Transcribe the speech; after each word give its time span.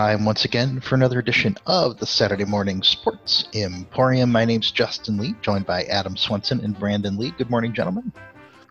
It 0.00 0.04
is 0.04 0.16
time 0.16 0.24
once 0.24 0.46
again 0.46 0.80
for 0.80 0.94
another 0.94 1.18
edition 1.18 1.58
of 1.66 1.98
the 1.98 2.06
Saturday 2.06 2.46
Morning 2.46 2.82
Sports 2.82 3.50
Emporium. 3.52 4.32
My 4.32 4.46
name's 4.46 4.70
Justin 4.70 5.18
Lee, 5.18 5.34
joined 5.42 5.66
by 5.66 5.84
Adam 5.84 6.16
Swenson 6.16 6.64
and 6.64 6.78
Brandon 6.78 7.18
Lee. 7.18 7.34
Good 7.36 7.50
morning, 7.50 7.74
gentlemen. 7.74 8.10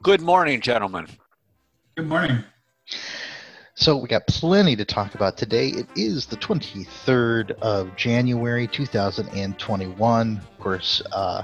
Good 0.01 0.21
morning, 0.21 0.59
gentlemen. 0.59 1.05
Good 1.95 2.07
morning. 2.07 2.43
So, 3.75 3.97
we 3.97 4.07
got 4.07 4.25
plenty 4.25 4.75
to 4.77 4.83
talk 4.83 5.13
about 5.13 5.37
today. 5.37 5.67
It 5.67 5.87
is 5.95 6.25
the 6.25 6.35
23rd 6.35 7.51
of 7.59 7.95
January, 7.95 8.65
2021. 8.65 10.37
Of 10.37 10.59
course, 10.59 11.03
uh, 11.11 11.43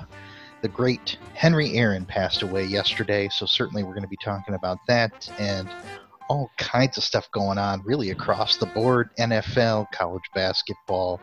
the 0.63 0.67
great 0.67 1.19
Henry 1.35 1.73
Aaron 1.73 2.05
passed 2.05 2.41
away 2.41 2.65
yesterday, 2.65 3.29
so 3.29 3.45
certainly 3.45 3.83
we're 3.83 3.93
going 3.93 4.01
to 4.01 4.09
be 4.09 4.17
talking 4.17 4.55
about 4.55 4.79
that 4.87 5.29
and 5.37 5.69
all 6.27 6.51
kinds 6.57 6.97
of 6.97 7.03
stuff 7.03 7.29
going 7.31 7.57
on 7.57 7.81
really 7.83 8.09
across 8.09 8.57
the 8.57 8.65
board 8.67 9.09
NFL, 9.19 9.91
college 9.91 10.23
basketball, 10.33 11.21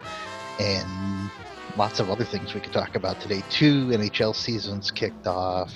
and 0.60 1.30
lots 1.76 2.00
of 2.00 2.10
other 2.10 2.24
things 2.24 2.54
we 2.54 2.60
could 2.60 2.72
talk 2.72 2.94
about 2.94 3.20
today. 3.20 3.42
Two 3.50 3.88
NHL 3.88 4.34
seasons 4.34 4.90
kicked 4.90 5.26
off, 5.26 5.72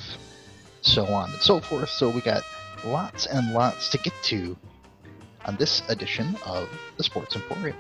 so 0.82 1.06
on 1.06 1.30
and 1.30 1.40
so 1.40 1.60
forth. 1.60 1.88
So 1.88 2.08
we 2.10 2.20
got 2.20 2.42
lots 2.84 3.26
and 3.26 3.52
lots 3.52 3.88
to 3.90 3.98
get 3.98 4.12
to 4.24 4.56
on 5.44 5.56
this 5.56 5.82
edition 5.88 6.36
of 6.44 6.68
the 6.96 7.04
Sports 7.04 7.36
Emporium. 7.36 7.76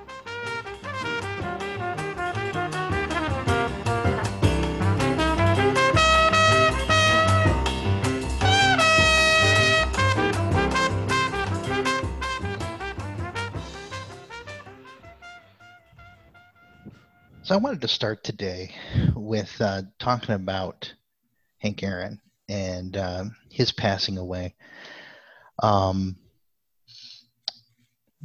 So 17.46 17.54
I 17.54 17.58
wanted 17.58 17.80
to 17.82 17.88
start 17.88 18.24
today 18.24 18.74
with 19.14 19.54
uh, 19.60 19.82
talking 20.00 20.34
about 20.34 20.92
Hank 21.58 21.80
Aaron 21.84 22.20
and 22.48 22.96
uh, 22.96 23.26
his 23.52 23.70
passing 23.70 24.18
away. 24.18 24.56
Um, 25.62 26.16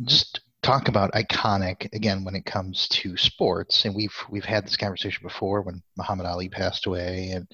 just 0.05 0.41
talk 0.63 0.87
about 0.87 1.11
iconic 1.11 1.93
again 1.93 2.23
when 2.23 2.33
it 2.33 2.47
comes 2.47 2.87
to 2.87 3.15
sports, 3.15 3.85
and 3.85 3.93
we've 3.93 4.15
we've 4.31 4.43
had 4.43 4.65
this 4.65 4.75
conversation 4.75 5.21
before 5.21 5.61
when 5.61 5.83
Muhammad 5.97 6.25
Ali 6.25 6.49
passed 6.49 6.87
away 6.87 7.29
and 7.29 7.47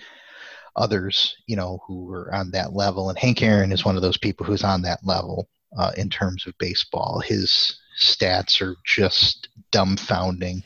others, 0.78 1.36
you 1.48 1.58
know, 1.58 1.80
who 1.86 2.06
were 2.06 2.34
on 2.34 2.50
that 2.52 2.72
level. 2.72 3.10
And 3.10 3.20
Hank 3.20 3.44
Aaron 3.44 3.74
is 3.74 3.84
one 3.84 3.98
of 3.98 4.02
those 4.02 4.18
people 4.18 4.46
who's 4.46 4.64
on 4.64 4.84
that 4.84 5.02
level 5.04 5.50
uh, 5.78 5.92
in 5.98 6.10
terms 6.10 6.48
of 6.48 6.58
baseball. 6.60 7.20
His 7.20 7.78
stats 8.00 8.62
are 8.62 8.78
just 8.86 9.50
dumbfounding 9.74 10.64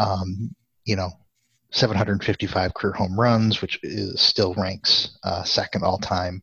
um, 0.00 0.54
you 0.84 0.96
know, 0.96 1.10
755 1.72 2.74
career 2.74 2.92
home 2.92 3.18
runs, 3.18 3.62
which 3.62 3.78
is 3.82 4.20
still 4.20 4.54
ranks 4.54 5.16
uh, 5.22 5.44
second 5.44 5.84
all 5.84 5.98
time. 5.98 6.42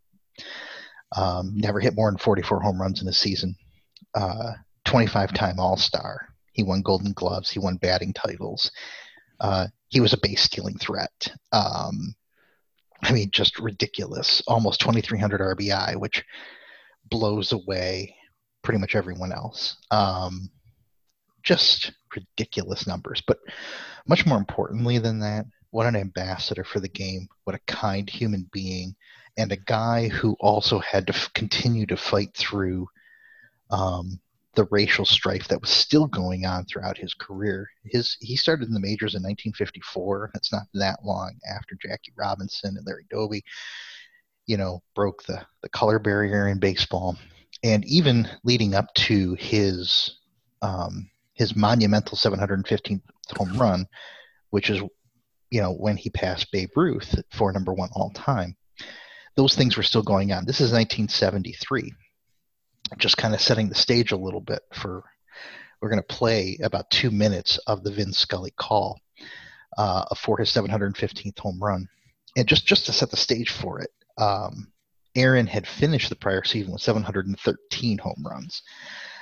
Um, 1.16 1.52
never 1.56 1.80
hit 1.80 1.96
more 1.96 2.10
than 2.10 2.18
44 2.18 2.62
home 2.62 2.80
runs 2.80 3.02
in 3.02 3.08
a 3.08 3.14
season. 3.14 3.56
Uh, 4.14 4.54
25 4.86 5.34
time 5.34 5.60
All 5.60 5.76
Star. 5.78 6.28
He 6.54 6.64
won 6.64 6.82
Golden 6.82 7.14
Gloves. 7.14 7.50
He 7.50 7.60
won 7.60 7.78
batting 7.78 8.14
titles. 8.14 8.72
Uh, 9.40 9.68
he 9.90 10.00
was 10.00 10.14
a 10.14 10.20
base 10.22 10.42
stealing 10.42 10.78
threat. 10.78 11.32
Um, 11.52 12.16
I 13.04 13.12
mean, 13.12 13.30
just 13.32 13.60
ridiculous. 13.60 14.42
Almost 14.48 14.80
2,300 14.82 15.58
RBI, 15.58 15.98
which 15.98 16.24
blows 17.10 17.52
away 17.52 18.16
pretty 18.64 18.80
much 18.80 18.96
everyone 18.96 19.32
else. 19.32 19.78
Um, 19.92 20.50
just 21.48 21.94
ridiculous 22.14 22.86
numbers. 22.86 23.24
But 23.26 23.40
much 24.06 24.26
more 24.26 24.38
importantly 24.38 25.00
than 25.00 25.20
that, 25.20 25.46
what 25.72 25.88
an 25.88 25.96
ambassador 25.96 26.66
for 26.66 26.82
the 26.82 26.90
game, 26.90 27.28
what 27.46 27.56
a 27.56 27.72
kind 27.72 28.10
human 28.10 28.50
being, 28.52 28.96
and 29.38 29.52
a 29.52 29.58
guy 29.58 30.10
who 30.10 30.36
also 30.42 30.80
had 30.80 31.08
to 31.08 31.14
f- 31.14 31.32
continue 31.34 31.86
to 31.86 31.96
fight 31.96 32.36
through 32.36 32.88
um, 33.70 34.20
the 34.56 34.66
racial 34.72 35.06
strife 35.06 35.48
that 35.48 35.62
was 35.62 35.70
still 35.70 36.08
going 36.08 36.46
on 36.46 36.66
throughout 36.66 36.98
his 36.98 37.14
career. 37.14 37.70
His 37.86 38.18
he 38.20 38.36
started 38.36 38.68
in 38.68 38.74
the 38.74 38.80
majors 38.80 39.16
in 39.16 39.22
1954. 39.22 40.32
It's 40.36 40.52
not 40.52 40.64
that 40.74 41.00
long 41.06 41.36
after 41.50 41.78
Jackie 41.82 42.14
Robinson 42.18 42.76
and 42.76 42.86
Larry 42.86 43.06
Doby, 43.10 43.44
you 44.48 44.58
know, 44.58 44.82
broke 44.96 45.24
the 45.24 45.46
the 45.62 45.70
color 45.70 46.00
barrier 46.00 46.48
in 46.50 46.60
baseball, 46.60 47.18
and 47.64 47.86
even 47.86 48.28
leading 48.44 48.74
up 48.74 48.94
to 48.96 49.36
his 49.36 50.18
um, 50.62 51.10
his 51.38 51.56
monumental 51.56 52.18
715th 52.18 53.02
home 53.38 53.58
run, 53.58 53.88
which 54.50 54.70
is, 54.70 54.82
you 55.52 55.62
know, 55.62 55.72
when 55.72 55.96
he 55.96 56.10
passed 56.10 56.52
Babe 56.52 56.70
Ruth 56.76 57.16
for 57.32 57.52
number 57.54 57.74
one 57.74 57.90
all 57.94 58.12
time. 58.12 58.56
Those 59.36 59.56
things 59.56 59.78
were 59.78 59.84
still 59.84 60.02
going 60.02 60.32
on. 60.32 60.46
This 60.46 60.62
is 60.62 60.72
1973. 60.72 61.94
Just 62.98 63.18
kind 63.18 63.36
of 63.36 63.42
setting 63.42 63.70
the 63.70 63.76
stage 63.76 64.12
a 64.12 64.18
little 64.18 64.42
bit 64.42 64.62
for. 64.74 65.04
We're 65.80 65.90
going 65.90 66.02
to 66.02 66.16
play 66.16 66.58
about 66.64 66.90
two 66.90 67.12
minutes 67.12 67.60
of 67.68 67.84
the 67.84 67.92
Vin 67.92 68.12
Scully 68.12 68.52
call 68.58 69.00
uh, 69.78 70.06
for 70.16 70.40
his 70.40 70.50
715th 70.52 71.38
home 71.38 71.60
run, 71.62 71.88
and 72.36 72.48
just 72.48 72.66
just 72.66 72.88
to 72.88 72.94
set 72.94 73.12
the 73.12 73.18
stage 73.18 73.52
for 73.52 73.80
it. 73.80 73.92
Um, 74.18 74.72
Aaron 75.16 75.46
had 75.46 75.68
finished 75.68 76.10
the 76.10 76.16
prior 76.16 76.44
season 76.44 76.72
with 76.72 76.82
713 76.82 77.98
home 78.00 78.24
runs. 78.28 78.64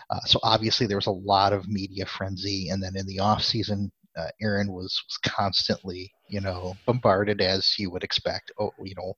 Uh, 0.09 0.19
so 0.25 0.39
obviously 0.43 0.87
there 0.87 0.97
was 0.97 1.07
a 1.07 1.11
lot 1.11 1.53
of 1.53 1.67
media 1.67 2.05
frenzy, 2.05 2.69
and 2.69 2.81
then 2.81 2.95
in 2.95 3.05
the 3.07 3.19
off 3.19 3.41
season, 3.43 3.91
uh, 4.17 4.27
Aaron 4.41 4.71
was 4.71 5.01
was 5.07 5.17
constantly, 5.25 6.11
you 6.29 6.41
know, 6.41 6.75
bombarded 6.85 7.41
as 7.41 7.75
you 7.77 7.89
would 7.91 8.03
expect. 8.03 8.51
Oh, 8.59 8.71
you 8.83 8.95
know, 8.95 9.13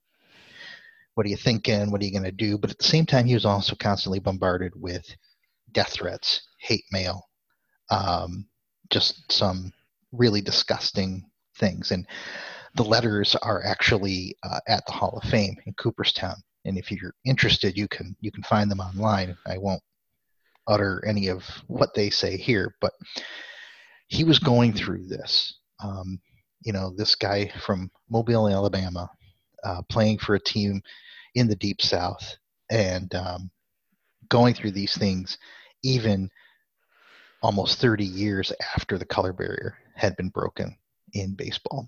what 1.16 1.26
are 1.26 1.30
you 1.30 1.38
thinking? 1.38 1.92
What 1.92 2.02
are 2.02 2.06
you 2.06 2.12
going 2.12 2.24
to 2.24 2.32
do? 2.32 2.58
But 2.58 2.72
at 2.72 2.78
the 2.78 2.84
same 2.84 3.06
time, 3.06 3.26
he 3.26 3.34
was 3.34 3.46
also 3.46 3.76
constantly 3.76 4.20
bombarded 4.20 4.74
with 4.76 5.06
death 5.72 5.94
threats, 5.94 6.42
hate 6.60 6.86
mail, 6.92 7.24
um, 7.90 8.48
just 8.90 9.32
some 9.32 9.72
really 10.12 10.42
disgusting 10.42 11.24
things. 11.58 11.92
And 11.92 12.08
the 12.76 12.84
letters 12.84 13.36
are 13.36 13.64
actually 13.66 14.36
uh, 14.44 14.60
at 14.68 14.86
the 14.86 14.94
Hall 14.94 15.20
of 15.22 15.30
Fame 15.30 15.56
in 15.66 15.74
Cooperstown. 15.74 16.36
And 16.66 16.78
if 16.78 16.92
you're 16.92 17.16
interested, 17.26 17.78
you 17.78 17.88
can 17.88 18.16
you 18.20 18.32
can 18.32 18.44
find 18.44 18.70
them 18.70 18.80
online. 18.80 19.36
I 19.46 19.58
won't 19.58 19.82
utter 20.68 21.04
any 21.06 21.28
of 21.28 21.44
what 21.68 21.94
they 21.94 22.10
say 22.10 22.38
here, 22.38 22.76
but 22.82 22.94
he 24.08 24.24
was 24.24 24.40
going 24.40 24.74
through 24.74 25.08
this. 25.08 25.60
Um, 25.84 26.20
you 26.64 26.74
know, 26.74 26.94
this 26.96 27.16
guy 27.16 27.52
from 27.66 27.92
Mobile, 28.10 28.50
Alabama, 28.50 29.10
uh, 29.64 29.82
playing 29.90 30.18
for 30.18 30.36
a 30.36 30.40
team 30.40 30.82
in 31.36 31.48
the 31.48 31.56
Deep 31.56 31.82
South 31.82 32.36
and 32.70 33.14
um, 33.16 33.52
going 34.30 34.54
through 34.54 34.72
these 34.72 34.96
things, 34.98 35.38
even 35.84 36.30
almost 37.42 37.80
30 37.80 38.04
years 38.04 38.52
after 38.76 38.98
the 38.98 39.06
color 39.06 39.34
barrier 39.34 39.78
had 39.96 40.16
been 40.18 40.30
broken 40.30 40.76
in 41.14 41.36
baseball. 41.36 41.88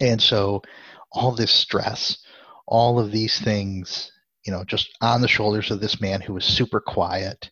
And 0.00 0.20
so, 0.20 0.62
all 1.10 1.32
this 1.32 1.50
stress, 1.50 2.18
all 2.66 2.98
of 2.98 3.10
these 3.10 3.40
things, 3.40 4.10
you 4.44 4.52
know, 4.52 4.64
just 4.64 4.96
on 5.00 5.20
the 5.20 5.28
shoulders 5.28 5.70
of 5.70 5.80
this 5.80 6.00
man 6.00 6.20
who 6.20 6.34
was 6.34 6.44
super 6.44 6.80
quiet, 6.80 7.50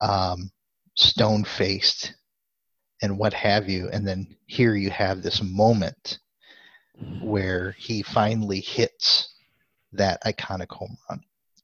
um, 0.00 0.50
stone 0.96 1.44
faced 1.44 2.14
and 3.02 3.18
what 3.18 3.32
have 3.32 3.68
you. 3.68 3.88
And 3.88 4.06
then 4.06 4.36
here 4.46 4.74
you 4.74 4.90
have 4.90 5.22
this 5.22 5.42
moment 5.42 6.18
where 7.22 7.74
he 7.78 8.02
finally 8.02 8.60
hits 8.60 9.34
that 9.92 10.22
iconic 10.24 10.70
home 10.70 10.96
run. 11.08 11.20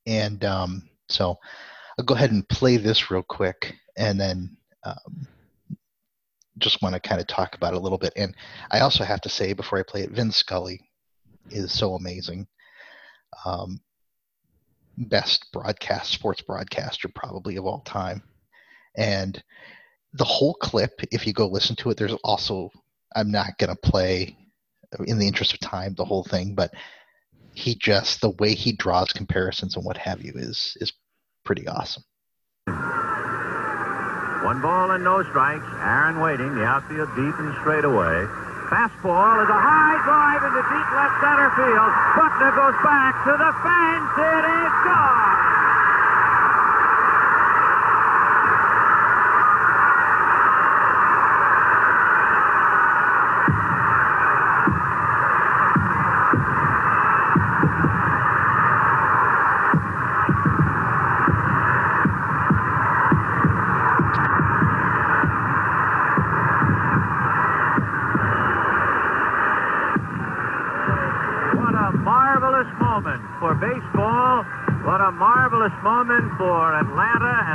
And 0.07 0.45
um, 0.45 0.89
so 1.09 1.39
I'll 1.99 2.05
go 2.05 2.15
ahead 2.15 2.33
and 2.33 2.49
play 2.49 2.77
this 2.77 3.11
real 3.11 3.23
quick 3.23 3.75
and 3.97 4.21
then 4.21 4.57
um, 4.85 5.27
just 6.59 6.83
want 6.83 6.95
to 6.95 7.01
kind 7.01 7.21
of 7.21 7.27
talk 7.27 7.57
about 7.57 7.75
it 7.75 7.77
a 7.77 7.81
little 7.81 7.99
bit. 7.99 8.13
And 8.17 8.35
I 8.71 8.81
also 8.81 9.05
have 9.05 9.21
to 9.23 9.29
say 9.29 9.53
before 9.53 9.79
I 9.79 9.83
play 9.83 10.03
it, 10.03 10.11
Vin 10.11 10.31
Scully 10.31 10.81
is 11.51 11.73
so 11.73 11.95
amazing. 11.95 12.47
Um, 13.45 13.81
best 14.97 15.47
broadcast 15.53 16.11
sports 16.11 16.43
broadcaster 16.43 17.09
probably 17.09 17.57
of 17.57 17.67
all 17.67 17.81
time. 17.81 18.23
And 18.97 19.43
the 20.15 20.25
whole 20.25 20.55
clip 20.55 20.93
if 21.11 21.27
you 21.27 21.33
go 21.33 21.47
listen 21.47 21.77
to 21.77 21.91
it 21.91 21.97
there's 21.97 22.15
also 22.23 22.71
i'm 23.17 23.31
not 23.31 23.59
going 23.59 23.69
to 23.69 23.91
play 23.91 24.37
in 25.07 25.19
the 25.19 25.27
interest 25.27 25.53
of 25.53 25.61
time 25.61 25.93
the 25.95 26.05
whole 26.05 26.25
thing 26.25 26.55
but 26.55 26.73
he 27.55 27.75
just 27.75 28.21
the 28.21 28.31
way 28.31 28.55
he 28.55 28.73
draws 28.73 29.13
comparisons 29.13 29.77
and 29.77 29.85
what 29.85 29.97
have 29.97 30.23
you 30.23 30.33
is 30.35 30.77
is 30.81 30.93
pretty 31.45 31.69
awesome. 31.69 32.03
One 32.67 34.61
ball 34.61 34.91
and 34.91 35.05
no 35.05 35.23
strikes 35.23 35.65
aaron 35.79 36.21
waiting 36.21 36.55
the 36.55 36.65
outfield 36.65 37.09
deep 37.15 37.39
and 37.39 37.55
straight 37.61 37.85
away 37.85 38.27
Fastball 38.69 39.45
is 39.45 39.51
a 39.53 39.61
high 39.61 40.01
drive 40.09 40.41
into 40.41 40.63
deep 40.73 40.89
left 40.97 41.21
center 41.21 41.51
field. 41.53 41.93
Buckner 42.17 42.53
goes 42.57 42.79
back 42.81 43.13
to 43.29 43.33
the 43.37 43.53
fence. 43.61 44.13
It 44.17 44.45
is 44.49 44.73
gone. 44.89 45.54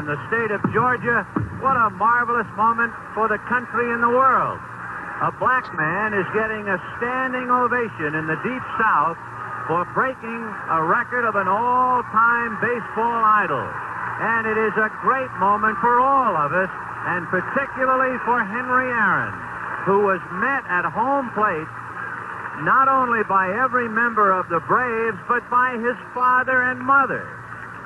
The 0.09 0.17
state 0.25 0.49
of 0.49 0.57
Georgia. 0.73 1.21
What 1.61 1.77
a 1.77 1.93
marvelous 1.93 2.49
moment 2.57 2.89
for 3.13 3.29
the 3.29 3.37
country 3.45 3.93
and 3.93 4.01
the 4.01 4.09
world. 4.09 4.57
A 5.21 5.29
black 5.37 5.69
man 5.77 6.17
is 6.17 6.25
getting 6.33 6.65
a 6.65 6.81
standing 6.97 7.45
ovation 7.53 8.17
in 8.17 8.25
the 8.25 8.39
Deep 8.41 8.65
South 8.81 9.21
for 9.69 9.85
breaking 9.93 10.41
a 10.73 10.81
record 10.81 11.29
of 11.29 11.37
an 11.37 11.45
all-time 11.45 12.57
baseball 12.57 13.21
idol. 13.21 13.61
And 13.61 14.49
it 14.49 14.57
is 14.57 14.73
a 14.81 14.89
great 15.05 15.29
moment 15.37 15.77
for 15.77 16.01
all 16.01 16.33
of 16.33 16.57
us, 16.57 16.71
and 17.13 17.29
particularly 17.29 18.17
for 18.25 18.41
Henry 18.41 18.89
Aaron, 18.89 19.35
who 19.85 20.09
was 20.09 20.19
met 20.41 20.65
at 20.65 20.89
home 20.89 21.29
plate 21.37 21.69
not 22.65 22.89
only 22.89 23.21
by 23.29 23.53
every 23.61 23.87
member 23.87 24.33
of 24.33 24.49
the 24.49 24.59
Braves, 24.65 25.21
but 25.29 25.45
by 25.53 25.77
his 25.77 25.95
father 26.17 26.65
and 26.65 26.81
mother. 26.81 27.38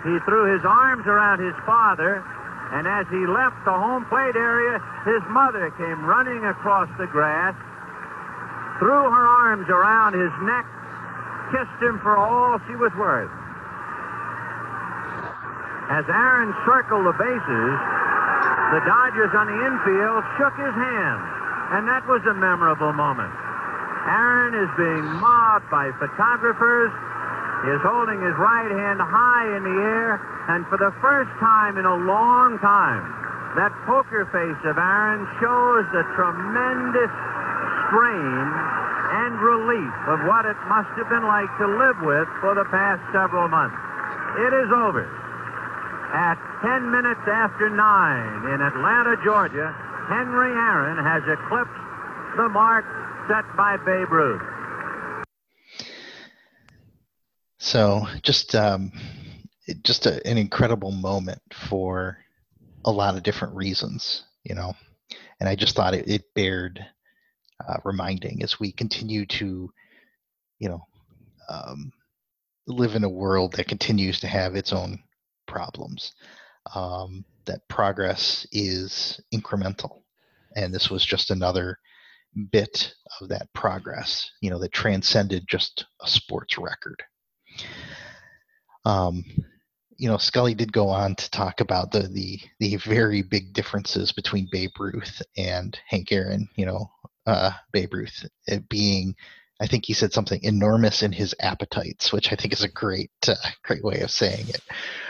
He 0.03 0.19
threw 0.27 0.51
his 0.51 0.65
arms 0.65 1.07
around 1.07 1.39
his 1.39 1.55
father, 1.65 2.23
and 2.71 2.88
as 2.88 3.07
he 3.07 3.25
left 3.25 3.55
the 3.63 3.71
home 3.71 4.03
plate 4.05 4.35
area, 4.35 4.79
his 5.05 5.23
mother 5.29 5.71
came 5.77 6.03
running 6.05 6.44
across 6.44 6.89
the 6.97 7.07
grass, 7.07 7.55
threw 8.79 9.09
her 9.09 9.27
arms 9.27 9.69
around 9.69 10.13
his 10.13 10.31
neck, 10.44 10.65
kissed 11.51 11.79
him 11.79 12.00
for 12.03 12.17
all 12.17 12.59
she 12.67 12.75
was 12.75 12.91
worth. 13.00 13.31
As 15.88 16.03
Aaron 16.09 16.51
circled 16.65 17.05
the 17.05 17.15
bases, 17.15 17.75
the 18.73 18.81
Dodgers 18.83 19.31
on 19.38 19.47
the 19.47 19.59
infield 19.61 20.23
shook 20.35 20.55
his 20.57 20.73
hand, 20.73 21.21
and 21.77 21.88
that 21.88 22.03
was 22.07 22.25
a 22.25 22.33
memorable 22.33 22.91
moment. 22.91 23.31
Aaron 24.09 24.55
is 24.55 24.67
being 24.75 25.05
mobbed 25.21 25.69
by 25.69 25.91
photographers. 25.95 26.91
Is 27.63 27.80
holding 27.80 28.19
his 28.19 28.36
right 28.36 28.68
hand 28.68 29.00
high 29.00 29.48
in 29.56 29.63
the 29.63 29.77
air, 29.80 30.19
and 30.51 30.68
for 30.68 30.75
the 30.75 30.92
first 31.00 31.31
time 31.39 31.80
in 31.80 31.88
a 31.88 31.95
long 31.95 32.60
time, 32.60 33.07
that 33.56 33.71
poker 33.88 34.27
face 34.36 34.60
of 34.68 34.75
Aaron 34.75 35.24
shows 35.39 35.88
the 35.95 36.04
tremendous 36.12 37.07
strain 37.88 38.45
and 39.15 39.39
relief 39.39 39.95
of 40.12 40.27
what 40.27 40.44
it 40.44 40.60
must 40.68 40.92
have 41.00 41.07
been 41.07 41.24
like 41.24 41.48
to 41.56 41.68
live 41.71 42.04
with 42.04 42.27
for 42.44 42.51
the 42.51 42.68
past 42.68 43.00
several 43.15 43.48
months. 43.48 43.80
It 44.44 44.51
is 44.51 44.68
over. 44.68 45.07
At 46.12 46.36
10 46.68 46.92
minutes 46.92 47.24
after 47.31 47.69
9 47.69 47.80
in 47.80 48.60
Atlanta, 48.60 49.15
Georgia, 49.24 49.71
Henry 50.12 50.51
Aaron 50.51 51.00
has 51.00 51.24
eclipsed 51.31 51.80
the 52.36 52.50
mark 52.50 52.83
set 53.31 53.45
by 53.56 53.77
Babe 53.77 54.12
Ruth. 54.12 54.52
So 57.63 58.06
just 58.24 58.56
um, 58.56 58.92
just 59.83 60.06
a, 60.06 60.21
an 60.27 60.38
incredible 60.38 60.92
moment 60.92 61.42
for 61.69 62.18
a 62.83 62.92
lot 62.92 63.15
of 63.15 63.24
different 63.24 63.56
reasons, 63.56 64.25
you 64.44 64.54
know. 64.54 64.74
And 65.39 65.48
I 65.48 65.56
just 65.56 65.74
thought 65.74 65.94
it, 65.94 66.06
it 66.06 66.24
bared 66.36 66.86
uh, 67.65 67.77
reminding 67.86 68.44
as 68.44 68.60
we 68.60 68.74
continue 68.74 69.25
to, 69.27 69.71
you 70.60 70.69
know, 70.69 70.81
um, 71.48 71.94
live 72.68 72.95
in 72.95 73.06
a 73.06 73.10
world 73.10 73.54
that 73.54 73.69
continues 73.69 74.19
to 74.19 74.27
have 74.27 74.56
its 74.56 74.74
own 74.74 75.00
problems. 75.48 76.12
Um, 76.75 77.24
that 77.45 77.65
progress 77.69 78.45
is 78.51 79.21
incremental, 79.33 80.01
and 80.57 80.74
this 80.74 80.89
was 80.89 81.06
just 81.06 81.31
another 81.31 81.80
bit 82.51 82.94
of 83.21 83.30
that 83.30 83.48
progress, 83.54 84.30
you 84.42 84.50
know, 84.50 84.60
that 84.60 84.74
transcended 84.74 85.45
just 85.48 85.86
a 86.01 86.10
sports 86.10 86.57
record. 86.57 87.01
Um, 88.85 89.23
you 89.97 90.09
know, 90.09 90.17
Scully 90.17 90.53
did 90.53 90.73
go 90.73 90.89
on 90.89 91.15
to 91.15 91.31
talk 91.31 91.61
about 91.61 91.91
the 91.91 92.07
the 92.07 92.39
the 92.59 92.75
very 92.77 93.21
big 93.21 93.53
differences 93.53 94.11
between 94.11 94.50
Babe 94.51 94.71
Ruth 94.79 95.21
and 95.38 95.77
Hank 95.88 96.11
Aaron. 96.11 96.50
You 96.55 96.65
know, 96.65 96.91
uh, 97.25 97.51
Babe 97.71 97.94
Ruth 97.94 98.25
being, 98.69 99.15
I 99.61 99.67
think 99.67 99.85
he 99.85 99.94
said 99.94 100.11
something 100.11 100.44
enormous 100.44 101.03
in 101.03 101.11
his 101.11 101.35
appetites, 101.39 102.11
which 102.11 102.31
I 102.31 102.35
think 102.35 102.53
is 102.53 102.63
a 102.63 102.69
great 102.69 103.11
uh, 103.27 103.35
great 103.63 103.83
way 103.83 104.01
of 104.01 104.11
saying 104.11 104.50
it. 104.50 104.61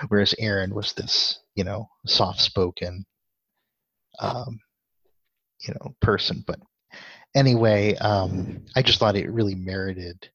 Whereas 0.09 0.35
Aaron 0.37 0.75
was 0.75 0.93
this, 0.93 1.39
you 1.55 1.63
know, 1.63 1.89
soft 2.05 2.41
spoken, 2.41 3.05
um, 4.19 4.59
you 5.61 5.73
know, 5.73 5.95
person, 6.01 6.43
but 6.45 6.59
anyway, 7.35 7.95
um, 7.95 8.65
I 8.75 8.81
just 8.81 8.99
thought 8.99 9.15
it 9.15 9.31
really 9.31 9.55
merited 9.55 10.29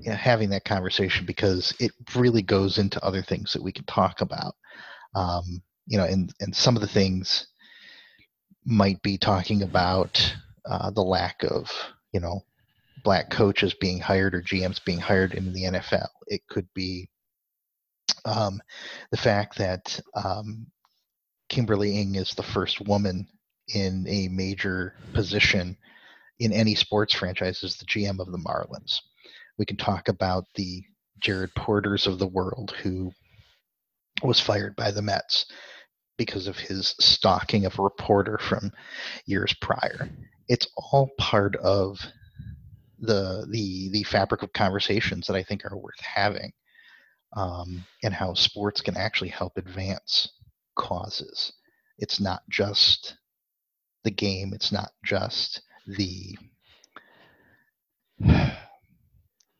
you 0.00 0.10
know, 0.10 0.16
having 0.16 0.50
that 0.50 0.64
conversation 0.64 1.26
because 1.26 1.74
it 1.78 1.92
really 2.14 2.42
goes 2.42 2.78
into 2.78 3.04
other 3.04 3.22
things 3.22 3.52
that 3.52 3.62
we 3.62 3.72
can 3.72 3.84
talk 3.84 4.20
about. 4.20 4.54
Um, 5.14 5.62
you 5.86 5.98
know, 5.98 6.04
and 6.04 6.32
and 6.40 6.54
some 6.54 6.76
of 6.76 6.82
the 6.82 6.88
things 6.88 7.46
might 8.64 9.02
be 9.02 9.18
talking 9.18 9.62
about 9.62 10.34
uh, 10.64 10.90
the 10.90 11.02
lack 11.02 11.42
of 11.44 11.70
you 12.12 12.20
know 12.20 12.40
black 13.04 13.30
coaches 13.30 13.74
being 13.74 13.98
hired 13.98 14.34
or 14.34 14.42
GMs 14.42 14.84
being 14.84 15.00
hired 15.00 15.34
in 15.34 15.52
the 15.52 15.64
NFL. 15.64 16.08
It 16.26 16.42
could 16.48 16.68
be 16.74 17.08
um, 18.24 18.60
the 19.10 19.16
fact 19.16 19.58
that 19.58 20.00
um, 20.14 20.66
Kimberly 21.48 21.98
Ng 21.98 22.14
is 22.14 22.34
the 22.34 22.42
first 22.42 22.80
woman 22.80 23.26
in 23.74 24.06
a 24.08 24.28
major 24.28 24.94
position 25.14 25.76
in 26.38 26.52
any 26.52 26.74
sports 26.74 27.14
franchise 27.14 27.62
is 27.62 27.76
the 27.76 27.84
GM 27.84 28.20
of 28.20 28.30
the 28.30 28.38
Marlins. 28.38 29.00
We 29.62 29.66
can 29.66 29.76
talk 29.76 30.08
about 30.08 30.46
the 30.56 30.82
Jared 31.20 31.54
Porters 31.54 32.08
of 32.08 32.18
the 32.18 32.26
world 32.26 32.74
who 32.82 33.12
was 34.20 34.40
fired 34.40 34.74
by 34.74 34.90
the 34.90 35.02
Mets 35.02 35.46
because 36.18 36.48
of 36.48 36.58
his 36.58 36.96
stalking 36.98 37.64
of 37.64 37.78
a 37.78 37.82
reporter 37.82 38.38
from 38.38 38.72
years 39.24 39.54
prior. 39.60 40.10
It's 40.48 40.66
all 40.74 41.10
part 41.16 41.54
of 41.54 42.00
the 42.98 43.46
the 43.52 43.90
the 43.92 44.02
fabric 44.02 44.42
of 44.42 44.52
conversations 44.52 45.28
that 45.28 45.36
I 45.36 45.44
think 45.44 45.64
are 45.64 45.78
worth 45.78 46.00
having, 46.00 46.52
um, 47.36 47.84
and 48.02 48.12
how 48.12 48.34
sports 48.34 48.80
can 48.80 48.96
actually 48.96 49.30
help 49.30 49.56
advance 49.56 50.28
causes. 50.74 51.52
It's 51.98 52.18
not 52.18 52.42
just 52.50 53.14
the 54.02 54.10
game. 54.10 54.54
It's 54.54 54.72
not 54.72 54.90
just 55.04 55.62
the 55.86 56.36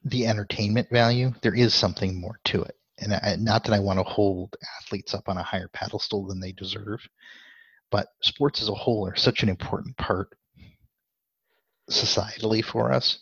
the 0.05 0.27
entertainment 0.27 0.89
value, 0.91 1.33
there 1.43 1.55
is 1.55 1.75
something 1.75 2.21
more 2.21 2.39
to 2.45 2.63
it. 2.63 2.77
And 2.99 3.15
I, 3.15 3.37
not 3.39 3.65
that 3.65 3.73
I 3.73 3.81
want 3.81 3.99
to 3.99 4.05
hold 4.05 4.57
athletes 4.81 5.15
up 5.15 5.29
on 5.29 5.37
a 5.39 5.43
higher 5.43 5.69
pedestal 5.73 6.27
than 6.27 6.41
they 6.41 6.53
deserve, 6.53 7.01
but 7.91 8.09
sports 8.23 8.63
as 8.63 8.69
a 8.69 8.75
whole 8.75 9.07
are 9.07 9.17
such 9.17 9.43
an 9.43 9.49
important 9.49 9.97
part 9.97 10.29
societally 11.91 12.65
for 12.65 12.93
us. 12.93 13.19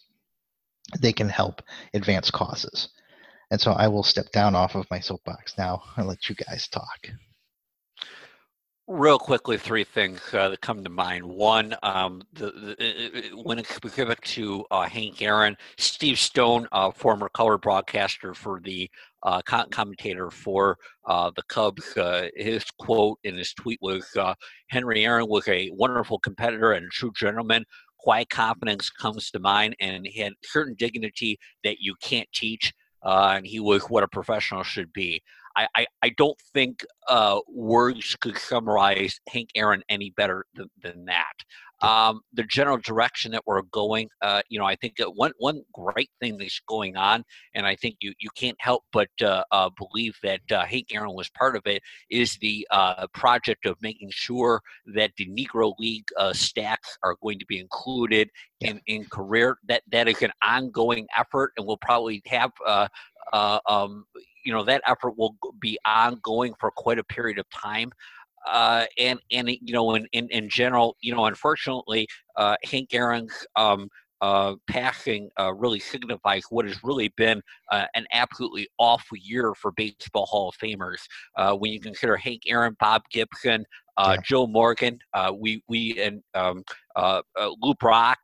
They 1.01 1.13
can 1.13 1.29
help 1.29 1.63
advance 1.95 2.31
causes. 2.31 2.89
And 3.51 3.61
so 3.61 3.73
I 3.73 3.89
will 3.89 4.03
step 4.03 4.31
down 4.33 4.55
off 4.55 4.75
of 4.75 4.91
my 4.91 5.01
soapbox 5.01 5.57
now 5.59 5.83
and 5.97 6.07
let 6.07 6.29
you 6.29 6.35
guys 6.35 6.69
talk. 6.69 7.09
Real 8.93 9.21
quickly, 9.21 9.57
three 9.57 9.85
things 9.85 10.21
uh, 10.35 10.49
that 10.49 10.63
come 10.63 10.83
to 10.83 10.91
mind. 10.91 11.25
One, 11.25 11.77
um, 11.85 12.23
the, 12.33 12.51
the, 12.51 13.41
when 13.41 13.61
it's 13.61 13.73
specific 13.73 14.21
to 14.23 14.65
uh, 14.73 14.89
Hank 14.89 15.23
Aaron, 15.23 15.57
Steve 15.79 16.19
Stone, 16.19 16.67
uh, 16.73 16.91
former 16.91 17.29
color 17.29 17.57
broadcaster 17.57 18.35
for 18.35 18.59
the 18.59 18.91
uh, 19.23 19.43
commentator 19.43 20.29
for 20.33 20.77
uh, 21.07 21.31
the 21.37 21.43
Cubs, 21.45 21.97
uh, 21.97 22.31
his 22.35 22.65
quote 22.81 23.21
in 23.23 23.37
his 23.37 23.55
tweet 23.55 23.79
was 23.81 24.13
Henry 24.71 25.05
Aaron 25.05 25.29
was 25.29 25.47
a 25.47 25.71
wonderful 25.73 26.19
competitor 26.19 26.73
and 26.73 26.87
a 26.87 26.91
true 26.91 27.13
gentleman. 27.15 27.65
Quiet 28.01 28.29
confidence 28.29 28.91
comes 28.91 29.31
to 29.31 29.39
mind, 29.39 29.77
and 29.79 30.05
he 30.05 30.21
had 30.21 30.33
certain 30.43 30.75
dignity 30.77 31.39
that 31.63 31.77
you 31.79 31.95
can't 32.03 32.29
teach. 32.35 32.73
and 33.05 33.47
he 33.47 33.61
was 33.61 33.85
what 33.85 34.03
a 34.03 34.09
professional 34.09 34.65
should 34.65 34.93
be. 34.93 35.23
I, 35.57 35.67
I, 35.75 35.87
I 36.03 36.09
don't 36.11 36.39
think 36.53 36.85
uh, 37.09 37.41
words 37.49 38.17
could 38.21 38.39
summarize 38.39 39.21
Hank 39.29 39.51
Aaron 39.55 39.83
any 39.89 40.11
better 40.11 40.45
than, 40.55 40.71
than 40.83 41.05
that. 41.07 41.35
Um, 41.83 42.21
the 42.35 42.43
general 42.43 42.77
direction 42.77 43.33
that 43.33 43.47
we're 43.47 43.63
going, 43.63 44.11
uh, 44.21 44.43
you 44.51 44.59
know, 44.59 44.67
I 44.67 44.77
think 44.77 44.97
one 45.15 45.33
one 45.39 45.63
great 45.73 46.11
thing 46.21 46.37
that's 46.37 46.61
going 46.69 46.97
on, 46.97 47.25
and 47.55 47.67
I 47.67 47.75
think 47.75 47.97
you 48.01 48.13
you 48.21 48.29
can't 48.37 48.57
help 48.61 48.85
but 48.93 49.09
uh, 49.23 49.45
uh, 49.51 49.71
believe 49.79 50.15
that 50.23 50.43
uh, 50.51 50.67
Hank 50.67 50.89
Aaron 50.93 51.15
was 51.15 51.31
part 51.31 51.57
of 51.57 51.63
it, 51.65 51.83
is 52.11 52.37
the 52.43 52.69
uh, 52.71 53.07
project 53.15 53.65
of 53.65 53.81
making 53.81 54.11
sure 54.13 54.61
that 54.95 55.13
the 55.17 55.27
Negro 55.29 55.73
League 55.79 56.09
uh, 56.19 56.35
stacks 56.35 56.99
are 57.03 57.17
going 57.23 57.39
to 57.39 57.47
be 57.47 57.59
included 57.59 58.29
in 58.61 58.79
in 58.87 59.07
career. 59.07 59.57
That 59.67 59.83
that 59.91 60.07
is 60.07 60.21
an 60.21 60.33
ongoing 60.45 61.07
effort, 61.17 61.53
and 61.57 61.67
we'll 61.67 61.79
probably 61.79 62.23
have. 62.27 62.53
Um, 63.33 64.05
you 64.45 64.53
know 64.53 64.65
that 64.65 64.83
effort 64.87 65.17
will 65.17 65.37
be 65.61 65.79
ongoing 65.87 66.55
for 66.59 66.71
quite 66.71 66.99
a 66.99 67.05
period 67.05 67.39
of 67.39 67.49
time. 67.51 67.93
Uh, 68.47 68.87
and 68.99 69.21
and 69.31 69.51
you 69.51 69.75
know 69.75 69.95
in, 69.95 70.07
in, 70.13 70.27
in 70.31 70.49
general 70.49 70.97
you 71.03 71.15
know 71.15 71.27
unfortunately 71.27 72.07
uh, 72.37 72.57
Hank 72.65 72.95
Aaron's 72.95 73.47
um, 73.57 73.91
uh, 74.21 74.55
passing 74.69 75.31
uh, 75.39 75.53
really 75.55 75.81
signifies 75.81 76.45
what 76.51 76.67
has 76.67 76.83
really 76.85 77.09
been 77.17 77.41
uh, 77.71 77.87
an 77.95 78.07
absolutely 78.13 78.69
awful 78.79 79.17
year 79.17 79.55
for 79.55 79.73
baseball 79.73 80.27
Hall 80.27 80.51
of 80.51 80.55
Famers. 80.57 81.01
Uh, 81.37 81.55
when 81.55 81.73
you 81.73 81.81
consider 81.81 82.17
Hank 82.17 82.43
Aaron, 82.47 82.77
Bob 82.79 83.03
Gibson, 83.11 83.65
uh, 83.97 84.17
yeah. 84.17 84.23
Joe 84.23 84.47
Morgan, 84.47 84.99
uh, 85.15 85.33
we 85.37 85.63
we 85.69 86.01
and 86.01 86.23
um, 86.35 86.63
Lou 87.63 87.75
Brock, 87.75 88.19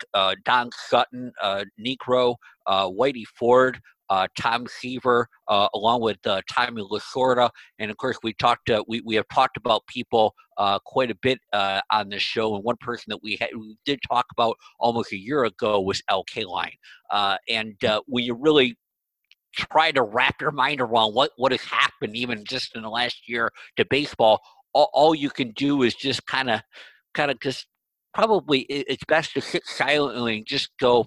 Don 0.45 0.71
Sutton, 0.87 1.33
Niekro, 1.81 2.37
Whitey 2.69 3.25
Ford, 3.39 3.81
uh, 4.11 4.27
Tom 4.39 4.67
Seaver, 4.67 5.29
uh, 5.49 5.69
along 5.75 6.01
with 6.01 6.19
uh, 6.27 6.43
Tommy 6.51 6.83
Lasorda. 6.83 7.51
And 7.79 7.91
of 7.91 7.97
course, 7.97 8.19
we 8.23 8.33
talked. 8.35 8.71
Uh, 8.71 8.85
we 8.89 9.01
we 9.01 9.15
have 9.17 9.27
talked 9.33 9.57
about 9.57 9.87
people 9.87 10.35
uh, 10.59 10.79
quite 10.85 11.11
a 11.11 11.17
bit 11.17 11.39
uh, 11.53 11.81
on 11.91 12.09
this 12.09 12.23
show. 12.23 12.55
And 12.55 12.65
one 12.65 12.77
person 12.81 13.05
that 13.09 13.23
we, 13.23 13.37
had, 13.41 13.51
we 13.55 13.77
did 13.85 14.01
talk 14.09 14.27
about 14.33 14.57
almost 14.81 15.13
a 15.13 15.19
year 15.19 15.45
ago 15.45 15.81
was 15.81 16.03
Al 16.09 16.25
Kaline. 16.25 16.71
and 17.49 17.77
when 18.07 18.25
you 18.25 18.35
really 18.35 18.77
try 19.55 19.91
to 19.91 20.03
wrap 20.03 20.41
your 20.41 20.51
mind 20.53 20.81
around 20.81 21.15
what 21.15 21.31
what 21.37 21.53
has 21.53 21.63
happened, 21.63 22.17
even 22.17 22.45
just 22.45 22.77
in 22.77 22.83
the 22.83 22.91
last 22.91 23.29
year 23.29 23.51
to 23.77 23.85
baseball, 23.89 24.41
all, 24.73 24.91
all 24.93 25.15
you 25.15 25.31
can 25.31 25.51
do 25.53 25.83
is 25.83 25.95
just 25.95 26.27
kind 26.27 26.51
of, 26.51 26.61
kind 27.15 27.31
of 27.31 27.41
just 27.41 27.67
probably 28.17 28.61
it's 28.61 29.05
best 29.05 29.35
to 29.35 29.43
sit 29.43 29.67
silently 29.67 30.39
and 30.39 30.47
just 30.47 30.71
go 30.81 31.07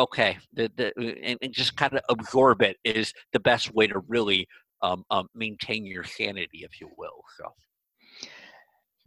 okay, 0.00 0.38
the, 0.54 0.70
the, 0.76 0.88
uh, 0.98 1.14
and, 1.22 1.38
and 1.42 1.52
just 1.52 1.76
kind 1.76 1.92
of 1.92 2.00
absorb 2.08 2.62
it 2.62 2.78
is 2.84 3.12
the 3.32 3.40
best 3.40 3.74
way 3.74 3.86
to 3.86 4.00
really 4.08 4.48
um, 4.82 5.04
um, 5.10 5.28
maintain 5.34 5.84
your 5.84 6.04
sanity, 6.04 6.60
if 6.62 6.80
you 6.80 6.90
will. 6.96 7.22
So, 7.36 7.52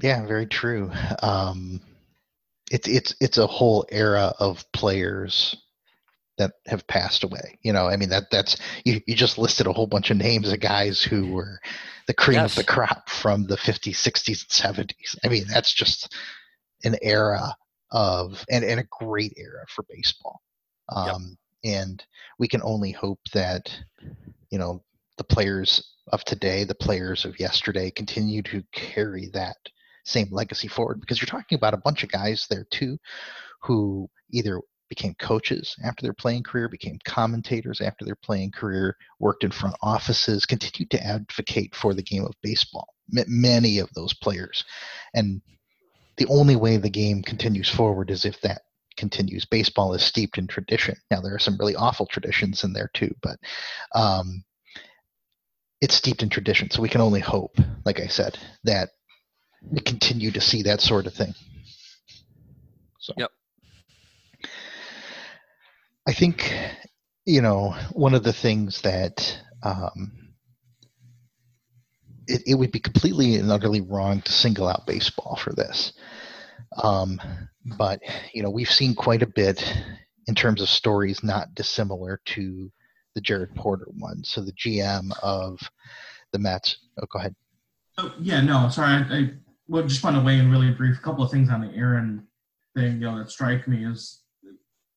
yeah, 0.01 0.25
very 0.25 0.45
true. 0.45 0.91
Um, 1.21 1.81
it's 2.71 2.87
it's 2.87 3.15
it's 3.19 3.37
a 3.37 3.47
whole 3.47 3.85
era 3.91 4.33
of 4.39 4.65
players 4.71 5.55
that 6.37 6.51
have 6.67 6.87
passed 6.87 7.23
away. 7.23 7.59
You 7.63 7.73
know, 7.73 7.87
I 7.87 7.97
mean 7.97 8.09
that 8.09 8.29
that's 8.31 8.57
you, 8.85 9.01
you 9.07 9.15
just 9.15 9.37
listed 9.37 9.67
a 9.67 9.73
whole 9.73 9.87
bunch 9.87 10.11
of 10.11 10.17
names 10.17 10.51
of 10.51 10.59
guys 10.59 11.01
who 11.01 11.31
were 11.31 11.59
the 12.07 12.13
cream 12.13 12.39
yes. 12.39 12.51
of 12.51 12.65
the 12.65 12.71
crop 12.71 13.09
from 13.09 13.45
the 13.45 13.57
50s, 13.57 13.95
60s, 13.95 14.67
and 14.67 14.87
70s. 14.89 15.15
I 15.23 15.29
mean, 15.29 15.45
that's 15.47 15.73
just 15.73 16.13
an 16.83 16.97
era 17.01 17.55
of 17.91 18.43
and, 18.49 18.63
and 18.63 18.79
a 18.79 18.87
great 18.99 19.33
era 19.37 19.63
for 19.69 19.85
baseball. 19.89 20.41
Um, 20.89 21.37
yep. 21.63 21.79
And 21.81 22.03
we 22.39 22.47
can 22.47 22.61
only 22.63 22.91
hope 22.91 23.19
that, 23.33 23.73
you 24.49 24.57
know, 24.57 24.83
the 25.17 25.23
players 25.23 25.93
of 26.11 26.23
today, 26.25 26.63
the 26.63 26.75
players 26.75 27.25
of 27.25 27.39
yesterday 27.39 27.89
continue 27.91 28.41
to 28.43 28.63
carry 28.73 29.29
that 29.33 29.57
same 30.03 30.27
legacy 30.31 30.67
forward 30.67 30.99
because 30.99 31.21
you're 31.21 31.27
talking 31.27 31.55
about 31.55 31.73
a 31.73 31.77
bunch 31.77 32.03
of 32.03 32.11
guys 32.11 32.45
there 32.49 32.65
too 32.69 32.97
who 33.61 34.09
either 34.31 34.59
became 34.89 35.15
coaches 35.15 35.75
after 35.83 36.03
their 36.03 36.13
playing 36.13 36.43
career, 36.43 36.67
became 36.67 36.99
commentators 37.05 37.81
after 37.81 38.05
their 38.05 38.17
playing 38.17 38.51
career, 38.51 38.95
worked 39.19 39.43
in 39.43 39.51
front 39.51 39.75
offices, 39.81 40.45
continued 40.45 40.91
to 40.91 41.03
advocate 41.03 41.73
for 41.73 41.93
the 41.93 42.03
game 42.03 42.25
of 42.25 42.33
baseball. 42.43 42.87
Many 43.09 43.79
of 43.79 43.89
those 43.95 44.13
players. 44.13 44.63
And 45.15 45.41
the 46.17 46.27
only 46.27 46.55
way 46.55 46.77
the 46.77 46.89
game 46.89 47.23
continues 47.23 47.69
forward 47.69 48.11
is 48.11 48.25
if 48.25 48.39
that 48.41 48.63
continues. 48.97 49.45
Baseball 49.45 49.93
is 49.93 50.03
steeped 50.03 50.37
in 50.37 50.47
tradition. 50.47 50.95
Now 51.11 51.21
there 51.21 51.35
are 51.35 51.39
some 51.39 51.57
really 51.57 51.75
awful 51.75 52.05
traditions 52.05 52.63
in 52.63 52.73
there 52.73 52.89
too, 52.93 53.13
but 53.21 53.37
um, 53.95 54.43
it's 55.81 55.95
steeped 55.95 56.23
in 56.23 56.29
tradition. 56.29 56.69
So 56.69 56.81
we 56.81 56.89
can 56.89 57.01
only 57.01 57.19
hope, 57.19 57.57
like 57.85 57.99
I 57.99 58.07
said, 58.07 58.37
that 58.63 58.89
we 59.69 59.79
continue 59.79 60.31
to 60.31 60.41
see 60.41 60.63
that 60.63 60.81
sort 60.81 61.07
of 61.07 61.13
thing. 61.13 61.33
So. 62.99 63.13
Yep. 63.17 63.31
I 66.07 66.13
think, 66.13 66.53
you 67.25 67.41
know, 67.41 67.75
one 67.93 68.13
of 68.13 68.23
the 68.23 68.33
things 68.33 68.81
that 68.81 69.37
um, 69.61 70.33
it, 72.27 72.43
it 72.45 72.55
would 72.55 72.71
be 72.71 72.79
completely 72.79 73.35
and 73.35 73.51
utterly 73.51 73.81
wrong 73.81 74.21
to 74.21 74.31
single 74.31 74.67
out 74.67 74.85
baseball 74.85 75.37
for 75.41 75.53
this. 75.53 75.93
Um, 76.81 77.19
but 77.77 77.99
you 78.33 78.43
know, 78.43 78.49
we've 78.49 78.71
seen 78.71 78.95
quite 78.95 79.21
a 79.21 79.27
bit 79.27 79.63
in 80.27 80.35
terms 80.35 80.61
of 80.61 80.69
stories 80.69 81.23
not 81.23 81.53
dissimilar 81.55 82.19
to 82.25 82.71
the 83.15 83.21
Jared 83.21 83.55
Porter 83.55 83.87
one. 83.97 84.23
So 84.23 84.41
the 84.41 84.53
GM 84.53 85.11
of 85.21 85.59
the 86.31 86.39
Mets. 86.39 86.77
Oh, 87.01 87.05
go 87.11 87.19
ahead. 87.19 87.35
Oh, 87.97 88.13
yeah, 88.19 88.41
no, 88.41 88.69
sorry. 88.69 88.93
I, 88.93 89.15
I 89.15 89.29
well, 89.67 89.83
just 89.83 90.03
want 90.03 90.15
to 90.15 90.21
weigh 90.21 90.39
in 90.39 90.51
really 90.51 90.71
brief. 90.71 90.97
A 90.97 91.01
couple 91.01 91.23
of 91.23 91.31
things 91.31 91.49
on 91.49 91.61
the 91.61 91.73
Aaron 91.75 92.27
thing, 92.75 92.93
you 92.93 93.01
know, 93.01 93.17
that 93.19 93.29
strike 93.29 93.67
me 93.67 93.85
is, 93.85 94.21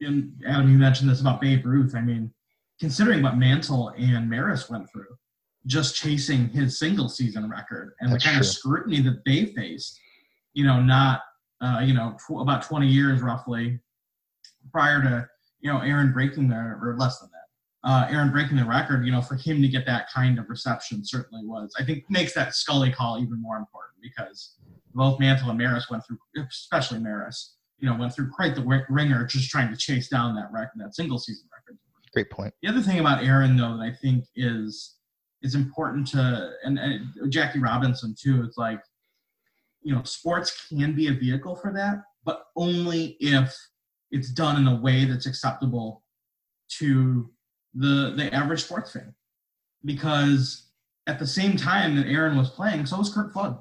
in, 0.00 0.32
Adam, 0.46 0.70
you 0.70 0.78
mentioned 0.78 1.10
this 1.10 1.20
about 1.20 1.40
Babe 1.40 1.64
Ruth. 1.64 1.94
I 1.94 2.00
mean, 2.00 2.32
considering 2.80 3.22
what 3.22 3.36
Mantle 3.36 3.90
and 3.98 4.28
Maris 4.28 4.70
went 4.70 4.90
through, 4.90 5.14
just 5.66 5.96
chasing 5.96 6.48
his 6.48 6.78
single 6.78 7.08
season 7.08 7.50
record 7.50 7.94
and 8.00 8.12
That's 8.12 8.24
the 8.24 8.28
kind 8.30 8.42
true. 8.42 8.48
of 8.48 8.54
scrutiny 8.54 9.00
that 9.02 9.22
they 9.26 9.46
faced, 9.46 9.98
you 10.54 10.64
know, 10.64 10.80
not 10.80 11.20
uh, 11.60 11.80
you 11.82 11.94
know, 11.94 12.16
tw- 12.26 12.40
about 12.40 12.62
20 12.62 12.86
years 12.86 13.20
roughly 13.20 13.80
prior 14.72 15.02
to, 15.02 15.26
you 15.60 15.72
know, 15.72 15.80
Aaron 15.80 16.12
breaking 16.12 16.48
the, 16.48 16.56
or 16.56 16.96
less 16.98 17.18
than 17.20 17.30
that, 17.32 17.88
uh, 17.88 18.06
Aaron 18.10 18.30
breaking 18.30 18.56
the 18.56 18.64
record, 18.64 19.04
you 19.04 19.12
know, 19.12 19.22
for 19.22 19.36
him 19.36 19.62
to 19.62 19.68
get 19.68 19.86
that 19.86 20.10
kind 20.12 20.38
of 20.38 20.48
reception 20.48 21.04
certainly 21.04 21.46
was, 21.46 21.72
I 21.78 21.84
think 21.84 22.04
makes 22.08 22.34
that 22.34 22.54
Scully 22.54 22.90
call 22.90 23.18
even 23.18 23.40
more 23.40 23.56
important 23.56 23.94
because 24.02 24.56
both 24.94 25.20
Mantle 25.20 25.50
and 25.50 25.58
Maris 25.58 25.88
went 25.90 26.02
through, 26.06 26.18
especially 26.48 26.98
Maris, 26.98 27.56
you 27.78 27.88
know, 27.88 27.96
went 27.96 28.14
through 28.14 28.30
quite 28.30 28.54
the 28.54 28.84
ringer 28.88 29.24
just 29.26 29.50
trying 29.50 29.70
to 29.70 29.76
chase 29.76 30.08
down 30.08 30.34
that 30.34 30.50
record, 30.52 30.72
that 30.78 30.94
single 30.94 31.18
season 31.18 31.46
record. 31.52 31.78
Great 32.12 32.30
point. 32.30 32.54
The 32.62 32.68
other 32.68 32.80
thing 32.80 32.98
about 32.98 33.22
Aaron, 33.22 33.56
though, 33.56 33.76
that 33.76 33.82
I 33.82 33.92
think 33.92 34.24
is 34.34 34.94
is 35.42 35.54
important 35.54 36.06
to, 36.08 36.50
and, 36.64 36.78
and 36.78 37.30
Jackie 37.30 37.58
Robinson 37.58 38.14
too, 38.18 38.42
is 38.42 38.54
like 38.56 38.80
you 39.86 39.94
know, 39.94 40.02
sports 40.02 40.66
can 40.68 40.96
be 40.96 41.06
a 41.06 41.12
vehicle 41.12 41.54
for 41.54 41.72
that, 41.72 42.02
but 42.24 42.46
only 42.56 43.16
if 43.20 43.56
it's 44.10 44.30
done 44.30 44.60
in 44.60 44.66
a 44.66 44.80
way 44.80 45.04
that's 45.04 45.26
acceptable 45.26 46.02
to 46.70 47.30
the 47.72 48.12
the 48.16 48.34
average 48.34 48.64
sports 48.64 48.92
fan. 48.92 49.14
Because 49.84 50.70
at 51.06 51.20
the 51.20 51.26
same 51.26 51.56
time 51.56 51.94
that 51.94 52.08
Aaron 52.08 52.36
was 52.36 52.50
playing, 52.50 52.84
so 52.84 52.98
was 52.98 53.14
Curt 53.14 53.32
Flood, 53.32 53.58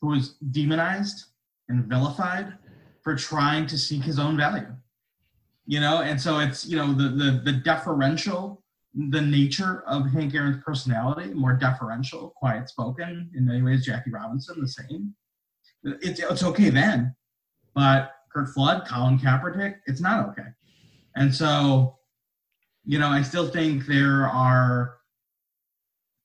who 0.00 0.08
was 0.08 0.36
demonized 0.50 1.26
and 1.68 1.84
vilified 1.84 2.54
for 3.02 3.14
trying 3.14 3.66
to 3.66 3.76
seek 3.76 4.02
his 4.02 4.18
own 4.18 4.34
value. 4.34 4.74
You 5.66 5.80
know, 5.80 6.00
and 6.00 6.18
so 6.18 6.38
it's 6.38 6.64
you 6.64 6.78
know 6.78 6.94
the 6.94 7.10
the 7.10 7.42
the 7.44 7.52
deferential, 7.52 8.62
the 8.94 9.20
nature 9.20 9.84
of 9.86 10.10
Hank 10.10 10.34
Aaron's 10.34 10.62
personality, 10.64 11.32
more 11.34 11.52
deferential, 11.52 12.32
quiet 12.36 12.68
spoken. 12.68 13.30
In 13.34 13.46
many 13.46 13.62
ways, 13.62 13.84
Jackie 13.84 14.10
Robinson 14.10 14.60
the 14.60 14.68
same 14.68 15.14
it's, 15.84 16.20
it's 16.20 16.42
okay 16.42 16.70
then. 16.70 17.14
But 17.74 18.12
Curt 18.32 18.48
Flood, 18.48 18.86
Colin 18.86 19.18
Kaepernick, 19.18 19.76
it's 19.86 20.00
not 20.00 20.28
okay. 20.30 20.48
And 21.16 21.34
so, 21.34 21.98
you 22.84 22.98
know, 22.98 23.08
I 23.08 23.22
still 23.22 23.48
think 23.48 23.86
there 23.86 24.26
are 24.26 24.96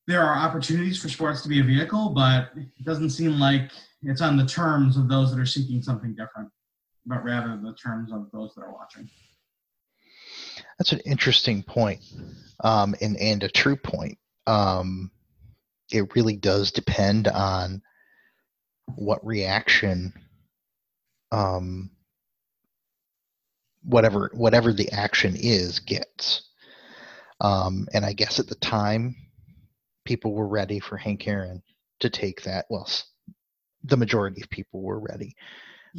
there 0.06 0.22
are 0.22 0.36
opportunities 0.36 1.02
for 1.02 1.08
sports 1.08 1.42
to 1.44 1.50
be 1.50 1.62
a 1.62 1.64
vehicle, 1.64 2.10
but 2.10 2.50
it 2.58 2.84
doesn't 2.84 3.12
seem 3.12 3.40
like 3.40 3.72
it's 4.02 4.22
on 4.22 4.36
the 4.36 4.46
terms 4.46 4.98
of 4.98 5.08
those 5.08 5.32
that 5.32 5.40
are 5.40 5.46
seeking 5.46 5.82
something 5.82 6.14
different, 6.14 6.50
but 7.06 7.24
rather 7.24 7.58
the 7.64 7.74
terms 7.76 8.12
of 8.12 8.30
those 8.34 8.54
that 8.54 8.64
are 8.64 8.74
watching. 8.74 9.10
That's 10.78 10.92
an 10.92 11.00
interesting 11.06 11.64
point, 11.64 12.02
um, 12.64 12.96
and 13.02 13.18
and 13.18 13.44
a 13.44 13.50
true 13.50 13.78
point. 13.78 14.18
Um, 14.48 15.12
it 15.92 16.16
really 16.16 16.36
does 16.36 16.72
depend 16.72 17.28
on 17.28 17.82
what 18.96 19.26
reaction 19.26 20.14
um, 21.32 21.90
whatever 23.84 24.32
whatever 24.34 24.72
the 24.72 24.90
action 24.92 25.36
is 25.38 25.80
gets. 25.80 26.50
Um, 27.42 27.88
and 27.94 28.06
I 28.06 28.14
guess 28.14 28.40
at 28.40 28.48
the 28.48 28.56
time, 28.56 29.16
people 30.06 30.34
were 30.34 30.48
ready 30.48 30.80
for 30.80 30.96
Hank 30.96 31.28
Aaron 31.28 31.62
to 32.00 32.10
take 32.10 32.44
that. 32.44 32.66
Well, 32.70 32.88
the 33.84 33.98
majority 33.98 34.42
of 34.42 34.50
people 34.50 34.82
were 34.82 35.00
ready 35.00 35.36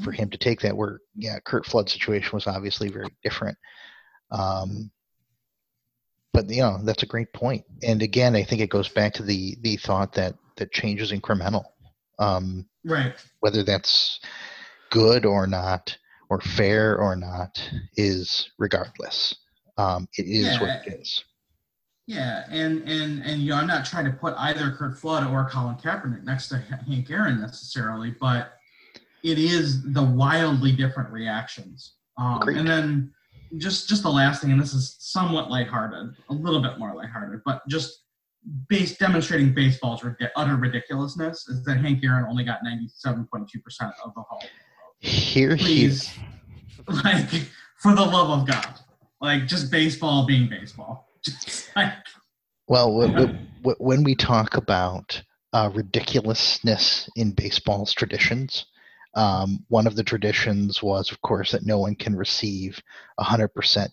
for 0.03 0.11
mm-hmm. 0.11 0.23
him 0.23 0.31
to 0.31 0.39
take 0.39 0.61
that. 0.61 0.77
Where 0.77 1.01
yeah, 1.15 1.39
Curt 1.45 1.67
Flood's 1.67 1.93
situation 1.93 2.31
was 2.33 2.47
obviously 2.47 2.89
very 2.89 3.09
different. 3.23 3.59
Um, 4.31 4.91
but 6.35 6.51
you 6.51 6.61
know 6.61 6.79
that's 6.83 7.03
a 7.03 7.07
great 7.07 7.33
point. 7.33 7.65
And 7.83 8.03
again, 8.03 8.37
I 8.37 8.45
think 8.45 8.61
it 8.61 8.69
goes 8.69 8.91
back 8.91 9.15
to 9.15 9.23
the 9.23 9.57
the 9.63 9.77
thought 9.77 10.13
that 10.15 10.35
that 10.57 10.73
change 10.73 11.01
is 11.01 11.13
incremental. 11.13 11.65
Um, 12.19 12.67
right 12.85 13.15
whether 13.41 13.63
that's 13.63 14.21
good 14.91 15.25
or 15.25 15.47
not 15.47 15.97
or 16.31 16.41
fair 16.41 16.99
or 16.99 17.17
not 17.17 17.61
is 17.97 18.51
regardless 18.59 19.35
um, 19.79 20.07
it 20.17 20.27
is 20.27 20.47
yeah. 20.47 20.61
what 20.61 20.87
it 20.87 21.01
is 21.01 21.25
yeah 22.07 22.45
and 22.51 22.83
and 22.83 23.23
and 23.25 23.41
you 23.41 23.51
know 23.51 23.57
i'm 23.57 23.67
not 23.67 23.85
trying 23.85 24.05
to 24.05 24.13
put 24.13 24.35
either 24.37 24.71
curt 24.73 24.99
flood 24.99 25.27
or 25.27 25.49
colin 25.49 25.75
kaepernick 25.77 26.23
next 26.23 26.49
to 26.49 26.59
hank 26.59 27.11
aaron 27.11 27.41
necessarily 27.41 28.15
but 28.21 28.59
it 29.23 29.39
is 29.39 29.83
the 29.95 30.03
wildly 30.03 30.71
different 30.71 31.11
reactions 31.11 31.95
um, 32.19 32.43
and 32.47 32.69
then 32.69 33.13
just 33.59 33.89
just 33.89 34.03
the 34.03 34.11
last 34.11 34.43
thing, 34.43 34.53
and 34.53 34.61
this 34.61 34.75
is 34.75 34.97
somewhat 34.99 35.51
lighthearted, 35.51 36.15
a 36.29 36.35
little 36.35 36.63
bit 36.63 36.79
more 36.79 36.95
lighthearted, 36.95 37.41
but 37.45 37.63
just 37.69 38.05
base 38.69 38.97
demonstrating 38.99 39.55
baseball's 39.55 40.05
utter 40.37 40.57
ridiculousness 40.57 41.49
is 41.49 41.65
that 41.65 41.79
Hank 41.79 42.05
Aaron 42.05 42.27
only 42.29 42.45
got 42.45 42.61
97.2% 42.63 43.47
of 44.05 44.15
the 44.15 44.23
whole. 44.29 44.43
Here, 44.99 45.57
Please, 45.57 46.13
like 47.05 47.29
for 47.79 47.95
the 47.95 48.03
love 48.03 48.41
of 48.41 48.47
God, 48.47 48.81
like 49.21 49.47
just 49.47 49.71
baseball 49.71 50.27
being 50.27 50.49
baseball. 50.49 51.09
Like, 51.77 51.93
well, 52.69 52.93
when 53.79 54.05
we 54.05 54.15
talk 54.15 54.57
about 54.57 55.23
uh, 55.53 55.71
ridiculousness 55.73 57.09
in 57.17 57.33
baseball's 57.33 57.93
traditions, 57.93 58.67
um, 59.15 59.65
one 59.69 59.87
of 59.87 59.97
the 59.97 60.05
traditions 60.05 60.83
was, 60.83 61.11
of 61.11 61.21
course, 61.23 61.53
that 61.53 61.67
no 61.67 61.79
one 61.79 61.95
can 61.95 62.17
receive 62.17 62.81
100% 63.21 63.89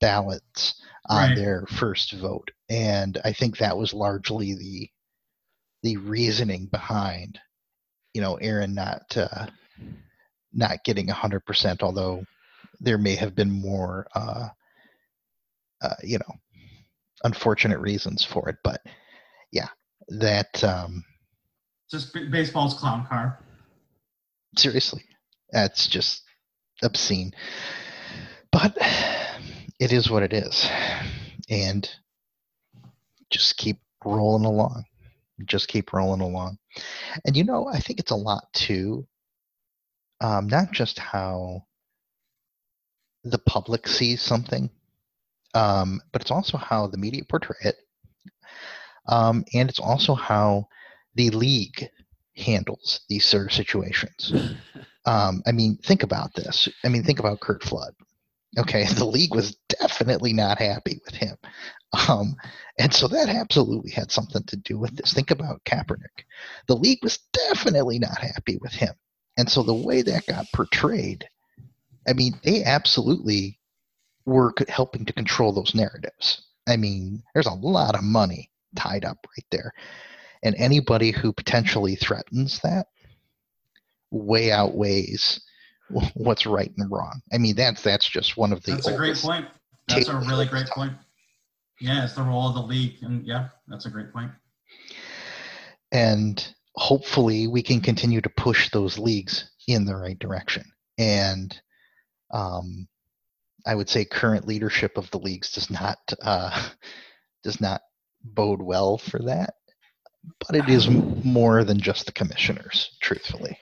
ballots 0.00 0.82
on 1.08 1.28
right. 1.28 1.36
their 1.36 1.66
first 1.66 2.12
vote, 2.14 2.50
and 2.68 3.20
I 3.24 3.32
think 3.32 3.58
that 3.58 3.76
was 3.76 3.94
largely 3.94 4.54
the 4.54 4.90
the 5.82 5.96
reasoning 5.98 6.66
behind, 6.66 7.38
you 8.12 8.20
know, 8.20 8.34
Aaron 8.36 8.74
not 8.74 9.16
uh, 9.16 9.46
not 10.52 10.82
getting 10.84 11.06
100%. 11.06 11.82
Although 11.82 12.24
there 12.80 12.98
may 12.98 13.14
have 13.14 13.36
been 13.36 13.50
more, 13.50 14.08
uh, 14.16 14.48
uh, 15.80 15.94
you 16.02 16.18
know, 16.18 16.34
unfortunate 17.22 17.78
reasons 17.78 18.24
for 18.24 18.48
it, 18.48 18.56
but 18.64 18.80
yeah, 19.52 19.68
that. 20.08 20.64
Um, 20.64 21.04
just 21.88 22.12
baseball's 22.32 22.74
clown 22.74 23.06
car. 23.06 23.38
Seriously, 24.56 25.04
that's 25.50 25.86
just 25.86 26.22
obscene. 26.82 27.32
But 28.52 28.76
it 29.78 29.92
is 29.92 30.10
what 30.10 30.22
it 30.22 30.32
is. 30.32 30.68
And 31.48 31.88
just 33.30 33.56
keep 33.56 33.78
rolling 34.04 34.44
along. 34.44 34.84
Just 35.44 35.68
keep 35.68 35.92
rolling 35.92 36.20
along. 36.22 36.58
And 37.24 37.36
you 37.36 37.44
know, 37.44 37.68
I 37.68 37.80
think 37.80 38.00
it's 38.00 38.10
a 38.10 38.16
lot 38.16 38.44
too, 38.52 39.06
um, 40.20 40.46
not 40.46 40.72
just 40.72 40.98
how 40.98 41.66
the 43.24 43.38
public 43.38 43.86
sees 43.86 44.22
something, 44.22 44.70
um, 45.54 46.00
but 46.12 46.22
it's 46.22 46.30
also 46.30 46.56
how 46.56 46.86
the 46.86 46.98
media 46.98 47.22
portray 47.28 47.56
it. 47.62 47.76
Um, 49.08 49.44
and 49.54 49.68
it's 49.68 49.80
also 49.80 50.14
how 50.14 50.68
the 51.14 51.30
league 51.30 51.88
handles 52.36 53.00
these 53.08 53.24
sort 53.24 53.46
of 53.46 53.52
situations. 53.52 54.32
Um, 55.06 55.42
I 55.46 55.52
mean, 55.52 55.76
think 55.84 56.02
about 56.02 56.34
this. 56.34 56.68
I 56.84 56.88
mean, 56.88 57.04
think 57.04 57.20
about 57.20 57.38
Curt 57.38 57.62
Flood. 57.62 57.94
Okay, 58.58 58.84
the 58.96 59.04
league 59.04 59.34
was 59.34 59.56
definitely 59.68 60.32
not 60.32 60.58
happy 60.58 61.00
with 61.04 61.14
him. 61.14 61.36
Um, 62.08 62.34
and 62.78 62.92
so 62.92 63.08
that 63.08 63.28
absolutely 63.28 63.90
had 63.90 64.10
something 64.10 64.42
to 64.44 64.56
do 64.56 64.78
with 64.78 64.96
this. 64.96 65.12
Think 65.12 65.30
about 65.30 65.64
Kaepernick. 65.64 66.24
The 66.66 66.76
league 66.76 67.02
was 67.02 67.20
definitely 67.32 67.98
not 67.98 68.18
happy 68.18 68.58
with 68.60 68.72
him. 68.72 68.94
And 69.38 69.48
so 69.48 69.62
the 69.62 69.74
way 69.74 70.02
that 70.02 70.26
got 70.26 70.46
portrayed, 70.52 71.28
I 72.08 72.12
mean, 72.12 72.38
they 72.42 72.64
absolutely 72.64 73.58
were 74.24 74.52
helping 74.68 75.04
to 75.04 75.12
control 75.12 75.52
those 75.52 75.74
narratives. 75.74 76.42
I 76.66 76.76
mean, 76.76 77.22
there's 77.32 77.46
a 77.46 77.52
lot 77.52 77.94
of 77.94 78.02
money 78.02 78.50
tied 78.74 79.04
up 79.04 79.18
right 79.24 79.46
there. 79.50 79.72
And 80.42 80.54
anybody 80.56 81.10
who 81.10 81.32
potentially 81.32 81.96
threatens 81.96 82.60
that 82.60 82.86
way 84.10 84.52
outweighs 84.52 85.40
what's 86.14 86.46
right 86.46 86.72
and 86.76 86.90
wrong. 86.90 87.20
I 87.32 87.38
mean, 87.38 87.56
that's 87.56 87.82
that's 87.82 88.08
just 88.08 88.36
one 88.36 88.52
of 88.52 88.62
the. 88.62 88.72
That's 88.72 88.88
a 88.88 88.96
great 88.96 89.16
point. 89.16 89.46
That's 89.88 90.08
a 90.08 90.16
really 90.16 90.46
great 90.46 90.66
point. 90.66 90.92
Yeah, 91.80 92.04
it's 92.04 92.14
the 92.14 92.22
role 92.22 92.48
of 92.48 92.54
the 92.54 92.62
league, 92.62 92.96
and 93.02 93.24
yeah, 93.26 93.48
that's 93.68 93.86
a 93.86 93.90
great 93.90 94.12
point. 94.12 94.30
And 95.92 96.46
hopefully, 96.74 97.46
we 97.46 97.62
can 97.62 97.80
continue 97.80 98.20
to 98.20 98.28
push 98.30 98.70
those 98.70 98.98
leagues 98.98 99.50
in 99.68 99.84
the 99.84 99.96
right 99.96 100.18
direction. 100.18 100.64
And 100.98 101.58
um, 102.32 102.88
I 103.66 103.74
would 103.74 103.88
say 103.88 104.04
current 104.04 104.46
leadership 104.46 104.96
of 104.96 105.10
the 105.10 105.18
leagues 105.18 105.52
does 105.52 105.70
not 105.70 105.98
uh, 106.22 106.68
does 107.42 107.60
not 107.60 107.82
bode 108.24 108.62
well 108.62 108.98
for 108.98 109.20
that 109.20 109.54
but 110.46 110.56
it 110.56 110.68
is 110.68 110.88
more 111.22 111.64
than 111.64 111.80
just 111.80 112.06
the 112.06 112.12
commissioners, 112.12 112.90
truthfully. 113.00 113.58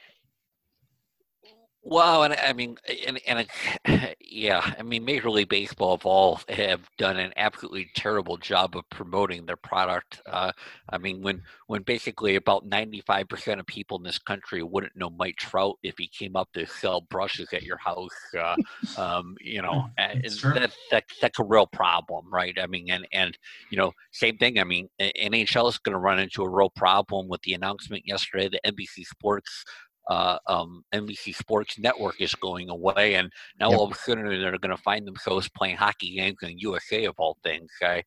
Well, 1.86 2.22
and 2.22 2.32
I 2.34 2.54
mean, 2.54 2.78
and, 3.06 3.20
and 3.26 3.46
yeah, 4.20 4.72
I 4.78 4.82
mean, 4.82 5.04
Major 5.04 5.30
League 5.30 5.50
Baseball 5.50 5.98
have 5.98 6.06
all 6.06 6.40
have 6.48 6.88
done 6.96 7.18
an 7.18 7.34
absolutely 7.36 7.90
terrible 7.94 8.38
job 8.38 8.74
of 8.74 8.88
promoting 8.88 9.44
their 9.44 9.56
product. 9.56 10.22
Uh, 10.24 10.52
I 10.88 10.96
mean, 10.96 11.20
when 11.20 11.42
when 11.66 11.82
basically 11.82 12.36
about 12.36 12.64
ninety 12.64 13.02
five 13.02 13.28
percent 13.28 13.60
of 13.60 13.66
people 13.66 13.98
in 13.98 14.02
this 14.02 14.18
country 14.18 14.62
wouldn't 14.62 14.96
know 14.96 15.10
Mike 15.10 15.36
Trout 15.36 15.76
if 15.82 15.96
he 15.98 16.08
came 16.08 16.36
up 16.36 16.50
to 16.54 16.66
sell 16.66 17.02
brushes 17.02 17.48
at 17.52 17.62
your 17.64 17.76
house, 17.76 18.08
uh, 18.38 18.56
um, 18.96 19.36
you 19.42 19.60
know, 19.60 19.86
that, 19.98 20.70
that 20.90 21.04
that's 21.20 21.38
a 21.38 21.44
real 21.44 21.66
problem, 21.66 22.32
right? 22.32 22.58
I 22.58 22.66
mean, 22.66 22.90
and 22.90 23.06
and 23.12 23.36
you 23.70 23.76
know, 23.76 23.92
same 24.10 24.38
thing. 24.38 24.58
I 24.58 24.64
mean, 24.64 24.88
NHL 24.98 25.68
is 25.68 25.76
going 25.76 25.92
to 25.92 25.98
run 25.98 26.18
into 26.18 26.42
a 26.42 26.48
real 26.48 26.70
problem 26.70 27.28
with 27.28 27.42
the 27.42 27.52
announcement 27.52 28.04
yesterday 28.06 28.48
that 28.48 28.72
NBC 28.72 29.04
Sports 29.04 29.64
uh, 30.08 30.38
um, 30.46 30.84
NBC 30.94 31.34
Sports 31.34 31.78
Network 31.78 32.20
is 32.20 32.34
going 32.34 32.68
away, 32.68 33.14
and 33.14 33.30
now 33.58 33.70
yep. 33.70 33.78
all 33.78 33.86
of 33.86 33.92
a 33.92 33.94
sudden 33.94 34.26
they're 34.26 34.58
going 34.58 34.76
to 34.76 34.82
find 34.82 35.06
themselves 35.06 35.48
playing 35.56 35.76
hockey 35.76 36.14
games 36.14 36.38
in 36.42 36.58
USA 36.58 37.04
of 37.04 37.14
all 37.18 37.38
things. 37.42 37.70
I, 37.82 38.02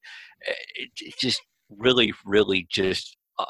it's 0.95 1.17
just 1.17 1.41
really, 1.69 2.13
really 2.25 2.67
just 2.69 3.17
uh, 3.39 3.45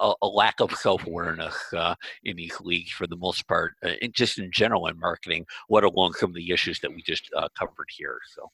a, 0.00 0.14
a, 0.22 0.26
lack 0.26 0.60
of 0.60 0.72
self-awareness 0.72 1.54
uh, 1.76 1.94
in 2.24 2.36
these 2.36 2.58
leagues 2.60 2.90
for 2.90 3.06
the 3.06 3.16
most 3.16 3.46
part, 3.46 3.74
uh, 3.84 3.90
and 4.00 4.12
just 4.12 4.38
in 4.38 4.50
general 4.50 4.88
in 4.88 4.98
marketing, 4.98 5.46
let 5.70 5.84
alone 5.84 6.12
some 6.14 6.30
of 6.30 6.34
the 6.34 6.50
issues 6.50 6.80
that 6.80 6.92
we 6.92 7.02
just 7.02 7.30
uh, 7.36 7.48
covered 7.56 7.86
here. 7.96 8.18
So, 8.34 8.50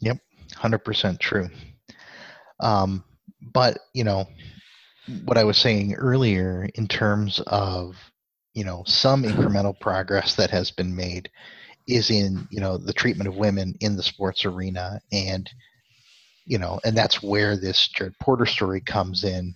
yep, 0.00 0.18
hundred 0.54 0.80
percent 0.80 1.18
true. 1.18 1.48
Um, 2.60 3.04
but 3.54 3.78
you 3.94 4.04
know, 4.04 4.26
what 5.24 5.38
I 5.38 5.44
was 5.44 5.58
saying 5.58 5.94
earlier 5.94 6.68
in 6.74 6.88
terms 6.88 7.40
of 7.46 7.96
you 8.54 8.64
know 8.64 8.82
some 8.86 9.22
incremental 9.24 9.78
progress 9.78 10.34
that 10.36 10.50
has 10.50 10.70
been 10.70 10.94
made 10.94 11.30
is 11.88 12.10
in 12.10 12.46
you 12.50 12.60
know 12.60 12.78
the 12.78 12.92
treatment 12.92 13.28
of 13.28 13.36
women 13.36 13.74
in 13.80 13.96
the 13.96 14.02
sports 14.02 14.44
arena 14.44 15.00
and 15.10 15.50
you 16.44 16.58
know 16.58 16.78
and 16.84 16.96
that's 16.96 17.22
where 17.22 17.56
this 17.56 17.88
Jared 17.88 18.18
Porter 18.20 18.46
story 18.46 18.80
comes 18.80 19.24
in. 19.24 19.54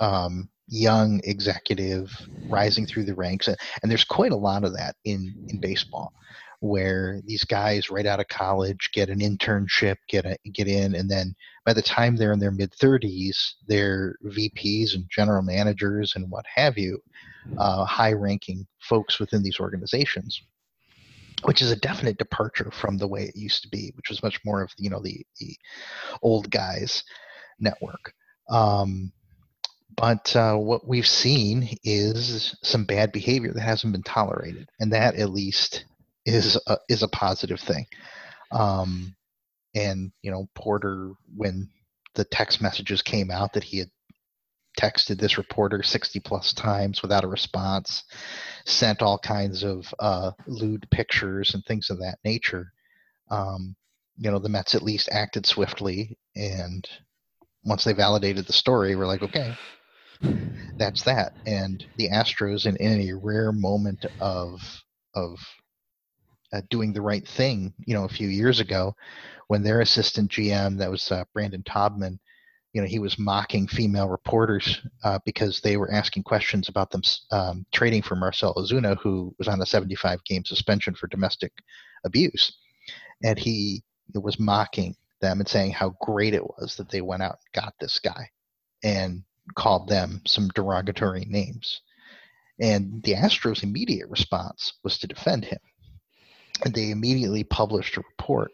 Um, 0.00 0.48
young 0.70 1.18
executive 1.24 2.10
rising 2.50 2.84
through 2.84 3.04
the 3.04 3.14
ranks 3.14 3.48
and, 3.48 3.56
and 3.82 3.90
there's 3.90 4.04
quite 4.04 4.32
a 4.32 4.36
lot 4.36 4.64
of 4.64 4.74
that 4.74 4.96
in 5.06 5.34
in 5.48 5.58
baseball 5.58 6.12
where 6.60 7.20
these 7.24 7.44
guys 7.44 7.90
right 7.90 8.06
out 8.06 8.20
of 8.20 8.28
college 8.28 8.90
get 8.92 9.08
an 9.08 9.20
internship, 9.20 9.96
get 10.08 10.24
a, 10.24 10.36
get 10.52 10.66
in, 10.66 10.94
and 10.94 11.08
then 11.08 11.34
by 11.68 11.74
the 11.74 11.82
time 11.82 12.16
they're 12.16 12.32
in 12.32 12.38
their 12.38 12.50
mid 12.50 12.72
30s, 12.72 13.36
they're 13.66 14.16
VPs 14.24 14.94
and 14.94 15.04
general 15.10 15.42
managers 15.42 16.14
and 16.16 16.30
what 16.30 16.46
have 16.46 16.78
you, 16.78 16.98
uh, 17.58 17.84
high-ranking 17.84 18.66
folks 18.80 19.20
within 19.20 19.42
these 19.42 19.60
organizations, 19.60 20.40
which 21.42 21.60
is 21.60 21.70
a 21.70 21.76
definite 21.76 22.16
departure 22.16 22.70
from 22.70 22.96
the 22.96 23.06
way 23.06 23.24
it 23.24 23.36
used 23.36 23.62
to 23.64 23.68
be, 23.68 23.92
which 23.96 24.08
was 24.08 24.22
much 24.22 24.40
more 24.46 24.62
of 24.62 24.70
you 24.78 24.88
know 24.88 25.02
the 25.02 25.22
the 25.40 25.54
old 26.22 26.50
guys 26.50 27.04
network. 27.60 28.14
Um, 28.48 29.12
but 29.94 30.34
uh, 30.34 30.54
what 30.56 30.88
we've 30.88 31.06
seen 31.06 31.76
is 31.84 32.56
some 32.62 32.86
bad 32.86 33.12
behavior 33.12 33.52
that 33.52 33.60
hasn't 33.60 33.92
been 33.92 34.02
tolerated, 34.04 34.70
and 34.80 34.90
that 34.94 35.16
at 35.16 35.28
least 35.28 35.84
is 36.24 36.58
a, 36.66 36.78
is 36.88 37.02
a 37.02 37.08
positive 37.08 37.60
thing. 37.60 37.84
Um, 38.52 39.14
and 39.78 40.12
you 40.22 40.30
know, 40.30 40.48
Porter, 40.54 41.12
when 41.34 41.68
the 42.14 42.24
text 42.24 42.60
messages 42.60 43.00
came 43.02 43.30
out 43.30 43.52
that 43.52 43.64
he 43.64 43.78
had 43.78 43.90
texted 44.78 45.18
this 45.18 45.38
reporter 45.38 45.82
60 45.82 46.20
plus 46.20 46.52
times 46.52 47.02
without 47.02 47.24
a 47.24 47.28
response, 47.28 48.04
sent 48.64 49.02
all 49.02 49.18
kinds 49.18 49.62
of 49.62 49.92
uh, 49.98 50.30
lewd 50.46 50.86
pictures 50.90 51.54
and 51.54 51.64
things 51.64 51.90
of 51.90 51.98
that 51.98 52.18
nature. 52.24 52.72
Um, 53.30 53.76
you 54.16 54.30
know, 54.30 54.38
the 54.38 54.48
Mets 54.48 54.74
at 54.74 54.82
least 54.82 55.08
acted 55.12 55.46
swiftly, 55.46 56.18
and 56.34 56.84
once 57.64 57.84
they 57.84 57.92
validated 57.92 58.46
the 58.46 58.52
story, 58.52 58.96
we're 58.96 59.06
like, 59.06 59.22
okay, 59.22 59.54
that's 60.76 61.02
that. 61.04 61.34
And 61.46 61.84
the 61.96 62.08
Astros, 62.08 62.66
in, 62.66 62.76
in 62.76 63.08
a 63.08 63.16
rare 63.16 63.52
moment 63.52 64.06
of 64.20 64.60
of 65.14 65.38
uh, 66.52 66.62
doing 66.70 66.92
the 66.92 67.02
right 67.02 67.26
thing, 67.26 67.72
you 67.86 67.94
know, 67.94 68.04
a 68.04 68.08
few 68.08 68.28
years 68.28 68.60
ago, 68.60 68.94
when 69.48 69.62
their 69.62 69.80
assistant 69.80 70.30
GM, 70.30 70.78
that 70.78 70.90
was 70.90 71.10
uh, 71.10 71.24
Brandon 71.32 71.62
Taubman, 71.62 72.18
you 72.72 72.82
know, 72.82 72.86
he 72.86 72.98
was 72.98 73.18
mocking 73.18 73.66
female 73.66 74.08
reporters 74.08 74.80
uh, 75.02 75.18
because 75.24 75.60
they 75.60 75.76
were 75.76 75.90
asking 75.90 76.22
questions 76.22 76.68
about 76.68 76.90
them 76.90 77.02
um, 77.32 77.64
trading 77.72 78.02
for 78.02 78.14
Marcel 78.14 78.54
Ozuna, 78.54 78.96
who 78.98 79.34
was 79.38 79.48
on 79.48 79.60
a 79.60 79.66
75 79.66 80.22
game 80.24 80.44
suspension 80.44 80.94
for 80.94 81.06
domestic 81.06 81.52
abuse. 82.04 82.52
and 83.24 83.38
he 83.38 83.82
was 84.14 84.38
mocking 84.38 84.94
them 85.20 85.40
and 85.40 85.48
saying 85.48 85.72
how 85.72 85.94
great 86.00 86.34
it 86.34 86.44
was 86.44 86.76
that 86.76 86.88
they 86.90 87.00
went 87.00 87.22
out 87.22 87.38
and 87.54 87.62
got 87.62 87.74
this 87.80 87.98
guy 87.98 88.30
and 88.82 89.22
called 89.56 89.88
them 89.88 90.22
some 90.26 90.48
derogatory 90.54 91.24
names. 91.28 91.80
And 92.60 93.02
the 93.02 93.14
Astros' 93.14 93.62
immediate 93.62 94.08
response 94.08 94.74
was 94.82 94.98
to 94.98 95.06
defend 95.06 95.44
him. 95.44 95.58
And 96.64 96.74
they 96.74 96.90
immediately 96.90 97.44
published 97.44 97.96
a 97.96 98.02
report 98.02 98.50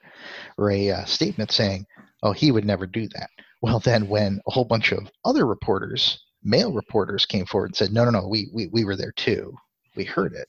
or 0.58 0.70
a 0.70 0.90
uh, 0.90 1.04
statement 1.04 1.50
saying, 1.52 1.86
oh, 2.22 2.32
he 2.32 2.50
would 2.50 2.64
never 2.64 2.86
do 2.86 3.08
that. 3.08 3.30
Well, 3.62 3.78
then 3.78 4.08
when 4.08 4.40
a 4.46 4.50
whole 4.50 4.64
bunch 4.64 4.92
of 4.92 5.10
other 5.24 5.46
reporters, 5.46 6.22
male 6.42 6.72
reporters, 6.72 7.24
came 7.24 7.46
forward 7.46 7.66
and 7.70 7.76
said, 7.76 7.92
no, 7.92 8.04
no, 8.04 8.10
no, 8.10 8.28
we, 8.28 8.50
we, 8.52 8.66
we 8.68 8.84
were 8.84 8.96
there 8.96 9.12
too, 9.12 9.54
we 9.96 10.04
heard 10.04 10.34
it, 10.34 10.48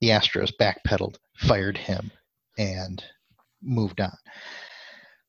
the 0.00 0.08
Astros 0.08 0.52
backpedaled, 0.60 1.16
fired 1.36 1.78
him, 1.78 2.10
and 2.58 3.02
moved 3.62 4.00
on. 4.00 4.16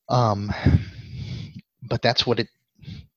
Um, 0.08 0.52
but 1.82 2.02
that's 2.02 2.26
what 2.26 2.40
it. 2.40 2.48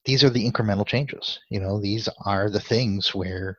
These 0.05 0.23
are 0.23 0.29
the 0.29 0.49
incremental 0.49 0.87
changes. 0.87 1.39
You 1.49 1.59
know, 1.59 1.81
these 1.81 2.07
are 2.25 2.49
the 2.49 2.61
things 2.61 3.13
where, 3.13 3.57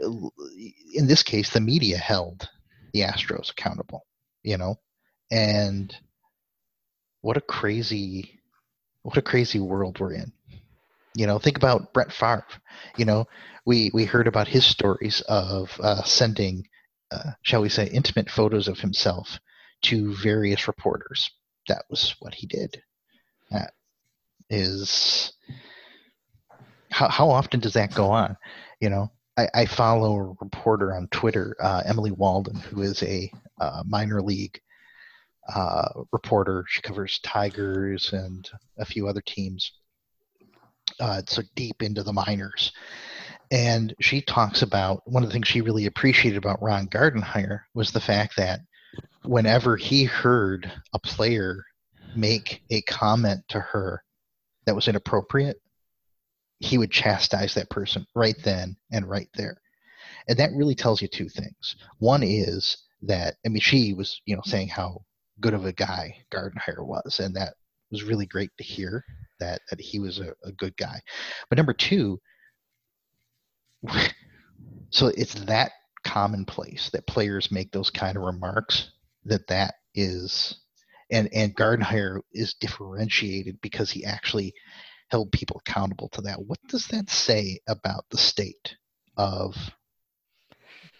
in 0.00 1.06
this 1.06 1.22
case, 1.22 1.50
the 1.50 1.60
media 1.60 1.96
held 1.96 2.48
the 2.92 3.00
Astros 3.00 3.50
accountable. 3.50 4.06
You 4.42 4.58
know, 4.58 4.76
and 5.30 5.94
what 7.20 7.36
a 7.36 7.40
crazy, 7.40 8.40
what 9.02 9.16
a 9.16 9.22
crazy 9.22 9.60
world 9.60 10.00
we're 10.00 10.14
in. 10.14 10.32
You 11.14 11.26
know, 11.26 11.38
think 11.38 11.56
about 11.56 11.92
Brett 11.92 12.12
Favre. 12.12 12.46
You 12.96 13.04
know, 13.04 13.26
we 13.64 13.90
we 13.94 14.04
heard 14.04 14.26
about 14.26 14.48
his 14.48 14.64
stories 14.64 15.20
of 15.28 15.70
uh, 15.80 16.02
sending, 16.02 16.66
uh, 17.10 17.32
shall 17.42 17.62
we 17.62 17.68
say, 17.68 17.86
intimate 17.86 18.30
photos 18.30 18.66
of 18.66 18.80
himself 18.80 19.38
to 19.82 20.14
various 20.16 20.66
reporters 20.68 21.30
that 21.68 21.84
was 21.88 22.14
what 22.20 22.34
he 22.34 22.46
did. 22.46 22.82
That 23.50 23.72
is 24.50 25.32
how 26.90 27.08
how 27.08 27.30
often 27.30 27.60
does 27.60 27.74
that 27.74 27.94
go 27.94 28.10
on? 28.10 28.36
You 28.80 28.90
know, 28.90 29.10
I, 29.36 29.48
I 29.54 29.66
follow 29.66 30.16
a 30.16 30.34
reporter 30.44 30.94
on 30.94 31.08
Twitter, 31.08 31.56
uh, 31.60 31.82
Emily 31.86 32.10
Waldon, 32.10 32.56
who 32.56 32.82
is 32.82 33.02
a 33.02 33.30
uh, 33.60 33.82
minor 33.86 34.20
league 34.20 34.60
uh, 35.54 35.88
reporter. 36.12 36.64
She 36.68 36.82
covers 36.82 37.18
Tigers 37.20 38.12
and 38.12 38.48
a 38.78 38.84
few 38.84 39.08
other 39.08 39.22
teams. 39.22 39.72
Uh, 41.00 41.22
so 41.26 41.42
deep 41.54 41.82
into 41.82 42.02
the 42.02 42.12
minors. 42.12 42.72
And 43.50 43.94
she 44.00 44.20
talks 44.20 44.62
about 44.62 45.02
one 45.06 45.22
of 45.22 45.28
the 45.28 45.32
things 45.32 45.48
she 45.48 45.60
really 45.60 45.86
appreciated 45.86 46.38
about 46.38 46.62
Ron 46.62 46.86
Gardenhire 46.86 47.60
was 47.74 47.92
the 47.92 48.00
fact 48.00 48.36
that 48.36 48.60
whenever 49.24 49.76
he 49.76 50.04
heard 50.04 50.70
a 50.92 50.98
player 50.98 51.64
make 52.14 52.62
a 52.70 52.82
comment 52.82 53.42
to 53.48 53.60
her 53.60 54.02
that 54.66 54.74
was 54.74 54.88
inappropriate, 54.88 55.61
he 56.62 56.78
would 56.78 56.90
chastise 56.90 57.54
that 57.54 57.70
person 57.70 58.06
right 58.14 58.36
then 58.44 58.76
and 58.92 59.08
right 59.08 59.28
there. 59.34 59.60
And 60.28 60.38
that 60.38 60.52
really 60.54 60.74
tells 60.74 61.02
you 61.02 61.08
two 61.08 61.28
things. 61.28 61.76
One 61.98 62.22
is 62.22 62.76
that 63.02 63.34
I 63.44 63.48
mean 63.48 63.60
she 63.60 63.92
was, 63.92 64.20
you 64.26 64.36
know, 64.36 64.42
saying 64.44 64.68
how 64.68 65.02
good 65.40 65.54
of 65.54 65.64
a 65.64 65.72
guy 65.72 66.16
Gardenhire 66.32 66.86
was, 66.86 67.18
and 67.18 67.34
that 67.34 67.54
was 67.90 68.04
really 68.04 68.26
great 68.26 68.50
to 68.58 68.64
hear 68.64 69.04
that 69.40 69.60
that 69.70 69.80
he 69.80 69.98
was 69.98 70.20
a, 70.20 70.34
a 70.44 70.52
good 70.52 70.76
guy. 70.76 71.00
But 71.48 71.58
number 71.58 71.74
two, 71.74 72.20
so 74.90 75.08
it's 75.08 75.34
that 75.46 75.72
commonplace 76.04 76.90
that 76.92 77.06
players 77.06 77.50
make 77.50 77.72
those 77.72 77.90
kind 77.90 78.16
of 78.16 78.22
remarks 78.22 78.90
that 79.24 79.46
that 79.48 79.74
is 79.94 80.60
and 81.10 81.28
and 81.32 81.56
Gardenhire 81.56 82.20
is 82.32 82.54
differentiated 82.54 83.60
because 83.60 83.90
he 83.90 84.04
actually 84.04 84.54
held 85.12 85.30
people 85.30 85.60
accountable 85.64 86.08
to 86.08 86.22
that. 86.22 86.42
What 86.42 86.58
does 86.68 86.86
that 86.86 87.10
say 87.10 87.60
about 87.68 88.06
the 88.10 88.16
state 88.16 88.74
of 89.18 89.54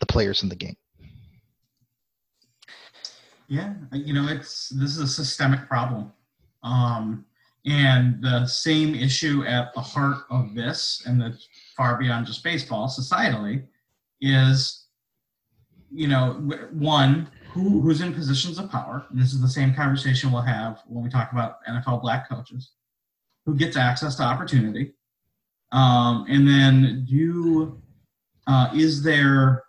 the 0.01 0.07
players 0.07 0.43
in 0.43 0.51
the 0.51 0.55
game? 0.55 0.77
Yeah, 3.49 3.73
you 3.91 4.13
know, 4.13 4.29
it's 4.29 4.69
this 4.69 4.91
is 4.91 4.99
a 4.99 5.07
systemic 5.07 5.67
problem. 5.67 6.13
Um, 6.63 7.25
and 7.65 8.23
the 8.23 8.47
same 8.47 8.95
issue 8.95 9.45
at 9.45 9.73
the 9.73 9.81
heart 9.81 10.25
of 10.31 10.55
this, 10.55 11.03
and 11.07 11.21
that's 11.21 11.49
far 11.75 11.97
beyond 11.99 12.27
just 12.27 12.45
baseball, 12.45 12.89
societally, 12.89 13.65
is, 14.21 14.89
you 15.91 16.09
know, 16.09 16.33
one, 16.73 17.29
who, 17.51 17.81
who's 17.81 18.01
in 18.03 18.13
positions 18.13 18.59
of 18.59 18.71
power. 18.71 19.07
And 19.11 19.19
this 19.19 19.33
is 19.33 19.41
the 19.41 19.49
same 19.49 19.75
conversation 19.75 20.33
we'll 20.33 20.43
have 20.43 20.83
when 20.87 21.03
we 21.03 21.09
talk 21.09 21.33
about 21.33 21.65
NFL 21.67 22.03
black 22.03 22.29
coaches. 22.29 22.73
Who 23.47 23.57
gets 23.57 23.77
access 23.77 24.17
to 24.17 24.23
opportunity? 24.23 24.95
Um, 25.73 26.27
and 26.29 26.47
then 26.47 27.07
do 27.09 27.81
uh, 28.47 28.71
is 28.75 29.03
there 29.03 29.65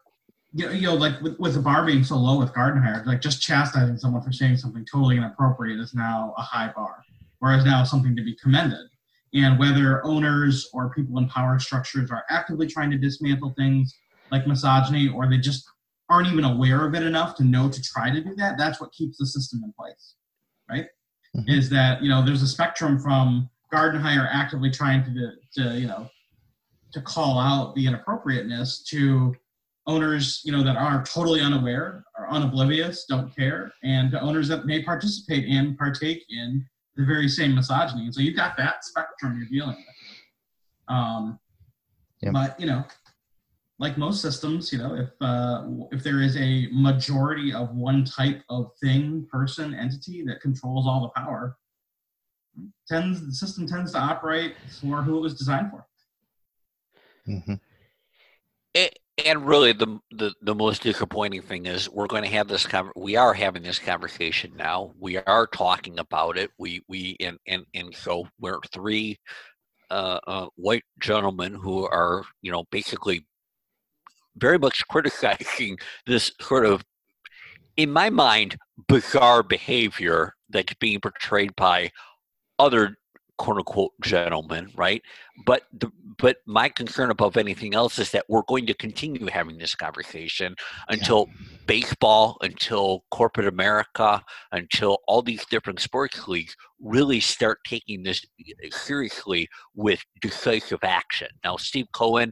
you 0.54 0.66
know, 0.66 0.72
you 0.72 0.88
know 0.88 0.96
like 0.96 1.20
with, 1.22 1.40
with 1.40 1.56
the 1.56 1.60
bar 1.60 1.86
being 1.86 2.04
so 2.04 2.16
low 2.18 2.38
with 2.38 2.54
Gardenhire, 2.54 3.06
like 3.06 3.22
just 3.22 3.42
chastising 3.42 3.98
someone 3.98 4.22
for 4.22 4.32
saying 4.32 4.58
something 4.58 4.86
totally 4.92 5.18
inappropriate 5.18 5.80
is 5.80 5.94
now 5.94 6.34
a 6.38 6.42
high 6.42 6.72
bar, 6.76 7.04
whereas 7.40 7.66
now 7.66 7.84
something 7.84 8.16
to 8.16 8.24
be 8.24 8.36
commended. 8.36 8.88
And 9.34 9.58
whether 9.58 10.06
owners 10.06 10.70
or 10.74 10.94
people 10.94 11.18
in 11.18 11.28
power 11.28 11.58
structures 11.58 12.12
are 12.12 12.24
actively 12.30 12.68
trying 12.68 12.92
to 12.92 12.98
dismantle 12.98 13.56
things 13.58 13.96
like 14.32 14.46
misogyny, 14.46 15.10
or 15.10 15.28
they 15.28 15.40
just 15.40 15.66
aren't 16.10 16.28
even 16.28 16.44
aware 16.44 16.86
of 16.86 16.94
it 16.94 17.02
enough 17.02 17.36
to 17.38 17.44
know 17.44 17.70
to 17.70 17.82
try 17.82 18.12
to 18.12 18.22
do 18.22 18.36
that, 18.36 18.58
that's 18.58 18.80
what 18.80 18.92
keeps 18.92 19.18
the 19.18 19.26
system 19.26 19.62
in 19.64 19.74
place, 19.74 20.16
right? 20.70 20.86
Mm-hmm. 21.36 21.50
Is 21.50 21.70
that 21.72 22.04
you 22.04 22.10
know 22.10 22.24
there's 22.24 22.44
a 22.44 22.48
spectrum 22.48 23.00
from 23.00 23.50
Gardenhire 23.74 24.24
are 24.24 24.30
actively 24.32 24.70
trying 24.70 25.04
to, 25.04 25.32
to 25.56 25.80
you 25.80 25.88
know 25.88 26.08
to 26.94 27.02
call 27.02 27.40
out 27.40 27.74
the 27.76 27.86
inappropriateness 27.86 28.84
to 28.84 29.36
owners 29.88 30.42
you 30.46 30.52
know 30.52 30.64
that 30.64 30.78
are 30.78 31.04
totally 31.04 31.42
unaware 31.42 32.04
are 32.18 32.30
unoblivious 32.30 33.02
don't 33.10 33.36
care 33.36 33.74
and 33.84 34.12
to 34.12 34.22
owners 34.22 34.48
that 34.48 34.66
may 34.66 34.82
participate 34.82 35.46
and 35.50 35.78
partake 35.78 36.24
in 36.30 36.66
the 36.96 37.04
very 37.04 37.28
same 37.28 37.54
misogyny 37.56 38.06
and 38.06 38.14
so 38.14 38.22
you've 38.22 38.36
got 38.36 38.56
that 38.56 38.86
spectrum 38.86 39.38
you're 39.38 39.50
dealing 39.50 39.76
with 39.76 40.96
um, 40.96 41.38
yep. 42.22 42.32
but 42.32 42.60
you 42.60 42.66
know 42.66 42.86
like 43.80 43.98
most 43.98 44.22
systems, 44.22 44.72
you 44.72 44.80
know, 44.80 44.96
if 44.96 45.10
uh, 45.20 45.64
if 45.92 46.04
there 46.04 46.22
is 46.22 46.38
a 46.38 46.70
majority 46.72 47.54
of 47.54 47.76
one 47.76 48.06
type 48.06 48.42
of 48.50 48.72
thing, 48.82 49.28
person, 49.30 49.74
entity 49.74 50.24
that 50.24 50.42
controls 50.42 50.86
all 50.88 51.02
the 51.02 51.20
power, 51.20 51.58
tends 52.88 53.26
the 53.26 53.34
system 53.34 53.68
tends 53.68 53.92
to 53.94 54.00
operate 54.00 54.56
for 54.82 55.02
who 55.02 55.18
it 55.18 55.22
was 55.22 55.36
designed 55.36 55.72
for. 55.72 55.86
Mm-hmm. 57.28 57.56
It, 58.74 59.00
and 59.26 59.46
really, 59.46 59.74
the, 59.74 60.00
the 60.12 60.34
the 60.42 60.56
most 60.56 60.82
disappointing 60.82 61.44
thing 61.44 61.68
is 61.68 61.90
we're 61.90 62.08
going 62.08 62.24
to 62.24 62.30
have 62.30 62.48
this. 62.48 62.66
Con- 62.66 62.92
we 62.96 63.16
are 63.16 63.34
having 63.34 63.62
this 63.62 63.78
conversation 63.78 64.54
now. 64.58 64.92
We 65.00 65.18
are 65.18 65.48
talking 65.48 66.00
about 66.00 66.38
it. 66.38 66.50
We 66.58 66.82
we 66.88 67.16
and 67.20 67.38
and 67.48 67.66
and 67.76 67.96
so 67.96 68.28
we're 68.40 68.60
three 68.74 69.20
uh, 69.92 70.20
uh, 70.26 70.48
white 70.56 70.84
gentlemen 71.00 71.54
who 71.54 71.86
are 71.86 72.24
you 72.42 72.52
know 72.52 72.64
basically 72.72 73.26
very 74.36 74.58
much 74.58 74.88
criticizing 74.90 75.78
this 76.08 76.32
sort 76.42 76.66
of, 76.66 76.84
in 77.78 77.92
my 77.92 78.10
mind, 78.10 78.58
bizarre 78.88 79.44
behavior 79.44 80.34
that's 80.50 80.74
being 80.76 81.00
portrayed 81.00 81.56
by 81.56 81.92
other 82.60 82.98
quote 83.38 83.58
unquote 83.58 83.92
gentlemen, 84.02 84.70
right? 84.76 85.02
But 85.46 85.64
the, 85.74 85.92
but 86.18 86.38
my 86.46 86.70
concern 86.70 87.10
above 87.10 87.36
anything 87.36 87.74
else 87.74 88.00
is 88.00 88.12
that 88.12 88.26
we're 88.30 88.44
going 88.48 88.66
to 88.68 88.74
continue 88.74 89.26
having 89.28 89.58
this 89.58 89.76
conversation 89.76 90.56
until 90.88 91.28
yeah. 91.28 91.48
baseball, 91.66 92.38
until 92.42 93.04
corporate 93.12 93.48
America, 93.48 94.24
until 94.52 95.00
all 95.08 95.22
these 95.22 95.46
different 95.48 95.80
sports 95.80 96.28
leagues 96.28 96.56
really 96.80 97.20
start 97.20 97.60
taking 97.66 98.04
this 98.04 98.24
eh, 98.40 98.70
seriously 98.72 99.50
with 99.76 100.00
decisive 100.22 100.80
action. 100.84 101.28
Now, 101.44 101.58
Steve 101.58 101.88
Cohen 101.94 102.32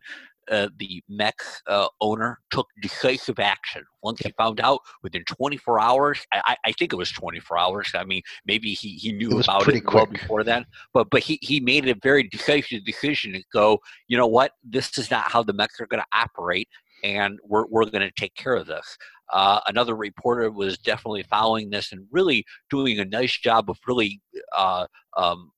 uh, 0.51 0.67
the 0.77 1.01
Mets 1.07 1.61
uh, 1.67 1.87
owner 2.01 2.39
took 2.51 2.67
decisive 2.81 3.39
action 3.39 3.83
once 4.03 4.19
he 4.19 4.31
found 4.37 4.59
out 4.59 4.79
within 5.01 5.23
24 5.25 5.79
hours. 5.79 6.19
I, 6.33 6.55
I, 6.65 6.71
think 6.73 6.91
it 6.91 6.97
was 6.97 7.11
24 7.11 7.57
hours. 7.57 7.91
I 7.95 8.03
mean, 8.03 8.21
maybe 8.45 8.73
he, 8.73 8.95
he 8.95 9.13
knew 9.13 9.39
it 9.39 9.45
about 9.45 9.67
it 9.67 9.93
well 9.93 10.05
before 10.05 10.43
then, 10.43 10.65
but 10.93 11.09
but 11.09 11.23
he, 11.23 11.39
he 11.41 11.59
made 11.59 11.87
a 11.87 11.95
very 12.03 12.23
decisive 12.23 12.83
decision 12.83 13.33
to 13.33 13.43
go. 13.53 13.79
You 14.07 14.17
know 14.17 14.27
what? 14.27 14.51
This 14.63 14.97
is 14.97 15.09
not 15.09 15.31
how 15.31 15.41
the 15.41 15.53
Mets 15.53 15.79
are 15.79 15.87
going 15.87 16.03
to 16.03 16.17
operate, 16.17 16.67
and 17.03 17.39
we're 17.43 17.65
we're 17.67 17.85
going 17.85 18.01
to 18.01 18.11
take 18.17 18.35
care 18.35 18.55
of 18.55 18.67
this. 18.67 18.97
Uh, 19.31 19.61
another 19.67 19.95
reporter 19.95 20.51
was 20.51 20.77
definitely 20.77 21.23
following 21.23 21.69
this 21.69 21.93
and 21.93 22.05
really 22.11 22.43
doing 22.69 22.99
a 22.99 23.05
nice 23.05 23.37
job 23.37 23.69
of 23.69 23.77
really 23.87 24.21
uh, 24.57 24.85
um, 25.15 25.51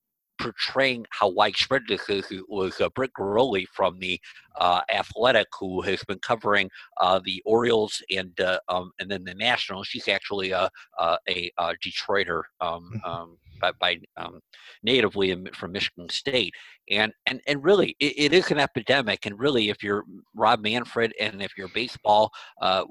portraying 0.43 1.05
how 1.09 1.29
widespread 1.29 1.83
this 1.87 2.09
is 2.09 2.25
was 2.47 2.81
uh, 2.81 2.89
Britt 2.89 3.11
Ghiroli 3.17 3.65
from 3.71 3.97
the 3.99 4.19
uh, 4.59 4.81
Athletic, 4.93 5.47
who 5.59 5.81
has 5.81 6.03
been 6.03 6.19
covering 6.19 6.69
uh, 6.99 7.19
the 7.23 7.41
Orioles 7.45 8.01
and 8.11 8.39
uh, 8.39 8.59
um, 8.67 8.91
and 8.99 9.09
then 9.09 9.23
the 9.23 9.33
Nationals. 9.33 9.87
She's 9.87 10.07
actually 10.07 10.51
a 10.51 10.69
a, 10.99 11.51
a 11.57 11.73
Detroiter 11.83 12.43
um, 12.61 12.91
mm-hmm. 12.95 13.09
um, 13.09 13.37
by, 13.59 13.71
by 13.79 13.99
um, 14.17 14.39
natively 14.83 15.35
from 15.53 15.71
Michigan 15.71 16.09
State, 16.09 16.53
and 16.89 17.13
and 17.25 17.41
and 17.47 17.63
really 17.63 17.95
it, 17.99 18.13
it 18.17 18.33
is 18.33 18.51
an 18.51 18.59
epidemic. 18.59 19.25
And 19.25 19.39
really, 19.39 19.69
if 19.69 19.83
you're 19.83 20.03
Rob 20.35 20.61
Manfred 20.61 21.13
and 21.19 21.41
if 21.41 21.51
you're 21.57 21.69
baseball, 21.69 22.31
uh, 22.61 22.83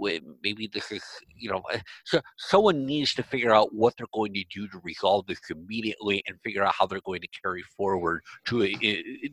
maybe 0.42 0.68
this 0.72 0.90
is 0.90 1.02
you 1.36 1.50
know, 1.50 1.62
uh, 1.72 1.78
so 2.04 2.20
someone 2.38 2.86
needs 2.86 3.14
to 3.14 3.22
figure 3.22 3.54
out 3.54 3.74
what 3.74 3.94
they're 3.96 4.06
going 4.14 4.34
to 4.34 4.44
do 4.54 4.68
to 4.68 4.80
resolve 4.82 5.26
this 5.26 5.40
immediately 5.50 6.22
and 6.26 6.36
figure 6.42 6.64
out 6.64 6.74
how 6.78 6.86
they're 6.86 7.00
going 7.04 7.20
to 7.20 7.28
carry 7.42 7.62
forward 7.76 8.22
to 8.46 8.64
uh, 8.64 8.68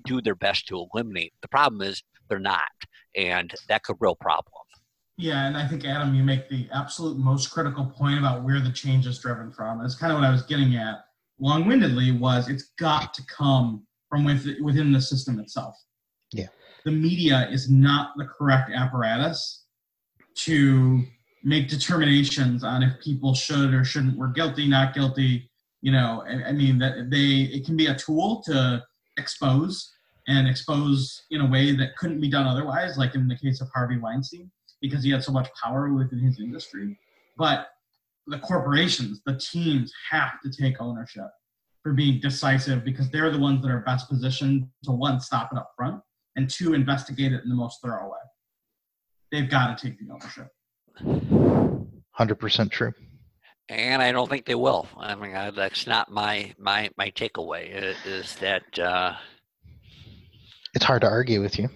do 0.06 0.22
their 0.22 0.36
best 0.36 0.68
to 0.68 0.88
eliminate. 0.94 1.34
The 1.42 1.48
problem 1.48 1.82
is 1.82 2.04
they're 2.30 2.40
not, 2.40 2.64
and 3.16 3.54
that's 3.68 3.90
a 3.90 3.96
real 4.00 4.16
problem. 4.16 4.64
Yeah, 5.20 5.48
and 5.48 5.58
I 5.58 5.68
think 5.68 5.84
Adam, 5.84 6.16
you 6.16 6.24
make 6.24 6.48
the 6.48 6.70
absolute 6.74 7.18
most 7.18 7.52
critical 7.52 7.86
point 7.86 8.18
about 8.18 8.42
where 8.44 8.62
the 8.62 8.72
change 8.72 9.06
is 9.06 9.20
driven 9.20 9.52
from. 9.52 9.82
That's 9.82 9.96
kind 9.96 10.14
of 10.14 10.20
what 10.20 10.26
I 10.26 10.32
was 10.32 10.44
getting 10.44 10.78
at 10.78 11.09
long-windedly 11.40 12.12
was 12.12 12.50
it's 12.50 12.72
got 12.80 13.14
to 13.14 13.24
come 13.26 13.86
from 14.10 14.26
within 14.26 14.92
the 14.92 15.02
system 15.02 15.40
itself. 15.40 15.76
Yeah. 16.34 16.48
The 16.86 16.92
media 16.92 17.48
is 17.52 17.70
not 17.70 18.12
the 18.18 18.26
correct 18.26 18.72
apparatus 18.74 19.66
to 20.36 21.04
make 21.44 21.70
determinations 21.70 22.64
on 22.64 22.84
if 22.84 23.00
people 23.02 23.34
should 23.34 23.74
or 23.74 23.84
shouldn't, 23.84 24.18
we're 24.18 24.28
guilty, 24.28 24.68
not 24.68 24.94
guilty. 24.94 25.50
You 25.82 25.92
know, 25.92 26.24
I, 26.28 26.50
I 26.50 26.52
mean 26.52 26.78
that 26.80 27.10
they 27.10 27.50
it 27.54 27.66
can 27.66 27.78
be 27.78 27.88
a 27.88 27.96
tool 27.96 28.42
to 28.46 28.84
expose 29.18 29.90
and 30.28 30.48
expose 30.48 31.24
in 31.32 31.42
a 31.42 31.50
way 31.50 31.76
that 31.76 31.96
couldn't 31.98 32.22
be 32.22 32.30
done 32.30 32.46
otherwise, 32.46 32.98
like 32.98 33.16
in 33.16 33.28
the 33.28 33.38
case 33.38 33.62
of 33.62 33.70
Harvey 33.74 33.98
Weinstein, 33.98 34.52
because 34.82 35.04
he 35.04 35.10
had 35.10 35.24
so 35.24 35.32
much 35.32 35.48
power 35.62 35.94
within 35.94 36.20
his 36.20 36.40
industry. 36.40 36.98
But 37.38 37.68
the 38.30 38.40
corporations, 38.40 39.22
the 39.26 39.38
teams 39.38 39.92
have 40.10 40.40
to 40.44 40.52
take 40.52 40.80
ownership 40.80 41.28
for 41.84 41.94
being 41.94 42.20
decisive 42.20 42.84
because 42.84 43.10
they're 43.10 43.32
the 43.32 43.40
ones 43.40 43.62
that 43.62 43.72
are 43.72 43.80
best 43.80 44.10
positioned 44.10 44.68
to 44.84 44.92
one, 44.92 45.20
stop 45.20 45.50
it 45.52 45.58
up 45.58 45.72
front, 45.76 46.02
and 46.36 46.50
two, 46.50 46.74
investigate 46.74 47.34
it 47.34 47.44
in 47.44 47.50
the 47.50 47.56
most 47.56 47.80
thorough 47.84 48.06
way. 48.06 48.18
They've 49.32 49.50
got 49.50 49.78
to 49.78 49.88
take 49.88 49.98
the 50.00 50.12
ownership. 50.12 50.48
100% 52.20 52.72
true. 52.72 52.94
And 53.70 54.02
I 54.02 54.12
don't 54.12 54.30
think 54.30 54.46
they 54.46 54.56
will. 54.56 54.88
I 54.98 55.16
mean, 55.16 55.36
I, 55.36 55.52
that's 55.52 55.86
not 55.86 56.12
my 56.12 56.56
my 56.58 56.90
my 56.98 57.12
takeaway. 57.12 57.70
Is 58.04 58.36
that 58.38 58.80
uh, 58.80 59.14
it's 60.74 60.84
hard 60.84 61.02
to 61.02 61.08
argue 61.08 61.40
with 61.40 61.60
you. 61.60 61.70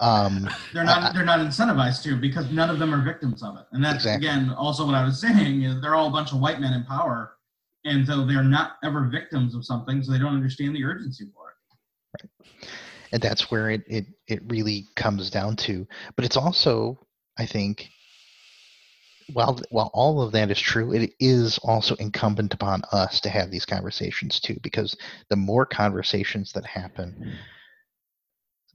Um, 0.00 0.48
they're 0.72 0.84
not 0.84 1.02
I, 1.02 1.12
they're 1.12 1.24
not 1.24 1.40
incentivized 1.40 2.02
to 2.04 2.16
because 2.16 2.50
none 2.50 2.70
of 2.70 2.78
them 2.78 2.94
are 2.94 3.02
victims 3.02 3.42
of 3.42 3.56
it. 3.56 3.64
And 3.72 3.84
that's 3.84 4.04
exactly. 4.04 4.28
again 4.28 4.50
also 4.50 4.86
what 4.86 4.94
I 4.94 5.04
was 5.04 5.20
saying 5.20 5.62
is 5.62 5.80
they're 5.80 5.94
all 5.94 6.08
a 6.08 6.10
bunch 6.10 6.32
of 6.32 6.40
white 6.40 6.60
men 6.60 6.72
in 6.72 6.84
power, 6.84 7.32
and 7.84 8.06
so 8.06 8.24
they're 8.24 8.42
not 8.42 8.72
ever 8.84 9.08
victims 9.08 9.54
of 9.54 9.64
something, 9.64 10.02
so 10.02 10.12
they 10.12 10.18
don't 10.18 10.34
understand 10.34 10.74
the 10.74 10.84
urgency 10.84 11.26
for 11.34 11.50
it. 11.50 12.22
Right. 12.22 12.70
And 13.12 13.22
that's 13.22 13.50
where 13.50 13.70
it, 13.70 13.82
it 13.86 14.06
it 14.26 14.42
really 14.46 14.86
comes 14.96 15.30
down 15.30 15.56
to. 15.56 15.86
But 16.14 16.24
it's 16.24 16.36
also, 16.36 16.98
I 17.38 17.46
think, 17.46 17.88
while 19.32 19.58
while 19.70 19.90
all 19.94 20.22
of 20.22 20.32
that 20.32 20.50
is 20.50 20.60
true, 20.60 20.92
it 20.92 21.12
is 21.18 21.58
also 21.58 21.94
incumbent 21.96 22.54
upon 22.54 22.82
us 22.92 23.20
to 23.20 23.28
have 23.30 23.50
these 23.50 23.66
conversations 23.66 24.40
too, 24.40 24.58
because 24.62 24.96
the 25.30 25.36
more 25.36 25.66
conversations 25.66 26.52
that 26.52 26.66
happen, 26.66 27.34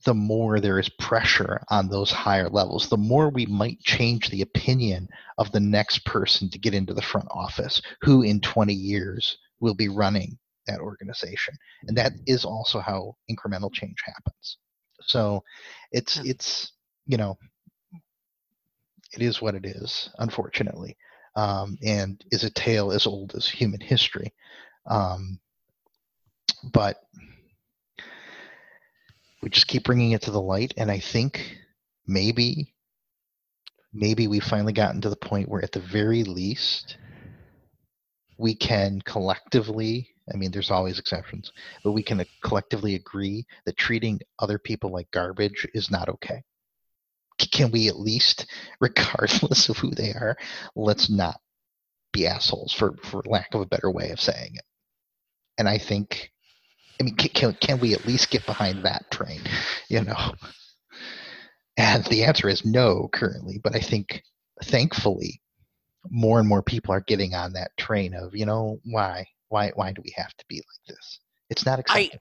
the 0.05 0.13
more 0.13 0.59
there 0.59 0.79
is 0.79 0.89
pressure 0.89 1.61
on 1.69 1.87
those 1.87 2.11
higher 2.11 2.49
levels, 2.49 2.89
the 2.89 2.97
more 2.97 3.29
we 3.29 3.45
might 3.45 3.79
change 3.81 4.29
the 4.29 4.41
opinion 4.41 5.07
of 5.37 5.51
the 5.51 5.59
next 5.59 6.05
person 6.05 6.49
to 6.49 6.59
get 6.59 6.73
into 6.73 6.93
the 6.93 7.01
front 7.01 7.27
office, 7.31 7.81
who 8.01 8.23
in 8.23 8.41
20 8.41 8.73
years 8.73 9.37
will 9.59 9.73
be 9.73 9.89
running 9.89 10.37
that 10.67 10.79
organization. 10.79 11.55
And 11.87 11.97
that 11.97 12.13
is 12.27 12.45
also 12.45 12.79
how 12.79 13.15
incremental 13.29 13.73
change 13.73 13.97
happens. 14.05 14.57
So 15.01 15.43
it's 15.91 16.17
it's 16.19 16.71
you 17.05 17.17
know 17.17 17.37
it 19.13 19.21
is 19.21 19.41
what 19.41 19.55
it 19.55 19.65
is, 19.65 20.09
unfortunately, 20.19 20.97
um, 21.35 21.77
and 21.85 22.23
is 22.31 22.43
a 22.43 22.49
tale 22.49 22.91
as 22.91 23.05
old 23.05 23.35
as 23.35 23.47
human 23.47 23.79
history. 23.79 24.33
Um, 24.89 25.39
but 26.71 26.97
we 29.43 29.49
just 29.49 29.67
keep 29.67 29.83
bringing 29.83 30.11
it 30.11 30.21
to 30.21 30.31
the 30.31 30.41
light 30.41 30.73
and 30.77 30.89
i 30.89 30.97
think 30.97 31.57
maybe 32.07 32.73
maybe 33.93 34.27
we've 34.27 34.43
finally 34.43 34.73
gotten 34.73 35.01
to 35.01 35.09
the 35.09 35.15
point 35.15 35.49
where 35.49 35.63
at 35.63 35.71
the 35.73 35.79
very 35.79 36.23
least 36.23 36.97
we 38.37 38.55
can 38.55 39.01
collectively 39.01 40.09
i 40.33 40.37
mean 40.37 40.49
there's 40.49 40.71
always 40.71 40.97
exceptions 40.97 41.51
but 41.83 41.91
we 41.91 42.01
can 42.01 42.21
uh, 42.21 42.25
collectively 42.41 42.95
agree 42.95 43.45
that 43.65 43.77
treating 43.77 44.19
other 44.39 44.57
people 44.57 44.89
like 44.89 45.11
garbage 45.11 45.67
is 45.73 45.91
not 45.91 46.09
okay. 46.09 46.41
Can 47.51 47.71
we 47.71 47.89
at 47.89 47.99
least 47.99 48.45
regardless 48.79 49.67
of 49.69 49.77
who 49.77 49.91
they 49.91 50.11
are 50.11 50.37
let's 50.75 51.09
not 51.09 51.39
be 52.13 52.25
assholes 52.27 52.71
for 52.71 52.95
for 53.03 53.21
lack 53.25 53.53
of 53.53 53.61
a 53.61 53.65
better 53.65 53.91
way 53.91 54.11
of 54.11 54.21
saying 54.21 54.55
it. 54.55 54.65
And 55.57 55.67
i 55.67 55.77
think 55.77 56.32
I 56.99 57.03
mean, 57.03 57.15
can, 57.15 57.53
can 57.55 57.79
we 57.79 57.93
at 57.93 58.05
least 58.05 58.29
get 58.29 58.45
behind 58.45 58.83
that 58.83 59.09
train? 59.11 59.41
You 59.89 60.01
know? 60.01 60.33
And 61.77 62.05
the 62.05 62.23
answer 62.23 62.47
is 62.47 62.65
no 62.65 63.09
currently, 63.11 63.59
but 63.63 63.75
I 63.75 63.79
think 63.79 64.23
thankfully 64.63 65.41
more 66.09 66.39
and 66.39 66.47
more 66.47 66.61
people 66.61 66.93
are 66.93 67.01
getting 67.01 67.33
on 67.33 67.53
that 67.53 67.75
train 67.77 68.13
of, 68.13 68.35
you 68.35 68.45
know, 68.45 68.79
why? 68.83 69.25
Why 69.49 69.71
why 69.75 69.91
do 69.91 70.01
we 70.03 70.13
have 70.15 70.33
to 70.35 70.45
be 70.47 70.55
like 70.55 70.95
this? 70.95 71.19
It's 71.49 71.65
not 71.65 71.79
acceptable. 71.79 72.19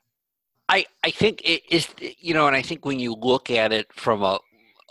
I 0.69 0.77
I, 0.79 0.87
I 1.05 1.11
think 1.11 1.43
it 1.45 1.63
is 1.71 1.89
you 2.19 2.35
know, 2.35 2.47
and 2.47 2.57
I 2.57 2.63
think 2.63 2.85
when 2.85 2.99
you 2.99 3.15
look 3.15 3.51
at 3.51 3.73
it 3.73 3.93
from 3.93 4.23
a 4.23 4.39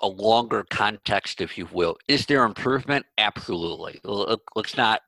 a 0.02 0.08
longer 0.08 0.66
context, 0.70 1.42
if 1.42 1.58
you 1.58 1.68
will. 1.72 1.96
Is 2.08 2.26
there 2.26 2.44
improvement? 2.44 3.06
Absolutely. 3.18 4.02
Let's 4.56 4.76
not, 4.76 5.02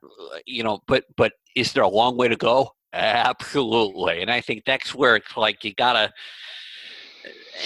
you 0.46 0.62
know, 0.62 0.82
but 0.86 1.04
but 1.16 1.32
is 1.56 1.72
there 1.72 1.82
a 1.82 1.88
long 1.88 2.16
way 2.16 2.28
to 2.28 2.36
go? 2.36 2.70
Absolutely, 2.94 4.22
and 4.22 4.30
I 4.30 4.40
think 4.40 4.64
that's 4.64 4.94
where 4.94 5.16
it's 5.16 5.36
like 5.36 5.64
you 5.64 5.74
gotta, 5.74 6.12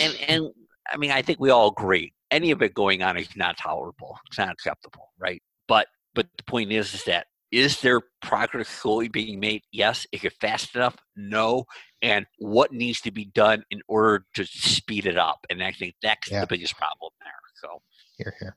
and 0.01 0.17
and 0.27 0.51
I 0.91 0.97
mean 0.97 1.11
I 1.11 1.23
think 1.23 1.39
we 1.39 1.51
all 1.51 1.69
agree 1.69 2.13
any 2.31 2.51
of 2.51 2.63
it 2.63 2.75
going 2.75 3.03
on 3.03 3.17
is 3.17 3.37
not 3.37 3.57
tolerable. 3.57 4.19
It's 4.27 4.39
not 4.39 4.51
acceptable, 4.51 5.11
right? 5.19 5.43
But 5.67 5.87
but 6.15 6.27
the 6.37 6.45
point 6.45 6.73
is 6.73 6.95
is 6.95 7.05
that 7.05 7.27
is 7.51 7.81
there 7.81 8.01
progress 8.21 8.69
slowly 8.69 9.09
being 9.09 9.41
made? 9.41 9.63
Yes. 9.73 10.07
Is 10.13 10.25
it 10.25 10.35
fast 10.41 10.77
enough? 10.77 10.97
No. 11.17 11.65
And 12.03 12.27
what 12.39 12.73
needs 12.73 13.01
to 13.03 13.11
be 13.11 13.25
done 13.27 13.65
in 13.71 13.81
order 13.89 14.27
to 14.35 14.45
speed 14.45 15.07
it 15.07 15.17
up? 15.17 15.39
And 15.49 15.63
I 15.63 15.73
think 15.73 15.95
that's 16.03 16.31
yeah. 16.31 16.43
the 16.43 16.47
biggest 16.47 16.77
problem 16.77 17.11
there. 17.21 17.33
So 17.55 17.81
here, 18.19 18.35
here. 18.39 18.57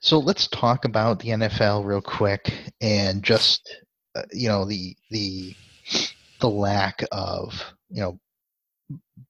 So 0.00 0.18
let's 0.18 0.46
talk 0.48 0.84
about 0.84 1.20
the 1.20 1.30
NFL 1.30 1.86
real 1.86 2.02
quick 2.02 2.52
and 2.82 3.22
just 3.22 3.74
uh, 4.14 4.22
you 4.32 4.48
know 4.48 4.64
the 4.64 4.96
the 5.10 5.54
the 6.40 6.48
lack 6.48 7.04
of 7.12 7.52
you 7.90 8.00
know 8.00 8.18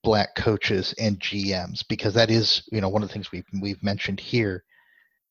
black 0.03 0.35
coaches 0.35 0.95
and 0.99 1.21
GMs 1.21 1.85
because 1.89 2.15
that 2.15 2.31
is 2.31 2.67
you 2.73 2.81
know 2.81 2.89
one 2.89 3.03
of 3.03 3.09
the 3.09 3.13
things 3.13 3.33
we've 3.33 3.47
we've 3.61 3.83
mentioned 3.83 4.21
here. 4.21 4.65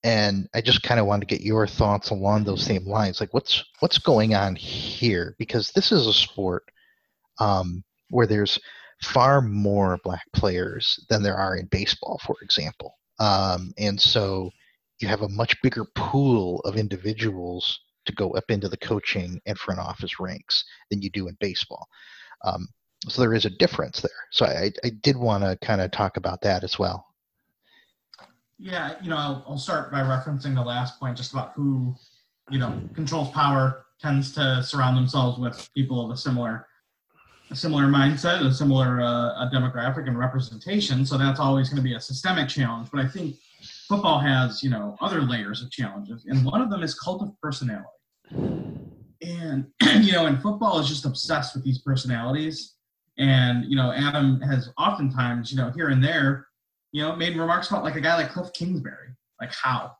And 0.05 0.49
I 0.53 0.59
just 0.59 0.83
kind 0.83 0.99
of 0.99 1.05
want 1.05 1.21
to 1.21 1.27
get 1.27 1.41
your 1.41 1.65
thoughts 1.65 2.09
along 2.09 2.43
those 2.43 2.63
same 2.63 2.85
lines 2.85 3.21
like 3.21 3.33
what's 3.33 3.63
what's 3.79 3.97
going 3.97 4.35
on 4.35 4.55
here? 4.55 5.35
Because 5.39 5.71
this 5.71 5.91
is 5.91 6.07
a 6.07 6.13
sport 6.13 6.63
um, 7.39 7.83
where 8.09 8.27
there's 8.27 8.59
far 9.01 9.41
more 9.41 9.99
black 10.03 10.23
players 10.33 11.03
than 11.09 11.23
there 11.23 11.37
are 11.37 11.55
in 11.57 11.67
baseball 11.67 12.19
for 12.25 12.35
example. 12.41 12.95
Um, 13.19 13.73
and 13.77 13.99
so 13.99 14.51
you 14.99 15.07
have 15.07 15.21
a 15.21 15.29
much 15.29 15.61
bigger 15.61 15.85
pool 15.95 16.59
of 16.61 16.75
individuals 16.75 17.79
to 18.05 18.13
go 18.13 18.31
up 18.31 18.45
into 18.49 18.69
the 18.69 18.77
coaching 18.77 19.41
and 19.45 19.57
front 19.57 19.79
office 19.79 20.19
ranks 20.19 20.63
than 20.89 21.01
you 21.01 21.09
do 21.09 21.27
in 21.27 21.37
baseball. 21.39 21.87
Um, 22.43 22.67
so 23.07 23.21
there 23.21 23.33
is 23.33 23.45
a 23.45 23.49
difference 23.49 24.01
there. 24.01 24.11
So 24.31 24.45
I, 24.45 24.71
I 24.83 24.91
did 25.01 25.17
want 25.17 25.43
to 25.43 25.57
kind 25.65 25.81
of 25.81 25.91
talk 25.91 26.17
about 26.17 26.41
that 26.41 26.63
as 26.63 26.79
well. 26.79 27.05
Yeah, 28.57 28.95
you 29.01 29.09
know, 29.09 29.17
I'll, 29.17 29.45
I'll 29.47 29.57
start 29.57 29.91
by 29.91 30.01
referencing 30.01 30.55
the 30.55 30.61
last 30.61 30.99
point 30.99 31.17
just 31.17 31.33
about 31.33 31.51
who, 31.53 31.95
you 32.49 32.59
know, 32.59 32.81
controls 32.93 33.29
power, 33.31 33.85
tends 33.99 34.31
to 34.33 34.63
surround 34.63 34.95
themselves 34.95 35.39
with 35.39 35.69
people 35.73 36.05
of 36.05 36.11
a 36.11 36.17
similar 36.17 36.67
a 37.51 37.55
similar 37.55 37.83
mindset, 37.83 38.43
a 38.45 38.53
similar 38.53 39.01
uh, 39.01 39.45
a 39.45 39.49
demographic 39.53 40.07
and 40.07 40.17
representation. 40.17 41.05
So 41.05 41.17
that's 41.17 41.39
always 41.39 41.69
going 41.69 41.77
to 41.77 41.83
be 41.83 41.93
a 41.93 41.99
systemic 41.99 42.47
challenge. 42.49 42.89
But 42.91 43.01
I 43.01 43.07
think 43.07 43.35
football 43.87 44.19
has, 44.19 44.63
you 44.63 44.69
know, 44.69 44.95
other 45.01 45.21
layers 45.21 45.61
of 45.61 45.71
challenges, 45.71 46.25
and 46.25 46.45
one 46.45 46.61
of 46.61 46.69
them 46.69 46.83
is 46.83 46.97
cult 46.97 47.21
of 47.21 47.29
personality. 47.41 47.87
And 48.31 49.67
you 50.01 50.13
know, 50.13 50.25
and 50.25 50.41
football 50.41 50.79
is 50.79 50.87
just 50.87 51.05
obsessed 51.05 51.55
with 51.55 51.63
these 51.63 51.79
personalities. 51.79 52.75
And 53.17 53.65
you 53.65 53.75
know, 53.75 53.91
Adam 53.91 54.41
has 54.41 54.69
oftentimes, 54.77 55.51
you 55.51 55.57
know, 55.57 55.71
here 55.71 55.89
and 55.89 56.03
there, 56.03 56.47
you 56.91 57.03
know, 57.03 57.15
made 57.15 57.37
remarks 57.37 57.69
about 57.69 57.83
like 57.83 57.95
a 57.95 58.01
guy 58.01 58.15
like 58.15 58.31
Cliff 58.31 58.51
Kingsbury, 58.53 59.09
like 59.39 59.53
how, 59.53 59.91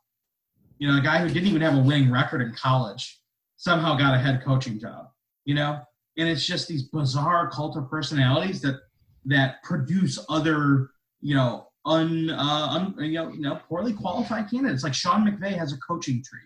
you 0.78 0.88
know, 0.88 0.98
a 0.98 1.02
guy 1.02 1.18
who 1.18 1.28
didn't 1.28 1.48
even 1.48 1.62
have 1.62 1.76
a 1.76 1.80
winning 1.80 2.10
record 2.10 2.42
in 2.42 2.52
college 2.54 3.20
somehow 3.56 3.96
got 3.96 4.14
a 4.14 4.18
head 4.18 4.42
coaching 4.44 4.78
job, 4.78 5.06
you 5.44 5.54
know, 5.54 5.80
and 6.18 6.28
it's 6.28 6.46
just 6.46 6.68
these 6.68 6.84
bizarre 6.84 7.50
cult 7.50 7.76
of 7.76 7.88
personalities 7.88 8.60
that 8.62 8.80
that 9.26 9.62
produce 9.62 10.18
other, 10.28 10.90
you 11.20 11.34
know, 11.34 11.68
un, 11.84 12.30
uh, 12.30 12.68
un 12.70 12.94
you, 12.98 13.12
know, 13.12 13.32
you 13.32 13.40
know, 13.40 13.60
poorly 13.68 13.92
qualified 13.92 14.50
candidates. 14.50 14.82
Like 14.82 14.94
Sean 14.94 15.26
McVay 15.26 15.56
has 15.56 15.72
a 15.72 15.78
coaching 15.78 16.22
tree. 16.24 16.40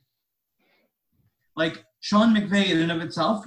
Like 1.57 1.85
Sean 2.01 2.35
McVay, 2.35 2.70
in 2.70 2.79
and 2.79 2.92
of 2.92 3.01
itself, 3.01 3.46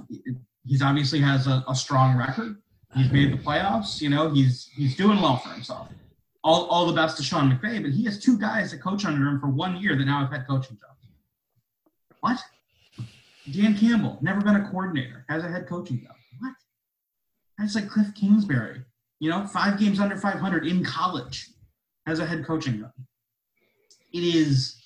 he's 0.65 0.81
obviously 0.81 1.19
has 1.19 1.47
a, 1.47 1.63
a 1.67 1.75
strong 1.75 2.17
record. 2.17 2.57
He's 2.95 3.11
made 3.11 3.31
the 3.31 3.37
playoffs. 3.37 4.01
You 4.01 4.09
know, 4.09 4.29
he's 4.29 4.69
he's 4.75 4.95
doing 4.97 5.21
well 5.21 5.37
for 5.37 5.49
himself. 5.49 5.87
All, 6.43 6.65
all 6.65 6.85
the 6.87 6.93
best 6.93 7.17
to 7.17 7.23
Sean 7.23 7.51
McVay, 7.51 7.81
but 7.81 7.91
he 7.91 8.03
has 8.05 8.19
two 8.19 8.37
guys 8.37 8.71
that 8.71 8.81
coach 8.81 9.05
under 9.05 9.27
him 9.27 9.39
for 9.39 9.47
one 9.47 9.77
year 9.77 9.95
that 9.95 10.05
now 10.05 10.21
have 10.21 10.31
had 10.31 10.47
coaching 10.47 10.77
jobs. 10.77 11.07
What? 12.21 12.39
Dan 13.51 13.77
Campbell, 13.77 14.17
never 14.21 14.41
been 14.41 14.55
a 14.55 14.69
coordinator, 14.69 15.25
has 15.29 15.43
a 15.43 15.49
head 15.49 15.67
coaching 15.67 16.01
job. 16.01 16.15
What? 16.39 16.53
That's 17.57 17.75
like 17.75 17.89
Cliff 17.89 18.13
Kingsbury. 18.15 18.81
You 19.19 19.29
know, 19.29 19.45
five 19.45 19.79
games 19.79 19.99
under 19.99 20.17
500 20.17 20.65
in 20.65 20.83
college 20.83 21.50
has 22.11 22.19
a 22.19 22.25
head 22.25 22.45
coaching 22.45 22.79
job. 22.79 22.91
It 24.13 24.23
is, 24.23 24.81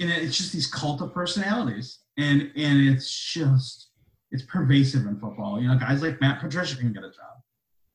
and 0.00 0.10
it's 0.10 0.36
just 0.36 0.52
these 0.52 0.66
cult 0.66 1.00
of 1.00 1.12
personalities, 1.12 2.00
and 2.18 2.42
and 2.54 2.88
it's 2.88 3.10
just 3.10 3.90
it's 4.30 4.44
pervasive 4.44 5.06
in 5.06 5.18
football. 5.18 5.60
You 5.60 5.68
know, 5.68 5.78
guys 5.78 6.02
like 6.02 6.20
Matt 6.20 6.40
Patricia 6.40 6.76
can 6.76 6.92
get 6.92 7.02
a 7.02 7.08
job. 7.08 7.36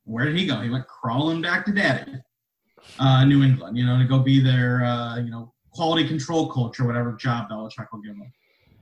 Where 0.04 0.26
did 0.26 0.36
he 0.36 0.48
go? 0.48 0.60
He 0.62 0.70
went 0.70 0.88
crawling 0.88 1.41
back 1.41 1.65
to 1.65 1.72
daddy, 1.72 2.13
uh, 3.00 3.24
New 3.26 3.44
England. 3.44 3.78
You 3.78 3.86
know, 3.86 3.98
to 3.98 4.06
go 4.06 4.20
be 4.20 4.41
their 4.41 4.84
uh, 4.84 5.17
you 5.17 5.30
know 5.30 5.54
quality 5.72 6.08
control 6.08 6.52
coach 6.52 6.80
or 6.80 6.86
whatever 6.86 7.13
job 7.13 7.50
Belichick 7.50 7.88
will 7.94 8.02
give 8.02 8.15
him. 8.15 8.32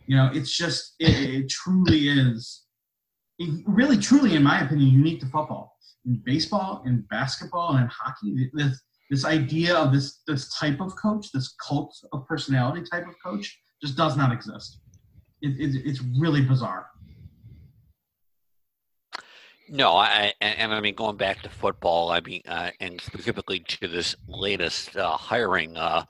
You 0.08 0.16
know, 0.16 0.32
it's 0.34 0.56
just 0.56 0.96
it, 1.00 1.44
it 1.44 1.50
truly 1.50 2.08
is, 2.08 2.64
it 3.38 3.64
really 3.68 3.98
truly, 3.98 4.36
in 4.36 4.44
my 4.44 4.62
opinion, 4.62 4.90
unique 4.90 5.20
to 5.20 5.28
football. 5.28 5.76
In 6.06 6.22
baseball, 6.26 6.82
in 6.86 7.02
basketball, 7.10 7.74
and 7.74 7.84
in 7.84 7.88
hockey, 7.88 8.50
this 8.54 8.82
this 9.10 9.26
idea 9.26 9.76
of 9.76 9.92
this 9.92 10.22
this 10.28 10.54
type 10.56 10.80
of 10.80 10.96
coach, 10.96 11.32
this 11.32 11.56
cult 11.56 11.96
of 12.14 12.26
personality 12.28 12.84
type 12.90 13.08
of 13.08 13.16
coach, 13.24 13.60
just 13.82 13.98
does 13.98 14.16
not 14.16 14.32
exist. 14.32 14.80
It, 15.42 15.60
it, 15.60 15.82
it's 15.86 16.02
really 16.18 16.42
bizarre. 16.42 16.88
No, 19.70 19.96
I 19.96 20.34
and, 20.42 20.74
I 20.74 20.82
mean 20.82 20.96
going 20.96 21.18
back 21.18 21.42
to 21.44 21.50
football, 21.50 22.10
I 22.10 22.22
mean, 22.22 22.42
uh, 22.48 22.72
and 22.80 23.00
specifically 23.02 23.60
to 23.60 23.88
this 23.88 24.16
latest 24.28 24.98
uh, 24.98 25.16
hiring 25.16 25.78
uh, 25.78 26.06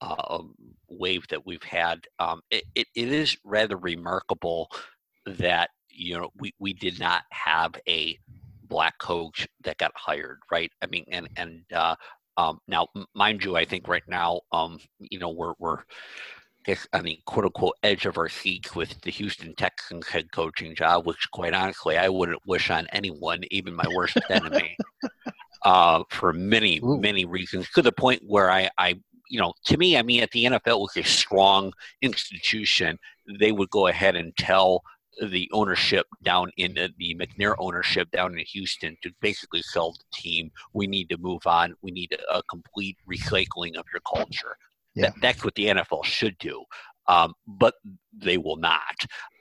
uh 0.00 0.42
wave 0.88 1.26
that 1.28 1.44
we've 1.44 1.62
had, 1.62 2.06
um, 2.18 2.40
it, 2.50 2.64
it, 2.74 2.86
it 2.94 3.08
is 3.12 3.36
rather 3.44 3.76
remarkable 3.76 4.70
that 5.26 5.70
you 5.88 6.18
know 6.18 6.30
we, 6.38 6.54
we 6.58 6.72
did 6.72 7.00
not 7.00 7.24
have 7.30 7.74
a 7.88 8.16
black 8.62 8.96
coach 8.98 9.46
that 9.64 9.76
got 9.78 9.90
hired, 9.96 10.38
right? 10.50 10.70
I 10.80 10.86
mean, 10.86 11.04
and 11.10 11.28
and 11.36 11.64
uh, 11.74 11.96
um, 12.40 12.58
now, 12.66 12.88
mind 13.14 13.44
you, 13.44 13.56
I 13.56 13.64
think 13.64 13.86
right 13.86 14.02
now, 14.08 14.40
um, 14.52 14.78
you 14.98 15.18
know, 15.18 15.30
we're 15.30 15.54
we're 15.58 15.78
guess, 16.64 16.86
I 16.92 17.02
mean, 17.02 17.18
quote 17.26 17.44
unquote, 17.44 17.76
edge 17.82 18.06
of 18.06 18.18
our 18.18 18.28
seats 18.28 18.74
with 18.74 19.00
the 19.02 19.10
Houston 19.10 19.54
Texans 19.54 20.06
head 20.08 20.32
coaching 20.32 20.74
job, 20.74 21.06
which, 21.06 21.30
quite 21.32 21.54
honestly, 21.54 21.96
I 21.96 22.08
wouldn't 22.08 22.40
wish 22.46 22.70
on 22.70 22.86
anyone, 22.92 23.42
even 23.50 23.74
my 23.74 23.86
worst 23.94 24.16
enemy, 24.30 24.76
uh, 25.64 26.02
for 26.10 26.32
many, 26.32 26.80
Ooh. 26.82 26.98
many 26.98 27.24
reasons. 27.24 27.68
To 27.70 27.82
the 27.82 27.92
point 27.92 28.22
where 28.26 28.50
I, 28.50 28.70
I, 28.78 29.00
you 29.28 29.40
know, 29.40 29.52
to 29.66 29.76
me, 29.76 29.96
I 29.96 30.02
mean, 30.02 30.22
at 30.22 30.30
the 30.30 30.44
NFL 30.44 30.80
was 30.80 30.96
a 30.96 31.02
strong 31.02 31.72
institution, 32.02 32.98
they 33.38 33.52
would 33.52 33.70
go 33.70 33.86
ahead 33.86 34.16
and 34.16 34.36
tell 34.36 34.82
the 35.28 35.48
ownership 35.52 36.06
down 36.22 36.50
in 36.56 36.74
the, 36.74 36.90
the 36.98 37.14
McNair 37.14 37.54
ownership 37.58 38.10
down 38.10 38.38
in 38.38 38.44
Houston 38.46 38.96
to 39.02 39.10
basically 39.20 39.62
sell 39.62 39.92
the 39.92 40.04
team. 40.12 40.50
We 40.72 40.86
need 40.86 41.08
to 41.10 41.18
move 41.18 41.46
on. 41.46 41.74
We 41.82 41.90
need 41.90 42.12
a, 42.12 42.38
a 42.38 42.42
complete 42.44 42.96
recycling 43.10 43.76
of 43.76 43.84
your 43.92 44.00
culture. 44.08 44.56
Yeah. 44.94 45.06
That, 45.06 45.14
that's 45.20 45.44
what 45.44 45.54
the 45.54 45.66
NFL 45.66 46.04
should 46.04 46.36
do. 46.38 46.64
Um, 47.06 47.34
but 47.46 47.74
they 48.16 48.38
will 48.38 48.56
not. 48.56 48.94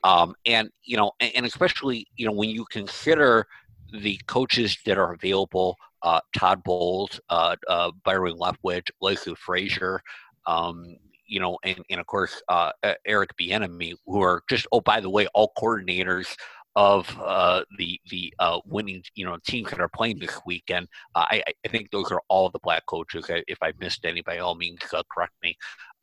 Um, 0.03 0.33
and 0.45 0.69
you 0.83 0.97
know, 0.97 1.11
and, 1.19 1.31
and, 1.35 1.45
especially 1.45 2.07
you 2.15 2.25
know 2.25 2.31
when 2.31 2.49
you 2.49 2.65
consider 2.71 3.45
the 3.91 4.19
coaches 4.27 4.77
that 4.85 4.97
are 4.97 5.13
available, 5.13 5.75
uh, 6.01 6.21
Todd 6.35 6.63
Bowles, 6.63 7.19
uh, 7.29 7.55
uh, 7.67 7.91
Byron 8.03 8.37
Leftwich, 8.37 8.89
Leslie 9.01 9.35
Frazier, 9.35 10.01
um, 10.47 10.95
you 11.29 11.39
know, 11.39 11.57
and, 11.63 11.79
and 11.89 11.99
of 11.99 12.07
course 12.07 12.41
uh, 12.49 12.71
Eric 13.05 13.31
Bieniemy, 13.37 13.93
who 14.05 14.21
are 14.21 14.43
just 14.49 14.67
oh 14.71 14.81
by 14.81 14.99
the 14.99 15.09
way, 15.09 15.27
all 15.33 15.51
coordinators 15.57 16.35
of 16.75 17.13
uh, 17.19 17.63
the 17.77 17.99
the 18.09 18.33
uh, 18.39 18.59
winning 18.65 19.03
you 19.15 19.25
know 19.25 19.37
teams 19.45 19.69
that 19.69 19.81
are 19.81 19.89
playing 19.89 20.19
this 20.19 20.39
weekend. 20.45 20.87
Uh, 21.15 21.25
I, 21.29 21.43
I 21.65 21.67
think 21.69 21.91
those 21.91 22.11
are 22.11 22.21
all 22.29 22.49
the 22.49 22.59
black 22.59 22.85
coaches. 22.85 23.25
If 23.29 23.57
I 23.61 23.73
missed 23.79 24.05
any, 24.05 24.21
by 24.21 24.39
all 24.39 24.55
means, 24.55 24.79
uh, 24.93 25.03
correct 25.11 25.33
me. 25.43 25.55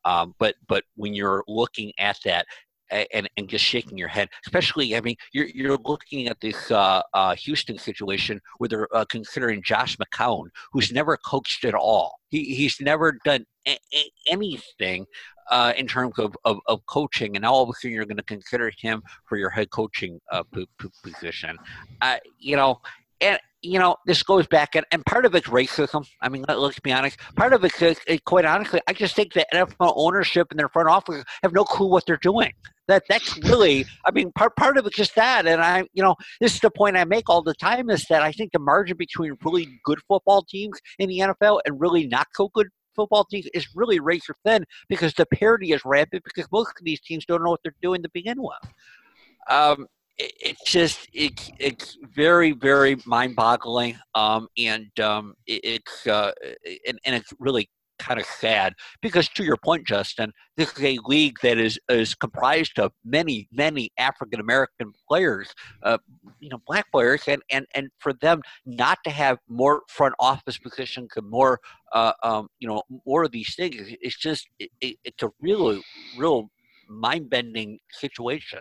Um, 0.05 0.35
but 0.39 0.55
but 0.67 0.83
when 0.95 1.13
you're 1.13 1.43
looking 1.47 1.91
at 1.99 2.17
that, 2.25 2.45
and, 2.91 3.29
and 3.37 3.47
just 3.47 3.65
shaking 3.65 3.97
your 3.97 4.07
head. 4.07 4.29
Especially, 4.45 4.95
I 4.95 5.01
mean, 5.01 5.15
you're, 5.33 5.47
you're 5.47 5.77
looking 5.77 6.27
at 6.27 6.39
this 6.41 6.71
uh, 6.71 7.01
uh, 7.13 7.35
Houston 7.35 7.77
situation 7.77 8.41
where 8.57 8.67
they're 8.67 8.95
uh, 8.95 9.05
considering 9.09 9.61
Josh 9.63 9.97
McCown, 9.97 10.47
who's 10.71 10.91
never 10.91 11.17
coached 11.17 11.65
at 11.65 11.73
all. 11.73 12.19
He, 12.29 12.43
he's 12.55 12.79
never 12.81 13.17
done 13.23 13.45
a- 13.67 13.79
a- 13.93 14.11
anything 14.27 15.05
uh, 15.49 15.73
in 15.77 15.87
terms 15.87 16.19
of, 16.19 16.35
of, 16.43 16.59
of, 16.67 16.85
coaching, 16.87 17.35
and 17.35 17.43
now 17.43 17.53
all 17.53 17.63
of 17.63 17.69
a 17.69 17.73
sudden 17.73 17.91
you're 17.91 18.05
going 18.05 18.17
to 18.17 18.23
consider 18.23 18.71
him 18.77 19.01
for 19.25 19.37
your 19.37 19.49
head 19.49 19.69
coaching 19.69 20.19
uh, 20.31 20.43
p- 20.53 20.67
p- 20.77 20.89
position. 21.03 21.57
You 22.39 22.57
know, 22.57 22.81
and 23.21 23.39
you 23.61 23.79
know, 23.79 23.97
this 24.05 24.23
goes 24.23 24.47
back, 24.47 24.75
and, 24.75 24.85
and 24.91 25.05
part 25.05 25.25
of 25.25 25.35
it's 25.35 25.47
racism. 25.47 26.07
I 26.21 26.29
mean, 26.29 26.45
let, 26.47 26.57
us 26.57 26.79
be 26.79 26.91
honest. 26.91 27.17
Part 27.35 27.53
of 27.53 27.63
it, 27.63 28.25
quite 28.25 28.45
honestly, 28.45 28.81
I 28.87 28.93
just 28.93 29.15
think 29.15 29.33
the 29.33 29.45
NFL 29.53 29.93
ownership 29.95 30.47
and 30.51 30.59
their 30.59 30.69
front 30.69 30.89
office 30.89 31.23
have 31.43 31.53
no 31.53 31.63
clue 31.63 31.87
what 31.87 32.05
they're 32.05 32.17
doing. 32.17 32.53
That 32.87 33.03
that's 33.09 33.37
really, 33.43 33.85
I 34.05 34.11
mean, 34.11 34.31
part 34.31 34.55
part 34.55 34.77
of 34.77 34.85
it's 34.85 34.95
just 34.95 35.15
that. 35.15 35.45
And 35.45 35.61
I, 35.61 35.85
you 35.93 36.01
know, 36.01 36.15
this 36.39 36.55
is 36.55 36.61
the 36.61 36.71
point 36.71 36.95
I 36.95 37.03
make 37.03 37.29
all 37.29 37.41
the 37.41 37.53
time 37.53 37.89
is 37.89 38.05
that 38.09 38.21
I 38.23 38.31
think 38.31 38.51
the 38.53 38.59
margin 38.59 38.97
between 38.97 39.35
really 39.43 39.67
good 39.83 39.99
football 40.07 40.43
teams 40.43 40.79
in 40.99 41.09
the 41.09 41.19
NFL 41.19 41.59
and 41.65 41.79
really 41.79 42.07
not 42.07 42.27
so 42.33 42.49
good 42.53 42.67
football 42.97 43.23
teams 43.23 43.47
is 43.53 43.67
really 43.75 43.99
razor 44.01 44.35
thin 44.43 44.65
because 44.89 45.13
the 45.13 45.25
parity 45.27 45.71
is 45.71 45.85
rampant 45.85 46.23
because 46.25 46.51
most 46.51 46.69
of 46.69 46.83
these 46.83 46.99
teams 46.99 47.25
don't 47.25 47.43
know 47.43 47.51
what 47.51 47.61
they're 47.63 47.73
doing 47.81 48.03
to 48.03 48.09
begin 48.13 48.41
with. 48.41 48.73
Um, 49.49 49.87
it, 50.17 50.33
it's 50.41 50.63
just 50.69 51.07
it's 51.13 51.51
it's 51.59 51.97
very 52.13 52.51
very 52.51 52.97
mind 53.05 53.35
boggling, 53.35 53.97
um, 54.15 54.47
and 54.57 54.99
um, 54.99 55.35
it, 55.45 55.61
it's 55.63 56.07
uh, 56.07 56.31
and, 56.87 56.99
and 57.05 57.15
it's 57.15 57.31
really 57.39 57.69
kind 57.99 58.19
of 58.19 58.25
sad 58.25 58.73
because 59.01 59.27
to 59.27 59.43
your 59.43 59.57
point 59.57 59.85
justin 59.85 60.31
this 60.55 60.71
is 60.77 60.83
a 60.83 60.99
league 61.05 61.37
that 61.41 61.57
is 61.57 61.79
is 61.89 62.15
comprised 62.15 62.79
of 62.79 62.91
many 63.03 63.47
many 63.51 63.89
african 63.97 64.39
american 64.39 64.91
players 65.07 65.53
uh, 65.83 65.97
you 66.39 66.49
know 66.49 66.59
black 66.67 66.89
players 66.91 67.23
and 67.27 67.41
and 67.51 67.65
and 67.75 67.89
for 67.99 68.13
them 68.13 68.41
not 68.65 68.97
to 69.03 69.09
have 69.09 69.37
more 69.47 69.81
front 69.87 70.13
office 70.19 70.57
positions 70.57 71.09
and 71.15 71.29
more 71.29 71.59
uh, 71.93 72.13
um, 72.23 72.47
you 72.59 72.67
know 72.67 72.81
more 73.05 73.23
of 73.23 73.31
these 73.31 73.55
things 73.55 73.75
it's 74.01 74.17
just 74.17 74.47
it, 74.59 74.69
it, 74.81 74.97
it's 75.03 75.23
a 75.23 75.29
really, 75.41 75.81
real 76.17 76.49
mind-bending 76.89 77.79
situation 77.91 78.59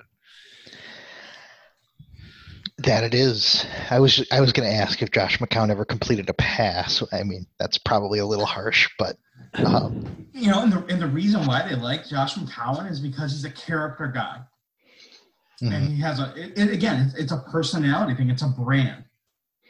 that 2.79 3.05
it 3.05 3.15
is. 3.15 3.67
I 3.91 4.01
was 4.01 4.27
I 4.31 4.41
was 4.41 4.53
going 4.53 4.69
to 4.69 4.75
ask 4.75 5.03
if 5.03 5.11
Josh 5.11 5.39
McCown 5.39 5.71
ever 5.71 5.85
completed 5.85 6.29
a 6.29 6.35
pass. 6.35 7.03
I 7.13 7.23
mean, 7.23 7.47
that's 7.59 7.79
probably 7.79 8.19
a 8.19 8.27
little 8.27 8.47
harsh, 8.47 8.89
but 8.99 9.17
um, 9.55 10.27
you 10.33 10.51
know, 10.51 10.63
and 10.63 10.73
the 10.73 10.85
and 10.87 11.01
the 11.01 11.07
reason 11.07 11.47
why 11.47 11.67
they 11.67 11.75
like 11.75 12.07
Josh 12.07 12.35
McCown 12.35 12.91
is 12.91 13.01
because 13.01 13.33
he's 13.33 13.45
a 13.45 13.51
character 13.51 14.07
guy, 14.07 14.41
mm-hmm. 15.63 15.73
and 15.73 15.89
he 15.89 16.01
has 16.01 16.21
a. 16.21 16.35
It, 16.37 16.59
it, 16.59 16.71
again, 16.71 17.07
it's, 17.07 17.15
it's 17.15 17.33
a 17.33 17.45
personality 17.51 18.15
thing. 18.15 18.31
It's 18.31 18.43
a 18.43 18.49
brand. 18.49 19.05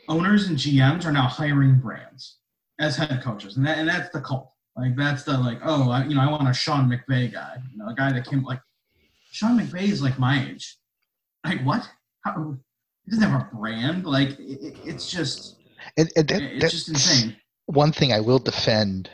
Owners 0.08 0.48
and 0.48 0.56
GMs 0.56 1.04
are 1.04 1.12
now 1.12 1.26
hiring 1.26 1.78
brands 1.78 2.38
as 2.78 2.96
head 2.96 3.22
coaches, 3.22 3.56
and 3.56 3.66
that 3.66 3.78
and 3.78 3.88
that's 3.88 4.10
the 4.10 4.20
cult. 4.20 4.50
Like 4.76 4.96
that's 4.96 5.22
the 5.22 5.38
like, 5.38 5.60
oh, 5.64 5.90
I, 5.90 6.04
you 6.04 6.14
know, 6.14 6.20
I 6.20 6.30
want 6.30 6.48
a 6.48 6.52
Sean 6.52 6.90
McVay 6.90 7.32
guy, 7.32 7.56
you 7.72 7.78
know, 7.78 7.88
a 7.88 7.94
guy 7.94 8.12
that 8.12 8.26
came 8.26 8.42
like 8.42 8.60
Sean 9.30 9.58
McVay 9.58 9.88
is 9.88 10.02
like 10.02 10.18
my 10.18 10.46
age. 10.48 10.76
Like 11.44 11.64
what? 11.64 11.88
How, 12.24 12.56
he 13.06 13.12
doesn't 13.12 13.30
have 13.30 13.40
a 13.52 13.56
brand. 13.56 14.04
Like 14.04 14.30
it, 14.38 14.76
it's 14.84 15.10
just 15.10 15.56
and, 15.96 16.10
and 16.16 16.28
that, 16.28 16.42
it's 16.42 16.72
just 16.72 16.88
insane. 16.88 17.36
One 17.66 17.92
thing 17.92 18.12
I 18.12 18.20
will 18.20 18.38
defend 18.38 19.10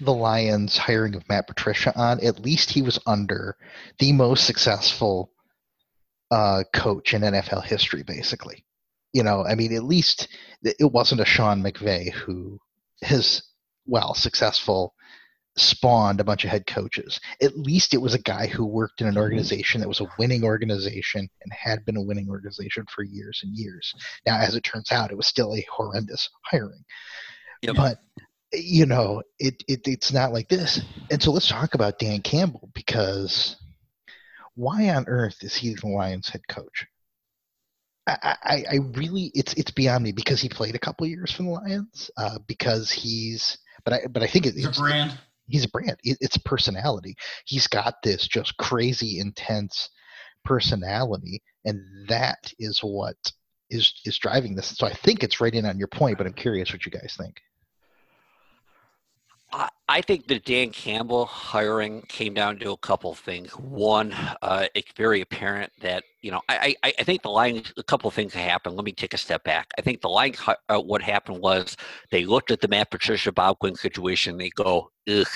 the 0.00 0.12
Lions 0.12 0.76
hiring 0.76 1.14
of 1.14 1.28
Matt 1.28 1.46
Patricia 1.46 1.92
on, 1.98 2.24
at 2.24 2.40
least 2.40 2.70
he 2.70 2.82
was 2.82 2.98
under 3.06 3.56
the 3.98 4.12
most 4.12 4.44
successful 4.46 5.30
uh, 6.30 6.64
coach 6.74 7.14
in 7.14 7.22
NFL 7.22 7.64
history, 7.64 8.02
basically. 8.02 8.64
You 9.12 9.22
know, 9.22 9.44
I 9.44 9.54
mean, 9.54 9.74
at 9.74 9.84
least 9.84 10.28
it 10.62 10.92
wasn't 10.92 11.20
a 11.20 11.24
Sean 11.24 11.62
McVay 11.62 12.12
who 12.12 12.58
has 13.02 13.42
well 13.86 14.14
successful 14.14 14.94
spawned 15.56 16.20
a 16.20 16.24
bunch 16.24 16.44
of 16.44 16.50
head 16.50 16.66
coaches. 16.66 17.18
At 17.40 17.56
least 17.58 17.94
it 17.94 18.00
was 18.00 18.14
a 18.14 18.18
guy 18.18 18.46
who 18.46 18.66
worked 18.66 19.00
in 19.00 19.06
an 19.06 19.16
organization 19.16 19.80
that 19.80 19.88
was 19.88 20.00
a 20.00 20.08
winning 20.18 20.44
organization 20.44 21.28
and 21.42 21.52
had 21.52 21.84
been 21.84 21.96
a 21.96 22.02
winning 22.02 22.28
organization 22.28 22.84
for 22.94 23.02
years 23.02 23.40
and 23.42 23.56
years. 23.56 23.94
Now, 24.26 24.38
as 24.38 24.54
it 24.54 24.62
turns 24.62 24.92
out, 24.92 25.10
it 25.10 25.16
was 25.16 25.26
still 25.26 25.54
a 25.54 25.66
horrendous 25.70 26.28
hiring. 26.44 26.84
Yep. 27.62 27.76
But 27.76 27.98
you 28.52 28.86
know, 28.86 29.22
it, 29.38 29.62
it 29.66 29.86
it's 29.86 30.12
not 30.12 30.32
like 30.32 30.48
this. 30.48 30.80
And 31.10 31.22
so 31.22 31.32
let's 31.32 31.48
talk 31.48 31.74
about 31.74 31.98
Dan 31.98 32.20
Campbell 32.20 32.70
because 32.74 33.56
why 34.54 34.90
on 34.90 35.06
earth 35.08 35.42
is 35.42 35.54
he 35.54 35.74
the 35.74 35.88
Lions 35.88 36.28
head 36.28 36.46
coach? 36.48 36.86
I, 38.06 38.36
I, 38.42 38.64
I 38.72 38.76
really 38.94 39.32
it's 39.34 39.52
it's 39.54 39.72
beyond 39.72 40.04
me 40.04 40.12
because 40.12 40.40
he 40.40 40.48
played 40.48 40.76
a 40.76 40.78
couple 40.78 41.06
years 41.06 41.32
for 41.32 41.42
the 41.42 41.50
Lions, 41.50 42.10
uh, 42.16 42.38
because 42.46 42.90
he's 42.90 43.58
but 43.84 43.94
I 43.94 44.00
but 44.10 44.22
I 44.22 44.26
think 44.26 44.46
it, 44.46 44.54
it's, 44.56 44.66
it's 44.66 44.78
a 44.78 44.80
brand 44.80 45.18
he's 45.48 45.64
a 45.64 45.68
brand. 45.68 45.96
It's 46.04 46.38
personality. 46.38 47.16
He's 47.44 47.66
got 47.66 48.02
this 48.02 48.26
just 48.26 48.56
crazy 48.56 49.20
intense 49.20 49.90
personality, 50.44 51.42
and 51.64 51.82
that 52.08 52.52
is 52.58 52.80
what 52.80 53.16
is 53.70 53.92
is 54.04 54.18
driving 54.18 54.54
this. 54.54 54.68
So 54.76 54.86
I 54.86 54.92
think 54.92 55.22
it's 55.22 55.40
right 55.40 55.54
in 55.54 55.66
on 55.66 55.78
your 55.78 55.88
point, 55.88 56.18
but 56.18 56.26
I'm 56.26 56.32
curious 56.32 56.72
what 56.72 56.84
you 56.86 56.92
guys 56.92 57.14
think. 57.18 57.40
I 59.52 59.68
think 60.00 60.26
the 60.26 60.40
Dan 60.40 60.70
Campbell 60.70 61.26
hiring 61.26 62.02
came 62.08 62.34
down 62.34 62.58
to 62.58 62.72
a 62.72 62.76
couple 62.78 63.14
things. 63.14 63.52
One, 63.52 64.12
uh, 64.42 64.66
it's 64.74 64.90
very 64.96 65.20
apparent 65.20 65.72
that 65.80 66.02
you 66.22 66.32
know 66.32 66.40
I, 66.48 66.74
I, 66.82 66.92
I 66.98 67.04
think 67.04 67.22
the 67.22 67.30
Lions 67.30 67.72
a 67.76 67.84
couple 67.84 68.10
things 68.10 68.34
happened. 68.34 68.74
Let 68.74 68.84
me 68.84 68.90
take 68.90 69.14
a 69.14 69.18
step 69.18 69.44
back. 69.44 69.68
I 69.78 69.82
think 69.82 70.00
the 70.00 70.08
Lions 70.08 70.38
uh, 70.68 70.80
what 70.80 71.02
happened 71.02 71.40
was 71.40 71.76
they 72.10 72.24
looked 72.24 72.50
at 72.50 72.60
the 72.60 72.68
Matt 72.68 72.90
Patricia 72.90 73.30
Bob 73.30 73.60
Quinn 73.60 73.76
situation. 73.76 74.36
They 74.36 74.50
go, 74.50 74.90
ugh, 75.08 75.26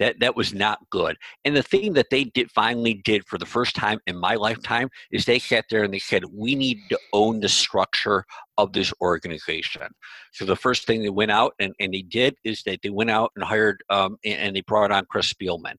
that 0.00 0.18
that 0.18 0.34
was 0.34 0.52
not 0.52 0.78
good. 0.90 1.16
And 1.44 1.56
the 1.56 1.62
thing 1.62 1.92
that 1.92 2.10
they 2.10 2.24
did 2.24 2.50
finally 2.50 2.94
did 2.94 3.24
for 3.26 3.38
the 3.38 3.46
first 3.46 3.76
time 3.76 4.00
in 4.08 4.16
my 4.16 4.34
lifetime 4.34 4.88
is 5.12 5.24
they 5.24 5.38
sat 5.38 5.66
there 5.70 5.84
and 5.84 5.94
they 5.94 6.00
said, 6.00 6.24
we 6.32 6.56
need 6.56 6.78
to 6.90 6.98
own 7.12 7.38
the 7.38 7.48
structure 7.48 8.24
of 8.58 8.72
this 8.72 8.92
organization. 9.00 9.88
So 10.32 10.44
the 10.44 10.56
first 10.56 10.86
thing 10.86 11.02
they 11.02 11.10
went 11.10 11.30
out 11.30 11.54
and, 11.58 11.72
and 11.80 11.92
they 11.92 12.02
did 12.02 12.36
is 12.44 12.62
that 12.64 12.80
they 12.82 12.90
went 12.90 13.10
out 13.10 13.32
and 13.36 13.44
hired 13.44 13.82
um, 13.92 14.16
and, 14.24 14.56
they 14.56 14.62
brought 14.62 14.90
on 14.90 15.04
Chris 15.06 15.32
Spielman. 15.32 15.74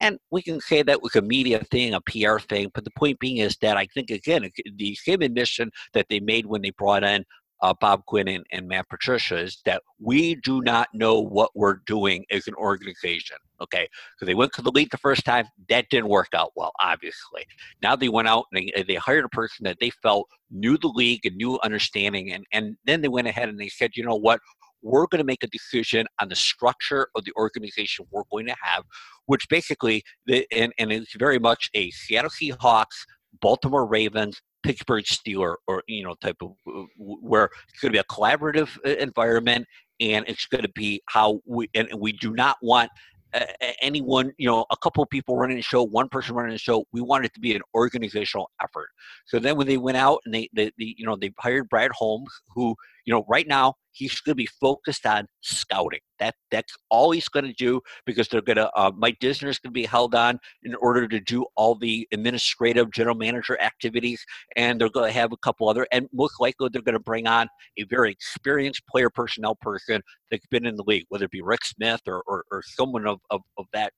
And 0.00 0.18
we 0.30 0.42
can 0.42 0.60
say 0.60 0.82
that 0.82 1.02
was 1.02 1.16
a 1.16 1.22
media 1.22 1.62
thing, 1.70 1.92
a 1.94 2.00
PR 2.00 2.38
thing, 2.38 2.70
but 2.72 2.84
the 2.84 2.90
point 2.92 3.18
being 3.18 3.38
is 3.38 3.56
that 3.62 3.76
I 3.76 3.86
think, 3.86 4.10
again, 4.10 4.48
the 4.76 4.94
same 4.94 5.22
admission 5.22 5.70
that 5.92 6.06
they 6.08 6.20
made 6.20 6.46
when 6.46 6.62
they 6.62 6.70
brought 6.70 7.02
in 7.02 7.24
uh, 7.60 7.74
Bob 7.80 8.04
Quinn 8.06 8.28
and, 8.28 8.46
and 8.52 8.68
Matt 8.68 8.88
Patricia 8.88 9.36
is 9.36 9.60
that 9.64 9.82
we 9.98 10.36
do 10.36 10.60
not 10.62 10.88
know 10.94 11.20
what 11.20 11.50
we're 11.54 11.80
doing 11.86 12.24
as 12.30 12.46
an 12.46 12.54
organization. 12.54 13.36
Okay, 13.60 13.88
because 14.14 14.26
they 14.26 14.36
went 14.36 14.52
to 14.52 14.62
the 14.62 14.70
league 14.70 14.90
the 14.90 14.98
first 14.98 15.24
time, 15.24 15.44
that 15.68 15.86
didn't 15.90 16.08
work 16.08 16.28
out 16.32 16.52
well, 16.54 16.70
obviously. 16.80 17.44
Now 17.82 17.96
they 17.96 18.08
went 18.08 18.28
out 18.28 18.44
and 18.52 18.70
they, 18.72 18.84
they 18.84 18.94
hired 18.94 19.24
a 19.24 19.28
person 19.30 19.64
that 19.64 19.78
they 19.80 19.90
felt 19.90 20.28
knew 20.48 20.78
the 20.78 20.86
league 20.86 21.26
and 21.26 21.34
knew 21.34 21.58
understanding, 21.64 22.32
and, 22.32 22.44
and 22.52 22.76
then 22.84 23.00
they 23.00 23.08
went 23.08 23.26
ahead 23.26 23.48
and 23.48 23.58
they 23.58 23.68
said, 23.68 23.96
you 23.96 24.04
know 24.04 24.14
what, 24.14 24.38
we're 24.82 25.06
going 25.06 25.18
to 25.18 25.24
make 25.24 25.42
a 25.42 25.48
decision 25.48 26.06
on 26.20 26.28
the 26.28 26.36
structure 26.36 27.08
of 27.14 27.24
the 27.24 27.32
organization 27.36 28.06
we're 28.10 28.22
going 28.30 28.46
to 28.46 28.54
have, 28.62 28.84
which 29.26 29.48
basically, 29.48 30.02
and, 30.28 30.72
and 30.78 30.92
it's 30.92 31.14
very 31.18 31.38
much 31.38 31.70
a 31.74 31.90
Seattle 31.90 32.30
Seahawks, 32.30 33.04
Baltimore 33.40 33.86
Ravens, 33.86 34.40
Pittsburgh 34.62 35.04
Steeler 35.04 35.54
or 35.66 35.82
you 35.86 36.02
know 36.02 36.14
type 36.20 36.36
of 36.42 36.52
where 36.96 37.48
it's 37.68 37.80
going 37.80 37.92
to 37.92 37.96
be 37.96 37.98
a 37.98 38.04
collaborative 38.04 38.68
uh, 38.84 38.90
environment 38.98 39.64
and 40.00 40.24
it's 40.28 40.46
going 40.46 40.62
to 40.62 40.70
be 40.74 41.00
how 41.06 41.40
we 41.46 41.68
and 41.74 41.88
we 41.96 42.12
do 42.12 42.32
not 42.32 42.56
want 42.60 42.90
uh, 43.34 43.44
anyone, 43.82 44.32
you 44.38 44.48
know, 44.48 44.64
a 44.70 44.76
couple 44.78 45.02
of 45.02 45.10
people 45.10 45.36
running 45.36 45.56
the 45.56 45.62
show, 45.62 45.82
one 45.82 46.08
person 46.08 46.34
running 46.34 46.52
the 46.52 46.58
show. 46.58 46.84
We 46.92 47.02
want 47.02 47.26
it 47.26 47.34
to 47.34 47.40
be 47.40 47.54
an 47.54 47.62
organizational 47.74 48.50
effort. 48.62 48.88
So 49.26 49.38
then 49.38 49.56
when 49.56 49.66
they 49.66 49.76
went 49.76 49.98
out 49.98 50.20
and 50.24 50.34
they, 50.34 50.48
they, 50.54 50.66
they 50.78 50.94
you 50.96 51.04
know, 51.04 51.14
they 51.14 51.32
hired 51.38 51.68
Brad 51.68 51.90
Holmes, 51.92 52.30
who, 52.54 52.74
you 53.08 53.14
know, 53.14 53.24
right 53.26 53.48
now 53.48 53.72
he's 53.92 54.20
going 54.20 54.32
to 54.32 54.36
be 54.36 54.48
focused 54.60 55.06
on 55.06 55.26
scouting. 55.40 56.00
That 56.18 56.34
that's 56.50 56.76
all 56.90 57.10
he's 57.10 57.26
going 57.26 57.46
to 57.46 57.54
do 57.54 57.80
because 58.04 58.28
they're 58.28 58.42
going 58.42 58.58
to. 58.58 58.70
Uh, 58.76 58.92
Mike 58.94 59.16
Disner 59.18 59.48
is 59.48 59.58
going 59.58 59.70
to 59.70 59.80
be 59.80 59.86
held 59.86 60.14
on 60.14 60.38
in 60.62 60.74
order 60.74 61.08
to 61.08 61.18
do 61.18 61.46
all 61.56 61.74
the 61.74 62.06
administrative 62.12 62.92
general 62.92 63.16
manager 63.16 63.58
activities, 63.62 64.22
and 64.56 64.78
they're 64.78 64.90
going 64.90 65.08
to 65.10 65.18
have 65.18 65.32
a 65.32 65.38
couple 65.38 65.70
other. 65.70 65.86
And 65.90 66.06
most 66.12 66.34
likely, 66.38 66.68
they're 66.70 66.82
going 66.82 66.92
to 66.92 67.00
bring 67.00 67.26
on 67.26 67.48
a 67.78 67.84
very 67.84 68.12
experienced 68.12 68.86
player 68.86 69.08
personnel 69.08 69.54
person 69.54 70.02
that's 70.30 70.46
been 70.48 70.66
in 70.66 70.76
the 70.76 70.84
league, 70.86 71.06
whether 71.08 71.24
it 71.24 71.30
be 71.30 71.40
Rick 71.40 71.64
Smith 71.64 72.02
or 72.06 72.22
or, 72.26 72.44
or 72.52 72.62
someone 72.62 73.06
of, 73.06 73.20
of 73.30 73.40
of 73.56 73.64
that 73.72 73.94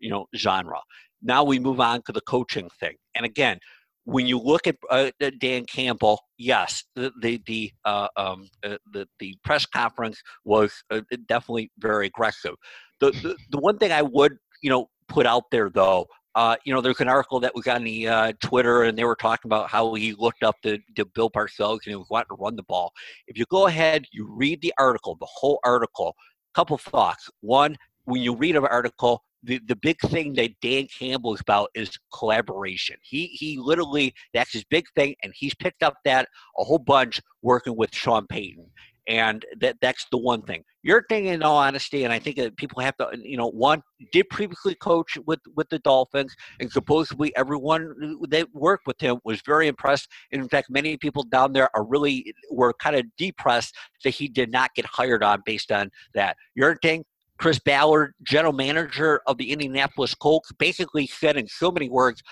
you 0.00 0.10
know 0.10 0.26
genre. 0.34 0.80
Now 1.22 1.44
we 1.44 1.60
move 1.60 1.78
on 1.78 2.02
to 2.06 2.12
the 2.12 2.22
coaching 2.22 2.68
thing, 2.80 2.96
and 3.14 3.24
again 3.24 3.60
when 4.04 4.26
you 4.26 4.38
look 4.38 4.66
at 4.66 4.76
uh, 4.90 5.10
Dan 5.38 5.64
Campbell, 5.64 6.20
yes, 6.38 6.84
the 6.96 7.12
the 7.20 7.40
the, 7.46 7.72
uh, 7.84 8.08
um, 8.16 8.48
uh, 8.64 8.76
the, 8.92 9.06
the 9.20 9.36
press 9.44 9.66
conference 9.66 10.20
was 10.44 10.72
uh, 10.90 11.00
definitely 11.26 11.70
very 11.78 12.06
aggressive. 12.06 12.54
The, 13.00 13.10
the, 13.10 13.36
the 13.50 13.58
one 13.58 13.78
thing 13.78 13.92
I 13.92 14.02
would 14.02 14.36
you 14.62 14.70
know 14.70 14.88
put 15.08 15.26
out 15.26 15.44
there 15.50 15.70
though, 15.70 16.06
uh, 16.34 16.56
you 16.64 16.72
know, 16.72 16.80
there's 16.80 17.00
an 17.00 17.08
article 17.08 17.40
that 17.40 17.54
was 17.54 17.66
on 17.66 17.84
the 17.84 18.08
uh, 18.08 18.32
Twitter, 18.42 18.84
and 18.84 18.96
they 18.96 19.04
were 19.04 19.16
talking 19.16 19.48
about 19.48 19.68
how 19.68 19.92
he 19.94 20.14
looked 20.14 20.42
up 20.42 20.56
to, 20.62 20.78
to 20.96 21.04
Bill 21.04 21.30
Parcells 21.30 21.80
and 21.84 21.90
he 21.92 21.96
was 21.96 22.06
wanting 22.08 22.36
to 22.36 22.42
run 22.42 22.56
the 22.56 22.62
ball. 22.62 22.92
If 23.26 23.36
you 23.36 23.44
go 23.50 23.66
ahead, 23.66 24.06
you 24.12 24.26
read 24.28 24.62
the 24.62 24.72
article, 24.78 25.16
the 25.20 25.28
whole 25.28 25.60
article. 25.64 26.14
Couple 26.54 26.76
thoughts. 26.78 27.30
One, 27.40 27.76
when 28.04 28.22
you 28.22 28.34
read 28.34 28.56
an 28.56 28.66
article, 28.66 29.22
the, 29.42 29.60
the 29.66 29.76
big 29.76 29.98
thing 30.00 30.34
that 30.34 30.52
Dan 30.60 30.86
Campbell 30.86 31.34
is 31.34 31.40
about 31.40 31.70
is 31.74 31.90
collaboration. 32.14 32.96
He 33.02 33.26
he 33.26 33.58
literally 33.58 34.14
that's 34.32 34.52
his 34.52 34.64
big 34.64 34.86
thing, 34.94 35.14
and 35.22 35.32
he's 35.36 35.54
picked 35.54 35.82
up 35.82 35.96
that 36.04 36.28
a 36.58 36.64
whole 36.64 36.78
bunch 36.78 37.20
working 37.42 37.76
with 37.76 37.94
Sean 37.94 38.26
Payton. 38.26 38.66
And 39.08 39.44
that 39.60 39.76
that's 39.82 40.06
the 40.12 40.18
one 40.18 40.42
thing. 40.42 40.62
Your 40.84 41.04
thing, 41.08 41.26
in 41.26 41.42
all 41.42 41.56
honesty, 41.56 42.04
and 42.04 42.12
I 42.12 42.20
think 42.20 42.36
that 42.36 42.56
people 42.56 42.80
have 42.82 42.96
to, 42.98 43.08
you 43.20 43.36
know, 43.36 43.50
one 43.50 43.82
did 44.12 44.28
previously 44.30 44.76
coach 44.76 45.18
with 45.26 45.40
with 45.56 45.68
the 45.70 45.80
Dolphins, 45.80 46.32
and 46.60 46.70
supposedly 46.70 47.34
everyone 47.34 48.16
that 48.28 48.46
worked 48.54 48.86
with 48.86 49.00
him 49.00 49.18
was 49.24 49.40
very 49.44 49.66
impressed. 49.66 50.08
And 50.30 50.40
in 50.40 50.48
fact, 50.48 50.70
many 50.70 50.96
people 50.96 51.24
down 51.24 51.52
there 51.52 51.68
are 51.74 51.84
really 51.84 52.32
were 52.48 52.74
kind 52.74 52.94
of 52.94 53.04
depressed 53.18 53.74
that 54.04 54.10
he 54.10 54.28
did 54.28 54.52
not 54.52 54.72
get 54.76 54.86
hired 54.86 55.24
on 55.24 55.42
based 55.44 55.72
on 55.72 55.90
that. 56.14 56.36
Your 56.54 56.76
thing, 56.76 57.04
Chris 57.42 57.58
Ballard, 57.58 58.14
general 58.22 58.52
manager 58.52 59.20
of 59.26 59.36
the 59.36 59.50
Indianapolis 59.50 60.14
Colts, 60.14 60.52
basically 60.60 61.08
said 61.08 61.36
in 61.36 61.48
so 61.48 61.72
many 61.72 61.88
words, 61.88 62.22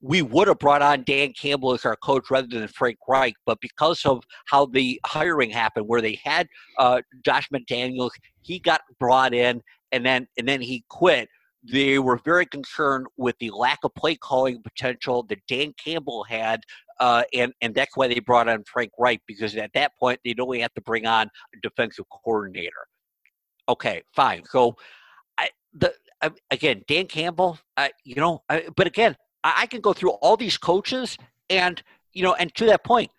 we 0.00 0.22
would 0.22 0.46
have 0.46 0.60
brought 0.60 0.80
on 0.80 1.02
Dan 1.02 1.32
Campbell 1.32 1.74
as 1.74 1.84
our 1.84 1.96
coach 1.96 2.30
rather 2.30 2.46
than 2.46 2.68
Frank 2.68 2.96
Reich, 3.08 3.34
but 3.44 3.58
because 3.60 4.06
of 4.06 4.22
how 4.46 4.66
the 4.66 5.00
hiring 5.04 5.50
happened, 5.50 5.88
where 5.88 6.00
they 6.00 6.20
had 6.22 6.46
uh, 6.78 7.02
Josh 7.24 7.48
McDaniels, 7.52 8.12
he 8.42 8.60
got 8.60 8.82
brought 9.00 9.34
in, 9.34 9.60
and 9.90 10.06
then 10.06 10.28
and 10.38 10.46
then 10.46 10.60
he 10.60 10.84
quit. 10.88 11.28
They 11.64 11.98
were 11.98 12.20
very 12.24 12.46
concerned 12.46 13.08
with 13.16 13.34
the 13.40 13.50
lack 13.50 13.80
of 13.82 13.92
play 13.96 14.14
calling 14.14 14.62
potential 14.62 15.24
that 15.24 15.40
Dan 15.48 15.74
Campbell 15.84 16.22
had, 16.22 16.60
uh, 17.00 17.24
and 17.34 17.52
and 17.60 17.74
that's 17.74 17.96
why 17.96 18.06
they 18.06 18.20
brought 18.20 18.48
on 18.48 18.62
Frank 18.72 18.92
Reich 19.00 19.20
because 19.26 19.56
at 19.56 19.72
that 19.74 19.98
point 19.98 20.20
they'd 20.24 20.38
only 20.38 20.60
have 20.60 20.74
to 20.74 20.80
bring 20.80 21.06
on 21.06 21.26
a 21.26 21.60
defensive 21.60 22.04
coordinator. 22.22 22.86
Okay, 23.70 24.02
fine. 24.12 24.42
So, 24.50 24.74
I 25.38 25.48
the 25.72 25.94
I, 26.20 26.30
again 26.50 26.82
Dan 26.88 27.06
Campbell, 27.06 27.56
I, 27.76 27.92
you 28.04 28.16
know, 28.16 28.42
I, 28.48 28.64
but 28.76 28.88
again, 28.88 29.16
I, 29.44 29.62
I 29.62 29.66
can 29.66 29.80
go 29.80 29.92
through 29.92 30.10
all 30.22 30.36
these 30.36 30.58
coaches, 30.58 31.16
and 31.48 31.80
you 32.12 32.24
know, 32.24 32.34
and 32.34 32.52
to 32.56 32.66
that 32.66 32.82
point, 32.82 33.10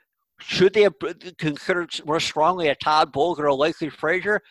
should 0.41 0.73
they 0.73 0.81
have 0.81 0.95
considered 1.37 1.89
more 2.05 2.19
strongly 2.19 2.67
a 2.67 2.75
Todd 2.75 3.13
Bowles 3.13 3.39
or 3.39 3.45
a 3.45 3.55
Leslie 3.55 3.89
Frazier? 3.89 4.41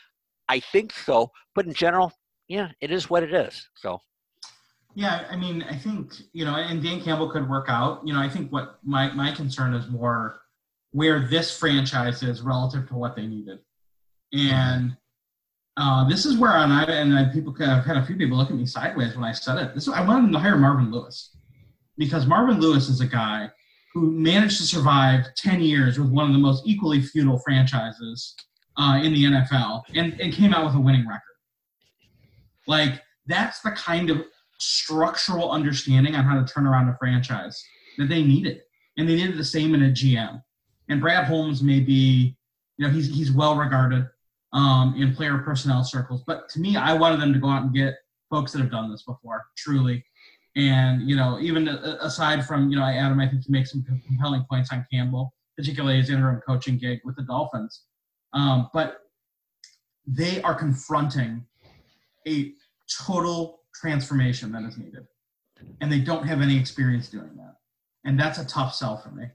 I 0.48 0.60
think 0.60 0.92
so, 0.92 1.30
but 1.54 1.66
in 1.66 1.74
general, 1.74 2.12
yeah, 2.48 2.68
it 2.80 2.90
is 2.90 3.10
what 3.10 3.22
it 3.22 3.34
is. 3.34 3.68
So. 3.76 4.00
Yeah, 4.94 5.24
I 5.30 5.36
mean, 5.36 5.62
I 5.68 5.76
think 5.76 6.14
you 6.32 6.44
know, 6.46 6.56
and 6.56 6.82
Dan 6.82 7.02
Campbell 7.02 7.30
could 7.30 7.48
work 7.48 7.66
out. 7.68 8.00
You 8.06 8.14
know, 8.14 8.20
I 8.20 8.28
think 8.28 8.50
what 8.50 8.78
my 8.82 9.12
my 9.12 9.32
concern 9.32 9.74
is 9.74 9.86
more 9.88 10.40
where 10.92 11.28
this 11.28 11.56
franchise 11.56 12.22
is 12.22 12.40
relative 12.40 12.88
to 12.88 12.94
what 12.94 13.14
they 13.14 13.26
needed, 13.26 13.58
mm-hmm. 14.34 14.52
and 14.52 14.96
uh, 15.80 16.06
this 16.06 16.26
is 16.26 16.36
where 16.36 16.50
and 16.50 16.72
I 16.72 16.82
and 16.84 17.32
people 17.32 17.56
I've 17.58 17.86
had 17.86 17.96
a 17.96 18.04
few 18.04 18.14
people 18.14 18.36
look 18.36 18.50
at 18.50 18.56
me 18.56 18.66
sideways 18.66 19.14
when 19.14 19.24
I 19.24 19.32
said 19.32 19.56
it. 19.56 19.74
This 19.74 19.88
I 19.88 20.04
wanted 20.06 20.30
to 20.32 20.38
hire 20.38 20.58
Marvin 20.58 20.90
Lewis 20.90 21.34
because 21.96 22.26
Marvin 22.26 22.60
Lewis 22.60 22.90
is 22.90 23.00
a 23.00 23.06
guy 23.06 23.50
who 23.94 24.10
managed 24.10 24.58
to 24.58 24.64
survive 24.64 25.24
ten 25.36 25.62
years 25.62 25.98
with 25.98 26.10
one 26.10 26.26
of 26.26 26.32
the 26.32 26.38
most 26.38 26.64
equally 26.66 27.00
feudal 27.00 27.38
franchises 27.38 28.34
uh, 28.76 29.00
in 29.02 29.14
the 29.14 29.24
NFL 29.24 29.84
and, 29.94 30.20
and 30.20 30.34
came 30.34 30.52
out 30.52 30.66
with 30.66 30.74
a 30.74 30.80
winning 30.80 31.08
record. 31.08 31.22
Like 32.66 33.00
that's 33.26 33.60
the 33.60 33.70
kind 33.70 34.10
of 34.10 34.22
structural 34.58 35.50
understanding 35.50 36.14
on 36.14 36.24
how 36.24 36.38
to 36.38 36.52
turn 36.52 36.66
around 36.66 36.90
a 36.90 36.96
franchise 36.98 37.64
that 37.96 38.10
they 38.10 38.22
needed, 38.22 38.60
and 38.98 39.08
they 39.08 39.16
needed 39.16 39.38
the 39.38 39.44
same 39.44 39.74
in 39.74 39.84
a 39.84 39.88
GM. 39.90 40.42
And 40.90 41.00
Brad 41.00 41.24
Holmes 41.24 41.62
may 41.62 41.80
be, 41.80 42.36
you 42.76 42.86
know, 42.86 42.92
he's 42.92 43.08
he's 43.08 43.32
well 43.32 43.56
regarded 43.56 44.06
um, 44.52 44.94
in 44.96 45.14
player 45.14 45.38
personnel 45.38 45.84
circles. 45.84 46.22
But 46.26 46.48
to 46.50 46.60
me, 46.60 46.76
I 46.76 46.92
wanted 46.94 47.20
them 47.20 47.32
to 47.32 47.38
go 47.38 47.48
out 47.48 47.62
and 47.62 47.74
get 47.74 47.94
folks 48.30 48.52
that 48.52 48.60
have 48.60 48.70
done 48.70 48.90
this 48.90 49.02
before, 49.02 49.44
truly. 49.56 50.04
And 50.56 51.08
you 51.08 51.16
know, 51.16 51.38
even 51.40 51.68
aside 51.68 52.44
from 52.44 52.70
you 52.70 52.76
know, 52.76 52.84
Adam, 52.84 53.20
I 53.20 53.28
think 53.28 53.44
he 53.44 53.52
makes 53.52 53.70
some 53.70 53.84
compelling 54.06 54.44
points 54.50 54.72
on 54.72 54.84
Campbell, 54.92 55.32
particularly 55.56 55.98
his 55.98 56.10
interim 56.10 56.40
coaching 56.46 56.76
gig 56.76 57.00
with 57.04 57.16
the 57.16 57.22
Dolphins. 57.22 57.82
Um, 58.32 58.68
but 58.72 58.98
they 60.06 60.42
are 60.42 60.54
confronting 60.54 61.44
a 62.26 62.52
total 63.06 63.60
transformation 63.74 64.50
that 64.52 64.64
is 64.64 64.76
needed, 64.76 65.06
and 65.80 65.90
they 65.90 66.00
don't 66.00 66.26
have 66.26 66.40
any 66.40 66.58
experience 66.58 67.08
doing 67.08 67.30
that. 67.36 67.54
And 68.04 68.18
that's 68.18 68.38
a 68.38 68.44
tough 68.44 68.74
sell 68.74 68.96
for 68.96 69.10
me 69.10 69.26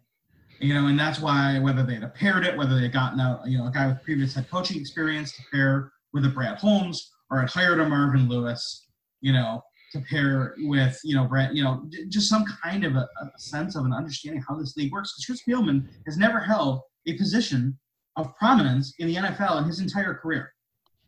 you 0.60 0.74
know, 0.74 0.88
and 0.88 1.00
that's 1.00 1.20
why 1.20 1.60
whether 1.60 1.84
they'd 1.84 2.02
have 2.02 2.16
paired 2.16 2.46
it, 2.46 2.58
whether 2.58 2.76
they 2.76 2.84
had 2.84 2.94
gotten 2.94 3.20
out, 3.20 3.48
you 3.48 3.58
know, 3.58 3.68
a 3.68 3.72
guy 3.72 3.88
with 3.88 4.04
previous 4.04 4.34
head 4.34 4.50
coaching 4.50 4.80
experience 4.80 5.34
to 5.34 5.44
pair 5.52 5.92
with 6.14 6.26
a 6.26 6.30
Brad 6.30 6.58
Holmes, 6.58 7.12
or 7.30 7.40
had 7.40 7.50
hired 7.50 7.80
a 7.80 7.88
Marvin 7.88 8.30
Lewis, 8.30 8.88
you 9.22 9.34
know, 9.34 9.62
to 9.92 10.00
pair 10.02 10.56
with, 10.60 11.00
you 11.04 11.16
know, 11.16 11.26
Brad, 11.26 11.56
you 11.56 11.64
know, 11.64 11.90
just 12.10 12.30
some 12.30 12.46
kind 12.64 12.86
of 12.86 12.96
a, 12.96 13.08
a 13.22 13.40
sense 13.40 13.76
of 13.76 13.86
an 13.86 13.94
understanding 13.94 14.44
how 14.48 14.56
this 14.56 14.78
league 14.78 14.92
works. 14.92 15.14
Because 15.14 15.26
Chris 15.26 15.42
Spielman 15.48 15.88
has 16.06 16.18
never 16.18 16.40
held 16.40 16.82
a 17.08 17.18
position 17.18 17.78
of 18.16 18.34
prominence 18.36 18.94
in 19.00 19.08
the 19.08 19.16
NFL 19.16 19.60
in 19.60 19.66
his 19.66 19.80
entire 19.80 20.14
career, 20.14 20.54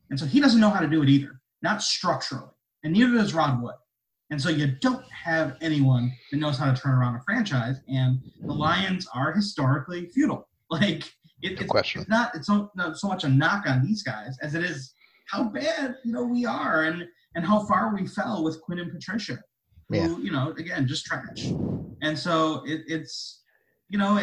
and 0.09 0.19
so 0.19 0.25
he 0.25 0.39
doesn't 0.39 0.59
know 0.59 0.69
how 0.69 0.81
to 0.81 0.87
do 0.87 1.03
it 1.03 1.09
either, 1.09 1.39
not 1.61 1.81
structurally, 1.81 2.51
and 2.83 2.93
neither 2.93 3.13
does 3.13 3.33
Rod 3.33 3.61
Wood. 3.61 3.75
And 4.29 4.41
so 4.41 4.49
you 4.49 4.67
don't 4.67 5.05
have 5.11 5.55
anyone 5.61 6.11
that 6.31 6.37
knows 6.37 6.57
how 6.57 6.71
to 6.71 6.79
turn 6.79 6.93
around 6.93 7.15
a 7.15 7.21
franchise. 7.21 7.77
And 7.87 8.19
the 8.41 8.53
Lions 8.53 9.07
are 9.13 9.31
historically 9.31 10.07
feudal. 10.07 10.47
Like 10.69 11.05
it, 11.41 11.61
it's, 11.61 11.63
question. 11.67 12.01
it's 12.01 12.09
not 12.09 12.35
it's 12.35 12.49
not, 12.49 12.75
not 12.75 12.97
so 12.97 13.07
much 13.07 13.23
a 13.23 13.29
knock 13.29 13.63
on 13.67 13.85
these 13.85 14.03
guys 14.03 14.37
as 14.41 14.53
it 14.53 14.65
is 14.65 14.93
how 15.29 15.45
bad 15.45 15.95
you 16.03 16.11
know 16.11 16.25
we 16.25 16.45
are 16.45 16.83
and 16.83 17.07
and 17.35 17.45
how 17.45 17.63
far 17.63 17.95
we 17.95 18.05
fell 18.05 18.43
with 18.43 18.61
Quinn 18.61 18.79
and 18.79 18.91
Patricia. 18.91 19.39
Yeah. 19.89 20.09
Who, 20.09 20.21
you 20.21 20.29
know, 20.29 20.51
again, 20.57 20.85
just 20.89 21.05
trash. 21.05 21.45
And 22.01 22.19
so 22.19 22.63
it, 22.65 22.81
it's 22.87 23.43
you 23.87 23.97
know, 23.97 24.19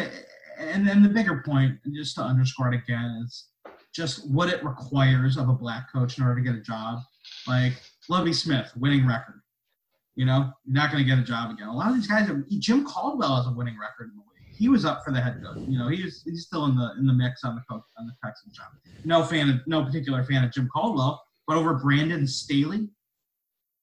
and 0.59 0.87
then 0.87 1.01
the 1.01 1.09
bigger 1.09 1.41
point, 1.43 1.79
just 1.95 2.13
to 2.17 2.21
underscore 2.21 2.71
it 2.71 2.75
again, 2.77 3.23
is 3.25 3.45
just 3.91 4.29
what 4.29 4.49
it 4.49 4.63
requires 4.63 5.35
of 5.35 5.49
a 5.49 5.53
black 5.53 5.91
coach 5.91 6.19
in 6.19 6.23
order 6.23 6.35
to 6.35 6.41
get 6.41 6.53
a 6.53 6.61
job. 6.61 6.99
Like 7.47 7.73
Lovie 8.07 8.33
Smith, 8.33 8.71
winning 8.77 9.07
record 9.07 9.41
you 10.15 10.25
know, 10.25 10.51
you're 10.65 10.75
not 10.75 10.91
going 10.91 11.03
to 11.03 11.09
get 11.09 11.19
a 11.19 11.23
job 11.23 11.51
again. 11.51 11.67
A 11.67 11.75
lot 11.75 11.89
of 11.89 11.95
these 11.95 12.07
guys, 12.07 12.29
are, 12.29 12.45
Jim 12.59 12.85
Caldwell 12.85 13.35
has 13.35 13.47
a 13.47 13.51
winning 13.51 13.77
record 13.79 14.09
in 14.11 14.15
the 14.15 14.21
league. 14.21 14.55
He 14.55 14.69
was 14.69 14.85
up 14.85 15.03
for 15.03 15.11
the 15.11 15.19
head 15.19 15.41
coach. 15.43 15.57
You 15.67 15.77
know, 15.77 15.89
he's 15.89 16.23
he's 16.23 16.45
still 16.45 16.65
in 16.65 16.75
the 16.75 16.93
in 16.97 17.05
the 17.05 17.13
mix 17.13 17.43
on 17.43 17.55
the 17.55 17.61
coach 17.69 17.83
on 17.97 18.07
the 18.07 18.13
Texans 18.23 18.55
job. 18.55 18.67
No 19.03 19.23
fan, 19.23 19.49
of, 19.49 19.67
no 19.67 19.83
particular 19.83 20.23
fan 20.23 20.45
of 20.45 20.51
Jim 20.53 20.69
Caldwell, 20.73 21.21
but 21.45 21.57
over 21.57 21.73
Brandon 21.73 22.25
Staley, 22.25 22.87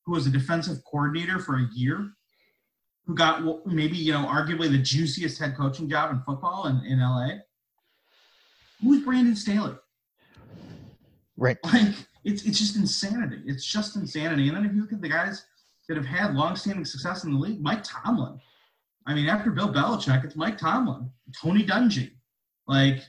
who 0.06 0.12
was 0.12 0.26
a 0.26 0.30
defensive 0.30 0.78
coordinator 0.90 1.38
for 1.38 1.56
a 1.56 1.68
year, 1.74 2.12
who 3.06 3.14
got 3.14 3.66
maybe 3.66 3.98
you 3.98 4.12
know 4.12 4.24
arguably 4.24 4.70
the 4.70 4.78
juiciest 4.78 5.38
head 5.38 5.54
coaching 5.56 5.90
job 5.90 6.10
in 6.10 6.22
football 6.22 6.66
in, 6.66 6.82
in 6.86 7.00
LA. 7.00 7.40
Who's 8.82 9.04
Brandon 9.04 9.36
Staley? 9.36 9.74
Right. 11.36 11.58
Like 11.64 11.94
it's 12.24 12.44
it's 12.44 12.58
just 12.58 12.76
insanity. 12.76 13.42
It's 13.44 13.66
just 13.66 13.96
insanity. 13.96 14.48
And 14.48 14.56
then 14.56 14.64
if 14.64 14.72
you 14.74 14.80
look 14.80 14.92
at 14.94 15.02
the 15.02 15.08
guys 15.08 15.44
that 15.88 15.96
have 15.96 16.06
had 16.06 16.34
long-standing 16.34 16.84
success 16.84 17.24
in 17.24 17.32
the 17.32 17.38
league. 17.38 17.60
Mike 17.60 17.82
Tomlin. 17.82 18.40
I 19.06 19.14
mean, 19.14 19.28
after 19.28 19.50
Bill 19.50 19.72
Belichick, 19.72 20.24
it's 20.24 20.36
Mike 20.36 20.58
Tomlin, 20.58 21.10
Tony 21.40 21.64
Dungy. 21.64 22.12
Like, 22.68 23.02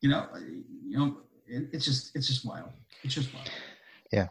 you 0.00 0.10
know, 0.10 0.26
you 0.86 0.98
know, 0.98 1.16
it, 1.46 1.68
it's 1.72 1.84
just 1.84 2.14
it's 2.14 2.26
just 2.26 2.44
wild. 2.44 2.70
It's 3.02 3.14
just 3.14 3.32
wild. 3.32 3.50
Yeah. 4.12 4.28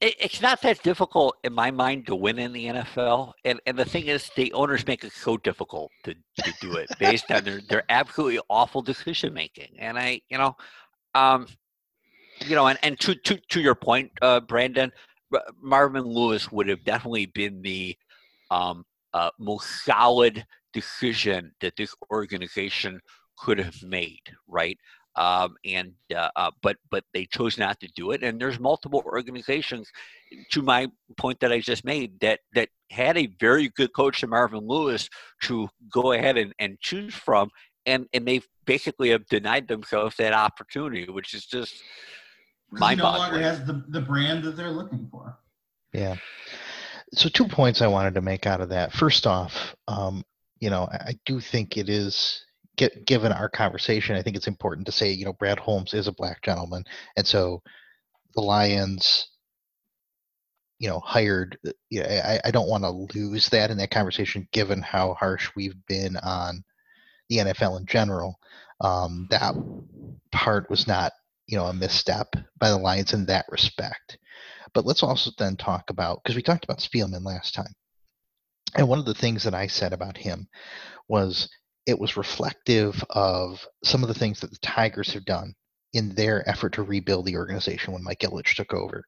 it's 0.00 0.40
not 0.42 0.60
that 0.62 0.82
difficult 0.82 1.36
in 1.42 1.52
my 1.52 1.70
mind 1.70 2.06
to 2.06 2.14
win 2.14 2.38
in 2.38 2.52
the 2.52 2.66
NFL, 2.66 3.32
and 3.44 3.60
and 3.66 3.78
the 3.78 3.84
thing 3.84 4.06
is, 4.06 4.30
the 4.36 4.52
owners 4.52 4.86
make 4.86 5.04
it 5.04 5.12
so 5.12 5.36
difficult 5.38 5.90
to, 6.04 6.14
to 6.14 6.54
do 6.60 6.74
it 6.76 6.88
based 6.98 7.30
on 7.30 7.44
their 7.44 7.60
their 7.68 7.84
absolutely 7.88 8.40
awful 8.50 8.82
decision 8.82 9.32
making. 9.32 9.74
And 9.78 9.98
I, 9.98 10.20
you 10.28 10.36
know, 10.36 10.56
um, 11.14 11.46
you 12.46 12.54
know, 12.54 12.66
and, 12.66 12.78
and 12.82 13.00
to, 13.00 13.14
to 13.14 13.36
to 13.36 13.60
your 13.60 13.74
point, 13.74 14.12
uh, 14.20 14.40
Brandon, 14.40 14.92
Marvin 15.60 16.04
Lewis 16.04 16.50
would 16.50 16.68
have 16.68 16.84
definitely 16.84 17.26
been 17.26 17.62
the 17.62 17.96
um, 18.50 18.84
uh, 19.14 19.30
most 19.38 19.84
solid 19.84 20.44
decision 20.72 21.52
that 21.60 21.76
this 21.76 21.94
organization 22.10 23.00
could 23.38 23.58
have 23.58 23.82
made, 23.82 24.22
right? 24.46 24.78
Um, 25.16 25.56
and 25.64 25.92
uh, 26.14 26.30
uh, 26.36 26.50
but 26.62 26.76
but 26.90 27.02
they 27.12 27.26
chose 27.26 27.58
not 27.58 27.80
to 27.80 27.88
do 27.96 28.12
it. 28.12 28.22
And 28.22 28.40
there's 28.40 28.60
multiple 28.60 29.02
organizations, 29.04 29.90
to 30.52 30.62
my 30.62 30.86
point 31.16 31.40
that 31.40 31.50
I 31.50 31.60
just 31.60 31.84
made, 31.84 32.20
that 32.20 32.40
that 32.54 32.68
had 32.90 33.18
a 33.18 33.34
very 33.40 33.68
good 33.70 33.92
coach 33.94 34.22
in 34.22 34.30
Marvin 34.30 34.66
Lewis 34.66 35.08
to 35.42 35.68
go 35.92 36.12
ahead 36.12 36.38
and, 36.38 36.52
and 36.60 36.78
choose 36.80 37.14
from, 37.14 37.50
and 37.84 38.06
and 38.12 38.28
they 38.28 38.42
basically 38.64 39.10
have 39.10 39.26
denied 39.26 39.66
themselves 39.66 40.14
that 40.16 40.34
opportunity, 40.34 41.06
which 41.06 41.34
is 41.34 41.46
just 41.46 41.82
he 42.70 42.94
no 42.96 43.04
longer 43.04 43.40
has 43.40 43.64
the, 43.64 43.84
the 43.88 44.00
brand 44.00 44.44
that 44.44 44.56
they're 44.56 44.70
looking 44.70 45.08
for. 45.10 45.38
Yeah. 45.92 46.16
So 47.14 47.28
two 47.28 47.48
points 47.48 47.80
I 47.80 47.86
wanted 47.86 48.14
to 48.14 48.22
make 48.22 48.46
out 48.46 48.60
of 48.60 48.68
that. 48.68 48.92
First 48.92 49.26
off, 49.26 49.74
um, 49.86 50.22
you 50.60 50.70
know, 50.70 50.88
I 50.90 51.18
do 51.24 51.40
think 51.40 51.76
it 51.76 51.88
is 51.88 52.44
get, 52.76 53.06
given 53.06 53.32
our 53.32 53.48
conversation, 53.48 54.16
I 54.16 54.22
think 54.22 54.36
it's 54.36 54.46
important 54.46 54.86
to 54.86 54.92
say, 54.92 55.10
you 55.12 55.24
know, 55.24 55.32
Brad 55.32 55.58
Holmes 55.58 55.94
is 55.94 56.06
a 56.06 56.12
black 56.12 56.42
gentleman, 56.42 56.84
and 57.16 57.26
so 57.26 57.62
the 58.34 58.40
Lions, 58.42 59.28
you 60.78 60.88
know, 60.88 61.00
hired. 61.00 61.58
Uh, 61.66 61.72
you 61.90 62.02
know, 62.02 62.08
I, 62.08 62.40
I 62.44 62.50
don't 62.50 62.68
want 62.68 62.84
to 62.84 63.18
lose 63.18 63.48
that 63.50 63.70
in 63.70 63.78
that 63.78 63.90
conversation, 63.90 64.48
given 64.52 64.82
how 64.82 65.14
harsh 65.14 65.50
we've 65.56 65.76
been 65.86 66.16
on 66.18 66.62
the 67.28 67.38
NFL 67.38 67.80
in 67.80 67.86
general. 67.86 68.38
Um, 68.80 69.26
that 69.30 69.54
part 70.30 70.70
was 70.70 70.86
not 70.86 71.12
you 71.48 71.56
know 71.56 71.64
a 71.64 71.72
misstep 71.72 72.36
by 72.58 72.70
the 72.70 72.78
Lions 72.78 73.12
in 73.12 73.26
that 73.26 73.46
respect. 73.50 74.18
But 74.74 74.86
let's 74.86 75.02
also 75.02 75.30
then 75.38 75.56
talk 75.56 75.90
about 75.90 76.20
because 76.22 76.36
we 76.36 76.42
talked 76.42 76.64
about 76.64 76.78
Spielman 76.78 77.24
last 77.24 77.54
time, 77.54 77.74
and 78.76 78.88
one 78.88 78.98
of 78.98 79.06
the 79.06 79.14
things 79.14 79.42
that 79.44 79.54
I 79.54 79.66
said 79.66 79.92
about 79.92 80.16
him 80.16 80.46
was 81.08 81.48
it 81.86 81.98
was 81.98 82.18
reflective 82.18 83.02
of 83.10 83.66
some 83.82 84.02
of 84.02 84.08
the 84.08 84.14
things 84.14 84.40
that 84.40 84.50
the 84.50 84.58
Tigers 84.58 85.12
have 85.14 85.24
done 85.24 85.54
in 85.94 86.14
their 86.14 86.46
effort 86.48 86.74
to 86.74 86.82
rebuild 86.82 87.24
the 87.24 87.36
organization 87.36 87.94
when 87.94 88.04
Mike 88.04 88.20
Ilitch 88.20 88.54
took 88.54 88.74
over. 88.74 89.04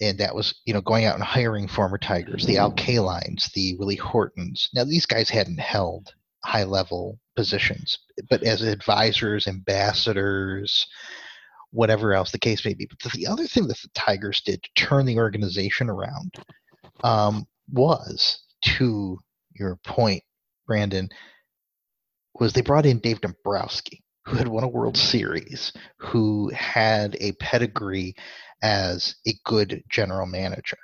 And 0.00 0.18
that 0.18 0.34
was, 0.34 0.54
you 0.66 0.74
know, 0.74 0.82
going 0.82 1.04
out 1.04 1.14
and 1.14 1.24
hiring 1.24 1.66
former 1.66 1.98
Tigers, 1.98 2.46
the 2.46 2.58
Al 2.58 2.72
Kalines, 2.72 3.50
the 3.52 3.74
Willie 3.78 3.96
Hortons. 3.96 4.68
Now, 4.72 4.84
these 4.84 5.06
guys 5.06 5.28
hadn't 5.28 5.58
held 5.58 6.12
high 6.44 6.64
level 6.64 7.18
positions, 7.34 7.98
but 8.30 8.42
as 8.44 8.62
advisors, 8.62 9.48
ambassadors, 9.48 10.86
whatever 11.76 12.14
else 12.14 12.32
the 12.32 12.38
case 12.38 12.64
may 12.64 12.72
be. 12.72 12.86
But 12.86 13.12
the 13.12 13.26
other 13.26 13.46
thing 13.46 13.68
that 13.68 13.78
the 13.82 13.90
Tigers 13.94 14.40
did 14.44 14.62
to 14.62 14.70
turn 14.74 15.04
the 15.04 15.18
organization 15.18 15.90
around 15.90 16.34
um, 17.04 17.46
was, 17.70 18.40
to 18.78 19.18
your 19.54 19.78
point, 19.84 20.22
Brandon, 20.66 21.10
was 22.40 22.54
they 22.54 22.62
brought 22.62 22.86
in 22.86 22.98
Dave 22.98 23.20
Dombrowski, 23.20 24.02
who 24.24 24.36
had 24.36 24.48
won 24.48 24.64
a 24.64 24.68
World 24.68 24.96
Series, 24.96 25.70
who 25.98 26.50
had 26.50 27.14
a 27.20 27.32
pedigree 27.32 28.14
as 28.62 29.14
a 29.26 29.34
good 29.44 29.82
general 29.90 30.26
manager. 30.26 30.78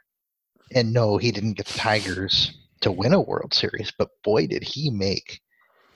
And 0.74 0.92
no, 0.92 1.16
he 1.16 1.32
didn't 1.32 1.54
get 1.54 1.66
the 1.66 1.74
Tigers 1.74 2.52
to 2.82 2.92
win 2.92 3.14
a 3.14 3.20
World 3.20 3.54
Series, 3.54 3.92
but 3.98 4.10
boy, 4.22 4.46
did 4.46 4.62
he 4.62 4.90
make 4.90 5.40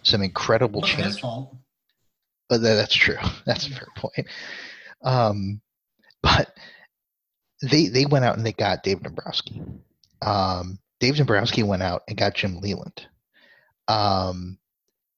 some 0.03 0.23
incredible 0.23 0.81
changes. 0.83 1.21
But 2.49 2.63
that's 2.63 2.95
true. 2.95 3.19
That's 3.45 3.67
a 3.67 3.71
fair 3.71 3.89
point. 3.97 4.29
Um, 5.03 5.61
but 6.23 6.51
they 7.63 7.89
they 7.89 8.07
went 8.07 8.25
out 8.25 8.37
and 8.37 8.45
they 8.45 8.53
got 8.53 8.83
Dave 8.83 9.03
Dombrowski. 9.03 9.63
Um, 10.23 10.79
Dave 11.01 11.17
Dombrowski 11.17 11.63
went 11.63 11.83
out 11.83 12.03
and 12.09 12.17
got 12.17 12.35
Jim 12.35 12.61
Leyland. 12.61 13.07
Um, 13.89 14.59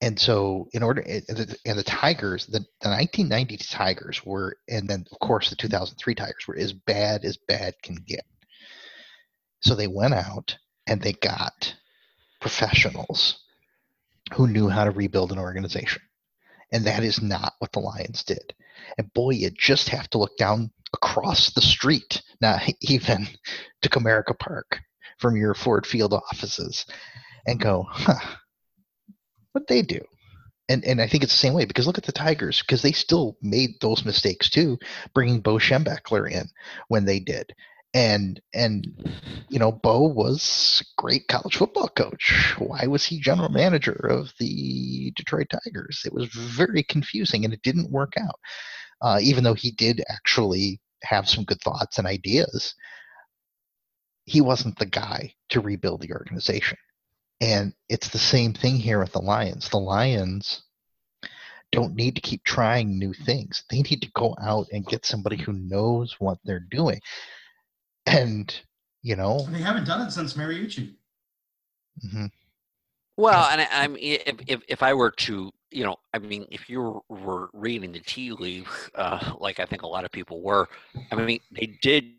and 0.01 0.19
so 0.19 0.69
in 0.73 0.83
order 0.83 1.01
and 1.01 1.27
the, 1.27 1.83
Tigers, 1.85 2.47
the, 2.47 2.61
the 2.81 2.89
1990 2.89 3.57
Tigers 3.57 4.25
were, 4.25 4.57
and 4.69 4.89
then 4.89 5.05
of 5.11 5.19
course 5.19 5.51
the 5.51 5.57
2003 5.57 6.15
Tigers 6.15 6.47
were 6.47 6.57
as 6.57 6.73
bad 6.73 7.25
as 7.25 7.37
bad 7.49 7.75
can 7.83 7.97
get. 8.07 8.25
So 9.61 9.75
they 9.75 9.89
went 9.89 10.15
out 10.15 10.57
and 10.87 11.01
they 11.01 11.15
got 11.15 11.75
professionals 12.41 13.41
who 14.35 14.47
knew 14.47 14.69
how 14.69 14.85
to 14.85 14.91
rebuild 14.91 15.33
an 15.33 15.39
organization. 15.39 16.03
And 16.73 16.85
that 16.87 17.03
is 17.03 17.23
not 17.23 17.55
what 17.59 17.73
the 17.73 17.81
Lions 17.81 18.25
did. 18.25 18.55
And 18.99 19.13
boy, 19.13 19.31
you 19.31 19.51
just 19.51 19.89
have 19.89 20.09
to 20.11 20.19
look 20.19 20.37
down 20.37 20.71
across 20.95 21.51
the 21.53 21.63
street, 21.63 22.23
not 22.41 22.63
even 22.83 23.29
to 23.83 23.89
Comerica 23.89 24.39
Park 24.39 24.81
from 25.19 25.37
your 25.37 25.55
Ford 25.55 25.87
Field 25.87 26.15
offices, 26.15 26.87
and 27.47 27.61
go, 27.61 27.87
huh, 27.89 28.37
what 29.53 29.67
they 29.67 29.83
do? 29.83 30.01
and 30.69 30.85
and 30.85 31.01
I 31.01 31.07
think 31.09 31.23
it's 31.23 31.33
the 31.33 31.39
same 31.39 31.55
way 31.55 31.65
because 31.65 31.87
look 31.87 31.99
at 31.99 32.05
the 32.05 32.13
Tigers 32.13 32.61
because 32.61 32.83
they 32.83 32.93
still 32.93 33.37
made 33.43 33.81
those 33.81 34.05
mistakes 34.05 34.51
too, 34.51 34.79
bringing 35.15 35.41
Bo 35.41 35.55
Schembechler 35.55 36.31
in 36.31 36.49
when 36.89 37.05
they 37.05 37.21
did, 37.21 37.55
and 37.95 38.41
and 38.55 38.87
you 39.49 39.59
know 39.59 39.73
Bo 39.73 40.03
was 40.03 40.85
great 40.97 41.27
college 41.29 41.57
football 41.57 41.89
coach. 41.89 42.55
Why 42.59 42.87
was 42.87 43.05
he 43.05 43.21
general 43.21 43.49
manager 43.49 43.93
of 43.93 44.33
the 44.39 45.13
Detroit 45.17 45.49
Tigers? 45.51 46.03
It 46.05 46.13
was 46.13 46.29
very 46.29 46.83
confusing 46.83 47.45
and 47.45 47.55
it 47.55 47.63
didn't 47.63 47.91
work 47.91 48.15
out. 48.19 48.39
Uh, 49.01 49.19
even 49.23 49.45
though 49.45 49.55
he 49.55 49.71
did 49.71 50.03
actually 50.11 50.81
have 51.03 51.29
some 51.29 51.45
good 51.45 51.61
thoughts 51.61 51.99
and 51.99 52.07
ideas, 52.07 52.75
he 54.25 54.41
wasn't 54.41 54.79
the 54.79 54.87
guy 54.87 55.33
to 55.51 55.61
rebuild 55.61 56.03
the 56.03 56.13
organization. 56.13 56.77
And 57.41 57.73
it's 57.89 58.09
the 58.09 58.19
same 58.19 58.53
thing 58.53 58.77
here 58.77 58.99
with 58.99 59.13
the 59.13 59.21
Lions. 59.21 59.69
The 59.69 59.79
Lions 59.79 60.63
don't 61.71 61.95
need 61.95 62.17
to 62.17 62.21
keep 62.21 62.43
trying 62.45 62.99
new 62.99 63.13
things. 63.13 63.65
They 63.71 63.83
need 63.83 64.03
to 64.03 64.11
go 64.15 64.35
out 64.41 64.67
and 64.73 64.87
get 64.87 65.07
somebody 65.07 65.37
who 65.37 65.53
knows 65.53 66.17
what 66.19 66.39
they're 66.45 66.67
doing. 66.71 67.01
And, 68.09 68.55
you 69.03 69.17
know, 69.17 69.47
They 69.51 69.61
haven't 69.61 69.85
done 69.85 70.07
it 70.07 70.11
since 70.11 70.35
Mariucci. 70.35 70.95
mhm. 72.05 72.31
Well, 73.17 73.49
and 73.51 73.61
I, 73.61 73.67
I 73.85 73.89
mean, 73.89 73.99
if, 74.27 74.37
if 74.47 74.61
if 74.69 74.83
I 74.83 74.95
were 74.95 75.11
to, 75.11 75.51
you 75.73 75.85
know, 75.85 75.97
I 76.15 76.19
mean, 76.19 76.47
if 76.51 76.69
you 76.71 76.81
were, 76.81 77.01
were 77.09 77.51
reading 77.53 77.93
the 77.93 77.99
tea 78.01 78.31
leaves, 78.33 78.71
uh, 78.95 79.35
like 79.41 79.59
I 79.59 79.67
think 79.67 79.83
a 79.83 79.87
lot 79.89 80.05
of 80.05 80.13
people 80.13 80.41
were, 80.41 80.69
I 81.11 81.17
mean, 81.17 81.41
they 81.51 81.77
did. 81.83 82.13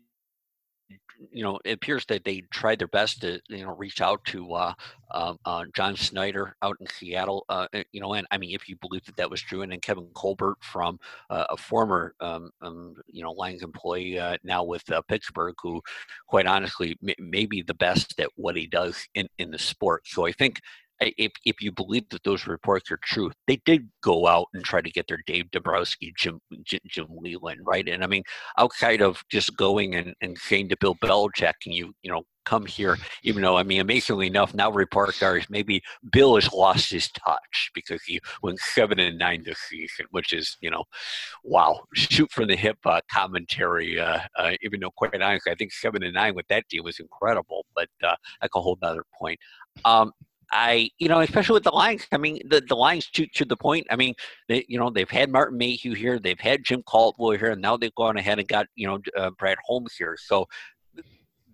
You 1.32 1.42
know, 1.44 1.58
it 1.64 1.72
appears 1.72 2.04
that 2.06 2.24
they 2.24 2.42
tried 2.50 2.78
their 2.78 2.88
best 2.88 3.20
to, 3.20 3.40
you 3.48 3.64
know, 3.64 3.76
reach 3.76 4.00
out 4.00 4.24
to 4.26 4.54
uh, 4.54 4.74
uh, 5.10 5.34
uh, 5.44 5.64
John 5.74 5.94
Schneider 5.94 6.56
out 6.62 6.76
in 6.80 6.86
Seattle. 6.86 7.44
Uh, 7.48 7.66
uh, 7.74 7.82
you 7.92 8.00
know, 8.00 8.14
and 8.14 8.26
I 8.30 8.38
mean, 8.38 8.54
if 8.54 8.68
you 8.68 8.76
believe 8.76 9.04
that 9.04 9.16
that 9.16 9.30
was 9.30 9.42
true, 9.42 9.62
and 9.62 9.70
then 9.70 9.80
Kevin 9.80 10.08
Colbert 10.14 10.56
from 10.60 10.98
uh, 11.28 11.44
a 11.50 11.56
former, 11.56 12.14
um, 12.20 12.50
um, 12.62 12.94
you 13.06 13.22
know, 13.22 13.32
Lions 13.32 13.62
employee 13.62 14.18
uh, 14.18 14.38
now 14.44 14.64
with 14.64 14.84
Pittsburgh, 15.08 15.54
who, 15.62 15.82
quite 16.26 16.46
honestly, 16.46 16.96
may, 17.02 17.14
may 17.18 17.46
be 17.46 17.62
the 17.62 17.74
best 17.74 18.18
at 18.18 18.30
what 18.36 18.56
he 18.56 18.66
does 18.66 19.06
in 19.14 19.28
in 19.38 19.50
the 19.50 19.58
sport. 19.58 20.06
So 20.06 20.26
I 20.26 20.32
think 20.32 20.60
if 21.00 21.32
if 21.44 21.60
you 21.60 21.72
believe 21.72 22.08
that 22.10 22.22
those 22.24 22.46
reports 22.46 22.90
are 22.90 22.98
true, 23.02 23.30
they 23.46 23.56
did 23.64 23.88
go 24.02 24.26
out 24.26 24.46
and 24.54 24.64
try 24.64 24.80
to 24.80 24.90
get 24.90 25.06
their 25.08 25.22
Dave 25.26 25.50
Dombrowski, 25.50 26.12
Jim 26.16 26.40
Jim, 26.62 26.80
Jim 26.86 27.06
Leyland, 27.10 27.60
right? 27.64 27.88
And 27.88 28.04
I 28.04 28.06
mean, 28.06 28.22
outside 28.58 29.00
of 29.00 29.22
just 29.30 29.56
going 29.56 29.94
and, 29.94 30.14
and 30.20 30.36
saying 30.36 30.68
to 30.70 30.76
Bill 30.76 30.94
Belichick, 30.96 31.54
and 31.64 31.74
you 31.74 31.94
you 32.02 32.10
know 32.10 32.22
come 32.44 32.66
here, 32.66 32.98
even 33.22 33.42
though 33.42 33.56
I 33.56 33.62
mean, 33.62 33.80
amazingly 33.80 34.26
enough, 34.26 34.54
now 34.54 34.70
reports 34.70 35.22
are 35.22 35.40
maybe 35.48 35.82
Bill 36.12 36.34
has 36.34 36.52
lost 36.52 36.90
his 36.90 37.10
touch 37.12 37.70
because 37.74 38.02
he 38.02 38.20
went 38.42 38.58
seven 38.58 38.98
and 38.98 39.18
nine 39.18 39.42
this 39.44 39.58
season, 39.68 40.06
which 40.10 40.32
is 40.32 40.56
you 40.60 40.70
know, 40.70 40.84
wow, 41.44 41.80
shoot 41.94 42.30
from 42.30 42.48
the 42.48 42.56
hip 42.56 42.78
uh, 42.84 43.00
commentary. 43.10 43.98
Uh, 43.98 44.20
uh, 44.36 44.52
even 44.62 44.80
though 44.80 44.90
quite 44.90 45.20
honestly, 45.20 45.52
I 45.52 45.54
think 45.54 45.72
seven 45.72 46.02
and 46.02 46.14
nine 46.14 46.34
with 46.34 46.48
that 46.48 46.68
team 46.68 46.84
was 46.84 47.00
incredible, 47.00 47.64
but 47.74 47.88
uh, 48.02 48.16
that's 48.40 48.54
a 48.54 48.60
whole 48.60 48.78
other 48.82 49.04
point. 49.18 49.38
Um, 49.84 50.12
I, 50.52 50.90
you 50.98 51.08
know, 51.08 51.20
especially 51.20 51.54
with 51.54 51.64
the 51.64 51.70
Lions. 51.70 52.06
I 52.12 52.18
mean, 52.18 52.40
the, 52.48 52.60
the 52.60 52.74
Lions 52.74 53.08
to 53.10 53.26
to 53.26 53.44
the 53.44 53.56
point. 53.56 53.86
I 53.90 53.96
mean, 53.96 54.14
they, 54.48 54.64
you 54.68 54.78
know, 54.78 54.90
they've 54.90 55.10
had 55.10 55.30
Martin 55.30 55.58
Mayhew 55.58 55.94
here, 55.94 56.18
they've 56.18 56.40
had 56.40 56.64
Jim 56.64 56.82
Caldwell 56.82 57.38
here, 57.38 57.50
and 57.50 57.62
now 57.62 57.76
they've 57.76 57.94
gone 57.94 58.16
ahead 58.16 58.38
and 58.38 58.48
got 58.48 58.66
you 58.74 58.86
know 58.86 58.98
uh, 59.16 59.30
Brad 59.30 59.58
Holmes 59.64 59.94
here. 59.96 60.16
So 60.18 60.46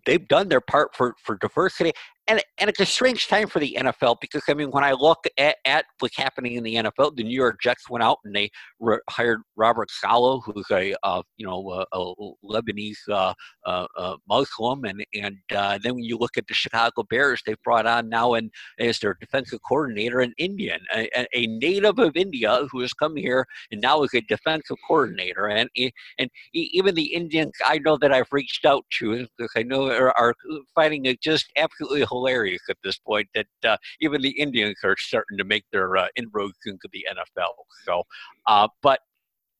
they've 0.06 0.26
done 0.26 0.48
their 0.48 0.60
part 0.60 0.94
for 0.94 1.14
for 1.22 1.36
diversity. 1.36 1.92
And, 2.28 2.42
and 2.58 2.68
it's 2.68 2.80
a 2.80 2.86
strange 2.86 3.28
time 3.28 3.46
for 3.46 3.60
the 3.60 3.76
NFL 3.78 4.16
because 4.20 4.42
I 4.48 4.54
mean 4.54 4.70
when 4.72 4.82
I 4.82 4.92
look 4.92 5.26
at, 5.38 5.56
at 5.64 5.84
what's 6.00 6.16
happening 6.16 6.54
in 6.54 6.64
the 6.64 6.74
NFL, 6.74 7.14
the 7.16 7.22
New 7.22 7.36
York 7.36 7.60
Jets 7.62 7.88
went 7.88 8.02
out 8.02 8.18
and 8.24 8.34
they 8.34 8.50
re- 8.80 8.98
hired 9.08 9.42
Robert 9.56 9.90
Saleh, 9.90 10.42
who's 10.44 10.66
a 10.72 10.94
uh, 11.04 11.22
you 11.36 11.46
know 11.46 11.70
a, 11.92 11.96
a 11.96 12.14
Lebanese 12.44 12.96
uh, 13.10 13.32
uh, 13.64 13.86
uh, 13.96 14.16
Muslim, 14.28 14.84
and 14.84 15.04
and 15.14 15.36
uh, 15.54 15.78
then 15.82 15.94
when 15.94 16.02
you 16.04 16.18
look 16.18 16.36
at 16.36 16.46
the 16.48 16.54
Chicago 16.54 17.04
Bears, 17.08 17.42
they've 17.46 17.62
brought 17.62 17.86
on 17.86 18.08
now 18.08 18.34
and 18.34 18.50
as 18.80 18.98
their 18.98 19.16
defensive 19.20 19.60
coordinator 19.68 20.18
an 20.20 20.34
Indian, 20.38 20.80
a, 20.94 21.08
a- 21.16 21.26
a 21.32 21.46
native 21.46 21.98
of 21.98 22.16
India 22.16 22.66
who 22.72 22.80
has 22.80 22.92
come 22.92 23.14
here 23.16 23.46
and 23.70 23.80
now 23.80 24.02
is 24.02 24.14
a 24.14 24.20
defensive 24.22 24.76
coordinator, 24.88 25.46
and 25.46 25.70
and 26.18 26.28
even 26.52 26.94
the 26.96 27.14
Indians 27.14 27.52
I 27.64 27.78
know 27.78 27.96
that 27.98 28.12
I've 28.12 28.32
reached 28.32 28.64
out 28.64 28.84
to 28.98 29.26
because 29.38 29.52
I 29.56 29.62
know 29.62 29.90
are, 29.90 30.16
are 30.18 30.34
finding 30.74 31.06
it 31.06 31.20
just 31.20 31.52
absolutely 31.56 32.02
hilarious 32.18 32.62
at 32.68 32.76
this 32.84 32.98
point 32.98 33.28
that 33.34 33.46
uh, 33.64 33.76
even 34.00 34.20
the 34.22 34.30
Indians 34.30 34.76
are 34.84 34.96
starting 34.98 35.38
to 35.38 35.44
make 35.44 35.64
their 35.72 35.96
uh, 35.96 36.08
inroads 36.16 36.58
into 36.66 36.88
the 36.92 37.06
NFL. 37.10 37.52
So, 37.84 38.02
uh, 38.46 38.68
but 38.82 39.00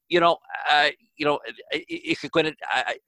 you 0.09 0.21
know, 0.21 0.39
uh, 0.71 0.89
you 1.17 1.27
know, 1.27 1.41
if 1.73 2.23
you're 2.23 2.31
going 2.31 2.47
to 2.47 2.55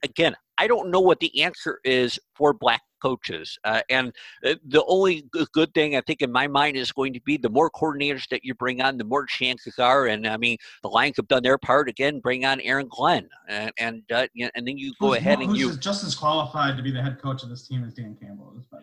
again, 0.03 0.35
I 0.59 0.67
don't 0.67 0.91
know 0.91 0.99
what 1.01 1.21
the 1.21 1.43
answer 1.43 1.79
is 1.85 2.19
for 2.35 2.53
black 2.53 2.81
coaches, 3.01 3.57
uh, 3.63 3.83
and 3.89 4.13
uh, 4.45 4.55
the 4.67 4.83
only 4.89 5.25
good 5.53 5.73
thing 5.75 5.95
I 5.95 6.01
think 6.01 6.23
in 6.23 6.33
my 6.33 6.49
mind 6.49 6.77
is 6.77 6.91
going 6.91 7.13
to 7.13 7.21
be 7.21 7.37
the 7.37 7.49
more 7.49 7.71
coordinators 7.71 8.27
that 8.31 8.45
you 8.45 8.55
bring 8.55 8.81
on, 8.83 8.99
the 8.99 9.05
more 9.05 9.25
chances 9.27 9.79
are. 9.79 10.07
And 10.07 10.27
I 10.27 10.37
mean, 10.37 10.57
the 10.83 10.89
Lions 10.89 11.17
have 11.19 11.29
done 11.29 11.45
their 11.45 11.59
part 11.59 11.89
again. 11.89 12.19
Bring 12.19 12.45
on 12.45 12.61
Aaron 12.63 12.89
Glenn, 12.91 13.29
and 13.49 13.71
and, 13.79 14.03
uh, 14.13 14.27
and 14.57 14.67
then 14.67 14.77
you 14.77 14.93
go 15.01 15.09
Who's- 15.09 15.19
ahead 15.19 15.39
and 15.39 15.51
who's 15.51 15.61
you. 15.61 15.77
just 15.77 16.03
as 16.03 16.17
qualified 16.17 16.77
to 16.77 16.83
be 16.83 16.91
the 16.91 17.01
head 17.03 17.23
coach 17.23 17.45
of 17.45 17.49
this 17.51 17.69
team 17.69 17.85
as 17.85 17.95
Dan 17.95 18.17
Campbell 18.21 18.53
is, 18.59 18.67
by. 18.67 18.78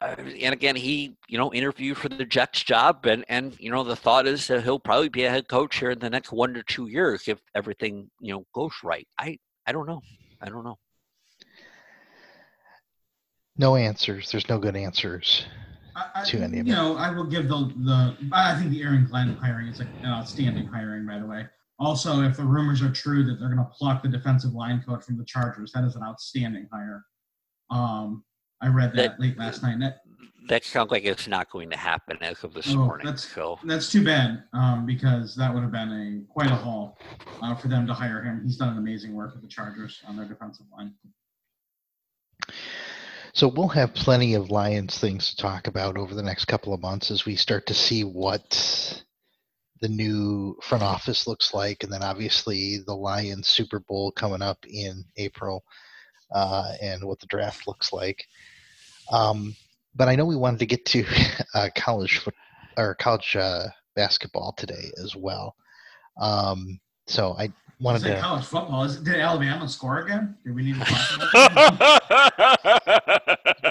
Uh, 0.00 0.14
and 0.18 0.52
again, 0.52 0.76
he 0.76 1.14
you 1.28 1.36
know 1.38 1.52
interviewed 1.52 1.96
for 1.98 2.08
the 2.08 2.24
Jets 2.24 2.62
job, 2.62 3.06
and 3.06 3.24
and 3.28 3.56
you 3.60 3.70
know 3.70 3.84
the 3.84 3.96
thought 3.96 4.26
is 4.26 4.46
that 4.48 4.62
he'll 4.64 4.78
probably 4.80 5.08
be 5.08 5.24
a 5.24 5.30
head 5.30 5.48
coach 5.48 5.78
here 5.78 5.90
in 5.90 5.98
the 5.98 6.10
next 6.10 6.32
one 6.32 6.54
to 6.54 6.62
two 6.62 6.86
years 6.86 7.28
if 7.28 7.38
everything 7.54 8.10
you 8.20 8.32
know 8.32 8.44
goes 8.54 8.72
right. 8.82 9.06
I 9.18 9.38
I 9.66 9.72
don't 9.72 9.86
know. 9.86 10.00
I 10.40 10.48
don't 10.48 10.64
know. 10.64 10.78
no 13.56 13.76
answers. 13.76 14.30
There's 14.30 14.48
no 14.48 14.58
good 14.58 14.76
answers. 14.76 15.44
I, 15.94 16.06
I, 16.14 16.24
To 16.24 16.38
any 16.42 16.60
of 16.60 16.66
you 16.66 16.72
it. 16.72 16.76
know, 16.76 16.96
I 16.96 17.10
will 17.10 17.24
give 17.26 17.48
the 17.48 17.72
the. 17.84 18.16
I 18.32 18.58
think 18.58 18.70
the 18.70 18.82
Aaron 18.82 19.06
Glenn 19.06 19.34
hiring 19.36 19.68
is 19.68 19.78
like 19.80 19.88
an 20.02 20.06
outstanding 20.06 20.66
hiring, 20.66 21.06
by 21.06 21.18
the 21.18 21.26
way. 21.26 21.46
Also, 21.78 22.22
if 22.22 22.36
the 22.36 22.44
rumors 22.44 22.82
are 22.82 22.90
true 22.90 23.24
that 23.24 23.36
they're 23.40 23.48
going 23.48 23.58
to 23.58 23.70
pluck 23.76 24.02
the 24.02 24.08
defensive 24.08 24.52
line 24.52 24.82
coach 24.86 25.02
from 25.04 25.16
the 25.16 25.24
Chargers, 25.24 25.72
that 25.72 25.82
is 25.84 25.96
an 25.96 26.02
outstanding 26.02 26.68
hire. 26.72 27.04
Um, 27.70 28.22
I 28.60 28.68
read 28.68 28.92
that, 28.92 29.12
That- 29.12 29.20
late 29.20 29.38
last 29.38 29.62
night. 29.62 29.78
That, 29.80 30.02
That 30.48 30.64
sounds 30.64 30.90
like 30.90 31.04
it's 31.04 31.28
not 31.28 31.48
going 31.50 31.70
to 31.70 31.76
happen 31.76 32.18
as 32.22 32.42
of 32.42 32.54
this 32.54 32.70
Oh, 32.72 32.76
morning. 32.76 33.04
that's- 33.06 33.28
So 33.32 33.58
that's 33.64 33.90
too 33.90 34.02
bad 34.04 34.42
um, 34.52 34.84
because 34.84 35.36
that 35.36 35.52
would 35.54 35.62
have 35.62 35.70
been 35.70 35.92
a 35.92 36.32
quite 36.32 36.50
a 36.50 36.56
haul 36.56 36.98
uh, 37.40 37.54
for 37.54 37.68
them 37.68 37.86
to 37.86 37.94
hire 37.94 38.20
him. 38.22 38.42
He's 38.44 38.56
done 38.56 38.70
an 38.70 38.78
amazing 38.78 39.14
work 39.14 39.32
with 39.32 39.42
the 39.42 39.48
Chargers 39.48 40.00
on 40.08 40.16
their 40.16 40.26
defensive 40.26 40.66
line. 40.76 40.94
So 43.32 43.46
we'll 43.46 43.68
have 43.68 43.94
plenty 43.94 44.34
of 44.34 44.50
Lions 44.50 44.98
things 44.98 45.30
to 45.30 45.36
talk 45.36 45.68
about 45.68 45.96
over 45.96 46.14
the 46.14 46.22
next 46.22 46.46
couple 46.46 46.74
of 46.74 46.80
months 46.80 47.10
as 47.12 47.24
we 47.24 47.36
start 47.36 47.64
to 47.66 47.74
see 47.74 48.02
what 48.02 49.02
the 49.80 49.88
new 49.88 50.56
front 50.62 50.82
office 50.82 51.26
looks 51.28 51.54
like, 51.54 51.84
and 51.84 51.92
then 51.92 52.02
obviously 52.02 52.78
the 52.78 52.94
Lions 52.94 53.46
Super 53.48 53.78
Bowl 53.80 54.10
coming 54.12 54.42
up 54.42 54.58
in 54.68 55.04
April, 55.16 55.62
uh, 56.34 56.72
and 56.82 57.04
what 57.04 57.20
the 57.20 57.26
draft 57.26 57.68
looks 57.68 57.92
like. 57.92 58.26
Um, 59.10 59.54
but 59.94 60.08
I 60.08 60.16
know 60.16 60.24
we 60.24 60.36
wanted 60.36 60.60
to 60.60 60.66
get 60.66 60.84
to 60.86 61.04
uh, 61.54 61.68
college 61.74 62.18
foot 62.18 62.34
or 62.76 62.94
college 62.94 63.36
uh, 63.36 63.66
basketball 63.96 64.52
today 64.56 64.90
as 65.02 65.16
well. 65.16 65.54
Um, 66.20 66.80
so 67.06 67.34
I 67.38 67.52
wanted 67.80 68.02
to. 68.02 68.20
college 68.20 68.44
football? 68.44 68.84
Is, 68.84 68.98
did 68.98 69.16
Alabama 69.16 69.68
score 69.68 69.98
again? 70.00 70.36
Do 70.44 70.54
we 70.54 70.62
need 70.62 70.76
to 70.76 70.84
talk 70.84 71.16
about 71.16 71.78
that? 71.78 73.26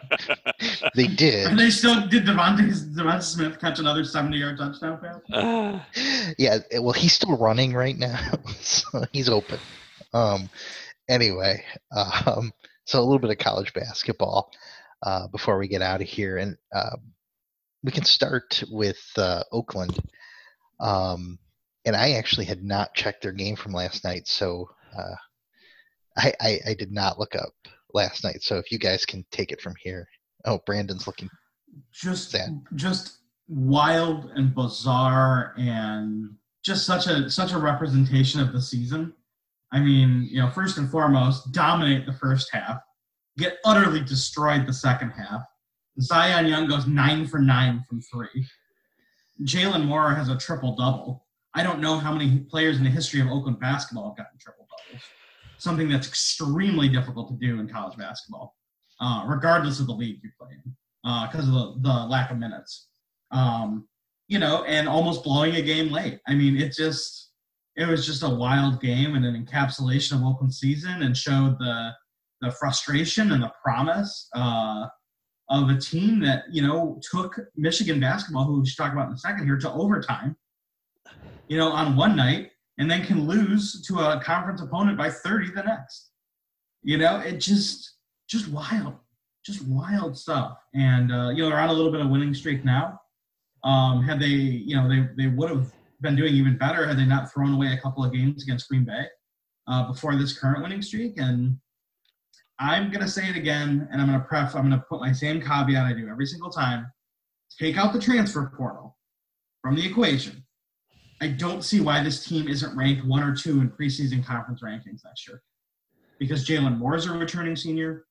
They 0.95 1.07
did. 1.07 1.47
And 1.47 1.57
they 1.57 1.69
still 1.69 2.07
did 2.07 2.25
DeVonta, 2.25 2.69
DeVonta 2.93 3.23
Smith 3.23 3.59
catch 3.59 3.79
another 3.79 4.03
70 4.03 4.37
yard 4.37 4.57
touchdown 4.57 4.99
pass? 4.99 5.21
yeah 6.37 6.59
well 6.79 6.91
he's 6.93 7.13
still 7.13 7.37
running 7.37 7.73
right 7.73 7.97
now 7.97 8.19
so 8.59 9.05
he's 9.11 9.29
open 9.29 9.59
um 10.13 10.49
anyway 11.07 11.63
um 11.91 12.51
so 12.85 12.99
a 12.99 13.01
little 13.01 13.19
bit 13.19 13.29
of 13.29 13.37
college 13.37 13.73
basketball 13.73 14.51
uh 15.04 15.28
before 15.28 15.58
we 15.58 15.68
get 15.68 15.82
out 15.82 16.02
of 16.02 16.08
here 16.08 16.38
and 16.38 16.56
um 16.76 17.02
we 17.84 17.91
can 17.91 18.04
start 18.04 18.64
with 18.70 19.02
uh 19.18 19.43
oakland 19.52 19.97
um 20.80 21.38
and 21.86 21.95
i 21.95 22.12
actually 22.12 22.45
had 22.45 22.64
not 22.64 22.93
checked 22.93 23.22
their 23.22 23.32
game 23.32 23.56
from 23.56 23.72
last 23.72 24.04
night 24.04 24.28
so 24.28 24.70
uh 24.97 25.16
i 26.18 26.34
i, 26.41 26.60
I 26.68 26.74
did 26.74 26.91
not 26.91 27.20
look 27.20 27.36
up 27.36 27.54
last 27.93 28.24
night 28.24 28.41
so 28.41 28.58
if 28.58 28.72
you 28.72 28.78
guys 28.78 29.06
can 29.06 29.26
take 29.32 29.52
it 29.52 29.62
from 29.62 29.74
here 29.82 30.08
oh 30.45 30.60
brandon's 30.66 31.08
looking 31.08 31.30
Just, 31.93 32.32
Sad. 32.32 32.62
just 32.76 33.20
wild 33.47 34.32
and 34.36 34.54
bizarre 34.54 35.56
and 35.58 36.36
just 36.64 36.86
such 36.86 37.08
a 37.08 37.30
such 37.30 37.52
a 37.52 37.58
representation 37.58 38.39
of 38.39 38.54
the 38.54 38.62
season. 38.62 39.14
I 39.72 39.80
mean, 39.80 40.28
you 40.30 40.41
know, 40.41 40.50
first 40.50 40.78
and 40.78 40.89
foremost, 40.89 41.52
dominate 41.52 42.06
the 42.06 42.14
first 42.14 42.50
half, 42.52 42.82
get 43.39 43.57
utterly 43.65 44.01
destroyed 44.01 44.67
the 44.67 44.73
second 44.73 45.11
half. 45.11 45.41
Zion 46.01 46.47
Young 46.47 46.67
goes 46.67 46.87
nine 46.87 47.27
for 47.27 47.39
nine 47.39 47.83
from 47.87 48.01
three. 48.01 48.45
Jalen 49.43 49.85
Moore 49.85 50.13
has 50.13 50.29
a 50.29 50.37
triple 50.37 50.75
double. 50.75 51.25
I 51.55 51.63
don't 51.63 51.79
know 51.79 51.97
how 51.97 52.13
many 52.13 52.39
players 52.39 52.77
in 52.77 52.83
the 52.83 52.89
history 52.89 53.21
of 53.21 53.27
Oakland 53.27 53.59
basketball 53.59 54.09
have 54.09 54.17
gotten 54.17 54.37
triple 54.39 54.67
doubles. 54.69 55.03
Something 55.57 55.89
that's 55.89 56.07
extremely 56.07 56.87
difficult 56.87 57.27
to 57.29 57.35
do 57.35 57.59
in 57.59 57.67
college 57.67 57.97
basketball, 57.97 58.55
uh, 59.01 59.25
regardless 59.27 59.79
of 59.79 59.87
the 59.87 59.93
league 59.93 60.19
you 60.23 60.29
play 60.39 60.51
in, 60.53 60.75
because 61.03 61.49
uh, 61.49 61.51
of 61.51 61.81
the, 61.81 61.89
the 61.89 62.05
lack 62.05 62.31
of 62.31 62.37
minutes. 62.37 62.87
Um, 63.31 63.87
you 64.27 64.39
know, 64.39 64.63
and 64.65 64.87
almost 64.87 65.23
blowing 65.23 65.55
a 65.55 65.61
game 65.61 65.91
late. 65.91 66.19
I 66.27 66.35
mean, 66.35 66.55
it 66.55 66.71
just 66.73 67.31
it 67.75 67.87
was 67.87 68.05
just 68.05 68.23
a 68.23 68.29
wild 68.29 68.81
game 68.81 69.15
and 69.15 69.25
an 69.25 69.43
encapsulation 69.43 70.13
of 70.13 70.23
Oakland 70.23 70.53
season, 70.53 71.01
and 71.01 71.17
showed 71.17 71.57
the 71.59 71.91
the 72.41 72.51
frustration 72.51 73.31
and 73.31 73.43
the 73.43 73.51
promise 73.63 74.29
uh, 74.35 74.87
of 75.49 75.69
a 75.69 75.77
team 75.77 76.19
that 76.21 76.43
you 76.51 76.61
know 76.61 76.99
took 77.11 77.39
Michigan 77.55 77.99
basketball, 77.99 78.45
who 78.45 78.59
we 78.59 78.67
should 78.67 78.77
talk 78.77 78.93
about 78.93 79.07
in 79.07 79.13
a 79.13 79.17
second 79.17 79.45
here, 79.45 79.57
to 79.57 79.71
overtime. 79.71 80.35
You 81.47 81.57
know, 81.57 81.71
on 81.71 81.95
one 81.95 82.15
night, 82.15 82.51
and 82.77 82.89
then 82.89 83.05
can 83.05 83.27
lose 83.27 83.81
to 83.87 83.99
a 83.99 84.21
conference 84.23 84.61
opponent 84.61 84.97
by 84.97 85.09
30 85.09 85.51
the 85.51 85.63
next. 85.63 86.11
You 86.83 86.97
know, 86.97 87.19
it 87.19 87.39
just 87.39 87.95
just 88.29 88.47
wild, 88.47 88.95
just 89.45 89.65
wild 89.67 90.17
stuff. 90.17 90.57
And 90.73 91.11
uh, 91.11 91.29
you 91.29 91.43
know, 91.43 91.49
they're 91.49 91.59
on 91.59 91.69
a 91.69 91.73
little 91.73 91.91
bit 91.91 92.01
of 92.01 92.09
winning 92.09 92.33
streak 92.33 92.63
now. 92.63 92.99
Um, 93.63 94.03
had 94.03 94.19
they, 94.19 94.27
you 94.27 94.75
know, 94.75 94.87
they 94.87 95.07
they 95.17 95.27
would 95.27 95.49
have 95.49 95.73
been 96.01 96.15
doing 96.15 96.33
even 96.33 96.57
better 96.57 96.87
had 96.87 96.97
they 96.97 97.05
not 97.05 97.31
thrown 97.31 97.53
away 97.53 97.73
a 97.73 97.81
couple 97.81 98.03
of 98.03 98.13
games 98.13 98.43
against 98.43 98.69
Green 98.69 98.85
Bay 98.85 99.05
uh, 99.67 99.87
before 99.87 100.15
this 100.15 100.37
current 100.37 100.63
winning 100.63 100.81
streak. 100.81 101.17
And 101.17 101.57
I'm 102.60 102.89
going 102.89 103.01
to 103.01 103.10
say 103.10 103.30
it 103.30 103.38
again, 103.38 103.88
and 103.91 104.01
I'm 104.01 104.07
going 104.07 104.20
to 104.20 104.26
pref. 104.26 104.53
I'm 104.53 104.68
going 104.68 104.80
to 104.80 104.86
put 104.89 104.99
my 104.99 105.14
same 105.14 105.41
caveat 105.41 105.86
I 105.86 105.93
do 105.93 106.10
every 106.10 106.26
single 106.26 106.49
time. 106.49 106.88
Take 107.57 107.78
out 107.78 107.93
the 107.93 107.99
transfer 107.99 108.51
portal 108.55 108.97
from 109.62 109.76
the 109.76 109.86
equation. 109.86 110.43
I 111.22 111.28
don't 111.28 111.64
see 111.64 111.82
why 111.82 112.03
this 112.03 112.26
team 112.26 112.47
isn't 112.47 112.78
ranked 112.78 113.05
one 113.05 113.24
or 113.24 113.36
two 113.36 113.62
in 113.62 113.70
preseason 113.70 114.26
conference 114.26 114.62
rankings 114.62 115.03
next 115.05 115.28
year. 115.28 115.41
Because 116.18 116.45
Jalen 116.45 116.78
Moore 116.78 116.95
is 116.95 117.05
a 117.05 117.14
returning 117.14 117.55
senior, 117.55 118.05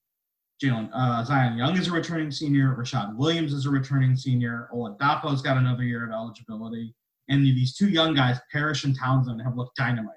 Jalen 0.63 0.91
uh, 0.93 1.25
Zion 1.25 1.57
Young 1.57 1.77
is 1.77 1.89
a 1.89 1.93
returning 1.93 2.31
senior, 2.31 2.75
Rashad 2.75 3.15
Williams 3.17 3.53
is 3.53 3.67
a 3.67 3.71
returning 3.71 4.17
senior, 4.17 4.69
Oladapo's 4.75 5.43
got 5.43 5.57
another 5.57 5.85
year 5.85 6.07
of 6.07 6.13
eligibility, 6.13 6.95
and 7.29 7.45
these 7.45 7.77
two 7.77 7.89
young 7.89 8.15
guys, 8.15 8.39
Parrish 8.51 8.85
and 8.85 8.99
Townsend, 8.99 9.43
have 9.43 9.57
looked 9.57 9.77
dynamite. 9.77 10.15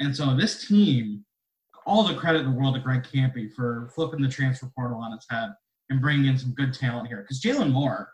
And 0.00 0.14
so 0.14 0.36
this 0.36 0.68
team 0.68 1.24
all 1.88 2.04
the 2.04 2.14
credit 2.14 2.40
in 2.40 2.52
the 2.52 2.58
world 2.58 2.74
to 2.74 2.80
Greg 2.80 3.02
Kampe 3.02 3.52
for 3.54 3.90
flipping 3.94 4.20
the 4.20 4.28
transfer 4.28 4.70
portal 4.76 4.98
on 4.98 5.14
its 5.14 5.26
head 5.30 5.50
and 5.88 6.00
bringing 6.00 6.26
in 6.26 6.38
some 6.38 6.52
good 6.52 6.74
talent 6.74 7.08
here. 7.08 7.22
Because 7.22 7.40
Jalen 7.40 7.72
Moore 7.72 8.10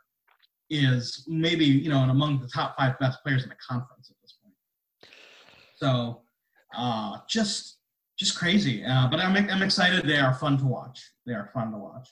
is 0.70 1.24
maybe 1.26 1.64
you 1.64 1.90
know 1.90 1.98
among 1.98 2.40
the 2.40 2.48
top 2.48 2.76
five 2.78 2.98
best 3.00 3.22
players 3.22 3.42
in 3.42 3.48
the 3.48 3.56
conference 3.56 4.10
at 4.10 4.16
this 4.22 4.38
point. 4.42 4.54
So 5.76 6.22
uh, 6.76 7.18
just 7.28 7.78
just 8.16 8.38
crazy. 8.38 8.84
Uh, 8.84 9.08
but 9.10 9.18
I'm 9.18 9.36
I'm 9.50 9.62
excited. 9.62 10.06
They 10.06 10.18
are 10.18 10.34
fun 10.34 10.56
to 10.58 10.64
watch. 10.64 11.02
They 11.26 11.34
are 11.34 11.50
fun 11.52 11.72
to 11.72 11.78
watch. 11.78 12.08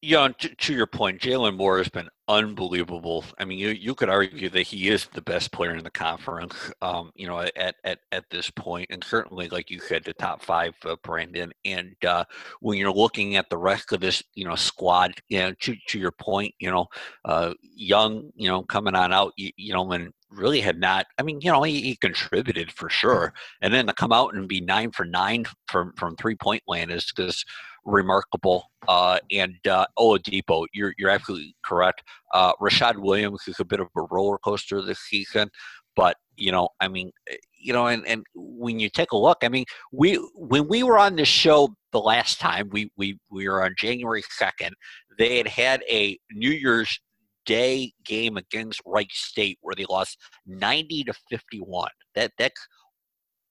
Yeah, 0.00 0.28
to, 0.40 0.48
to 0.48 0.74
your 0.74 0.86
point, 0.86 1.20
Jalen 1.20 1.56
Moore 1.56 1.78
has 1.78 1.88
been 1.88 2.08
unbelievable. 2.32 3.24
I 3.38 3.44
mean, 3.44 3.58
you 3.58 3.68
you 3.68 3.94
could 3.94 4.08
argue 4.08 4.48
that 4.50 4.62
he 4.62 4.88
is 4.88 5.06
the 5.06 5.22
best 5.22 5.52
player 5.52 5.74
in 5.74 5.84
the 5.84 5.90
conference. 5.90 6.54
Um, 6.80 7.12
you 7.14 7.26
know, 7.26 7.40
at 7.40 7.76
at 7.84 7.98
at 8.10 8.24
this 8.30 8.50
point, 8.50 8.88
and 8.90 9.04
certainly, 9.04 9.48
like 9.48 9.70
you 9.70 9.80
said, 9.80 10.04
the 10.04 10.14
top 10.14 10.42
five, 10.42 10.74
uh, 10.84 10.96
Brandon. 11.02 11.52
And 11.64 11.94
uh, 12.04 12.24
when 12.60 12.78
you're 12.78 12.92
looking 12.92 13.36
at 13.36 13.50
the 13.50 13.58
rest 13.58 13.92
of 13.92 14.00
this, 14.00 14.22
you 14.34 14.44
know, 14.44 14.54
squad, 14.54 15.14
you 15.28 15.40
know, 15.40 15.52
to 15.60 15.76
to 15.88 15.98
your 15.98 16.12
point, 16.12 16.54
you 16.58 16.70
know, 16.70 16.86
uh, 17.24 17.54
young, 17.62 18.30
you 18.34 18.48
know, 18.48 18.62
coming 18.62 18.94
on 18.94 19.12
out, 19.12 19.32
you, 19.36 19.50
you 19.56 19.74
know, 19.74 19.92
and 19.92 20.12
really 20.30 20.60
had 20.60 20.80
not. 20.80 21.06
I 21.18 21.22
mean, 21.22 21.40
you 21.42 21.52
know, 21.52 21.62
he, 21.62 21.82
he, 21.82 21.96
contributed 21.96 22.72
for 22.72 22.88
sure, 22.88 23.34
and 23.60 23.72
then 23.72 23.86
to 23.86 23.92
come 23.92 24.12
out 24.12 24.34
and 24.34 24.48
be 24.48 24.60
nine 24.60 24.90
for 24.92 25.04
nine 25.04 25.44
from 25.68 25.92
from 25.96 26.16
three 26.16 26.36
point 26.36 26.62
land 26.66 26.90
is 26.90 27.04
just 27.04 27.46
remarkable. 27.84 28.70
Uh, 28.88 29.18
and 29.30 29.56
uh, 29.68 29.86
Oladapo, 29.98 30.66
you're 30.72 30.94
you're 30.98 31.10
absolutely 31.10 31.54
correct. 31.62 32.02
Uh, 32.32 32.52
Rashad 32.60 32.96
Williams 32.96 33.42
is 33.46 33.60
a 33.60 33.64
bit 33.64 33.80
of 33.80 33.88
a 33.96 34.02
roller 34.10 34.38
coaster 34.38 34.82
this 34.82 35.00
season, 35.00 35.50
but 35.96 36.16
you 36.36 36.50
know, 36.50 36.68
I 36.80 36.88
mean, 36.88 37.12
eh, 37.30 37.36
you 37.58 37.72
know, 37.72 37.86
and 37.86 38.06
and 38.06 38.24
when 38.34 38.80
you 38.80 38.88
take 38.88 39.12
a 39.12 39.16
look, 39.16 39.38
I 39.42 39.48
mean, 39.48 39.64
we 39.92 40.14
when 40.34 40.68
we 40.68 40.82
were 40.82 40.98
on 40.98 41.16
this 41.16 41.28
show 41.28 41.74
the 41.92 42.00
last 42.00 42.40
time, 42.40 42.68
we 42.72 42.90
we 42.96 43.18
we 43.30 43.48
were 43.48 43.64
on 43.64 43.74
January 43.78 44.22
second. 44.30 44.74
They 45.18 45.38
had 45.38 45.48
had 45.48 45.82
a 45.88 46.18
New 46.32 46.50
Year's 46.50 47.00
Day 47.44 47.92
game 48.04 48.36
against 48.36 48.80
Wright 48.86 49.10
State 49.10 49.58
where 49.60 49.74
they 49.74 49.84
lost 49.88 50.18
ninety 50.46 51.04
to 51.04 51.12
fifty 51.28 51.58
one. 51.58 51.90
That 52.14 52.32
that's 52.38 52.66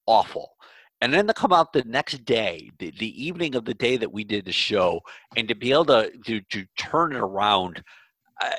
awful 0.08 0.52
and 1.02 1.12
then 1.14 1.28
to 1.28 1.34
come 1.34 1.52
out 1.52 1.74
the 1.74 1.84
next 1.84 2.24
day, 2.26 2.70
the, 2.78 2.93
the 2.99 3.24
evening 3.24 3.56
of 3.56 3.66
the 3.66 3.74
day 3.74 3.97
that 3.97 4.12
we 4.12 4.24
did 4.24 4.45
the 4.45 4.52
show, 4.52 5.02
and 5.36 5.47
to 5.47 5.56
be 5.56 5.72
able 5.72 5.86
to 5.86 6.12
to, 6.26 6.41
to 6.52 6.66
turn 6.78 7.14
it 7.14 7.20
around 7.20 7.84
uh, 8.41 8.49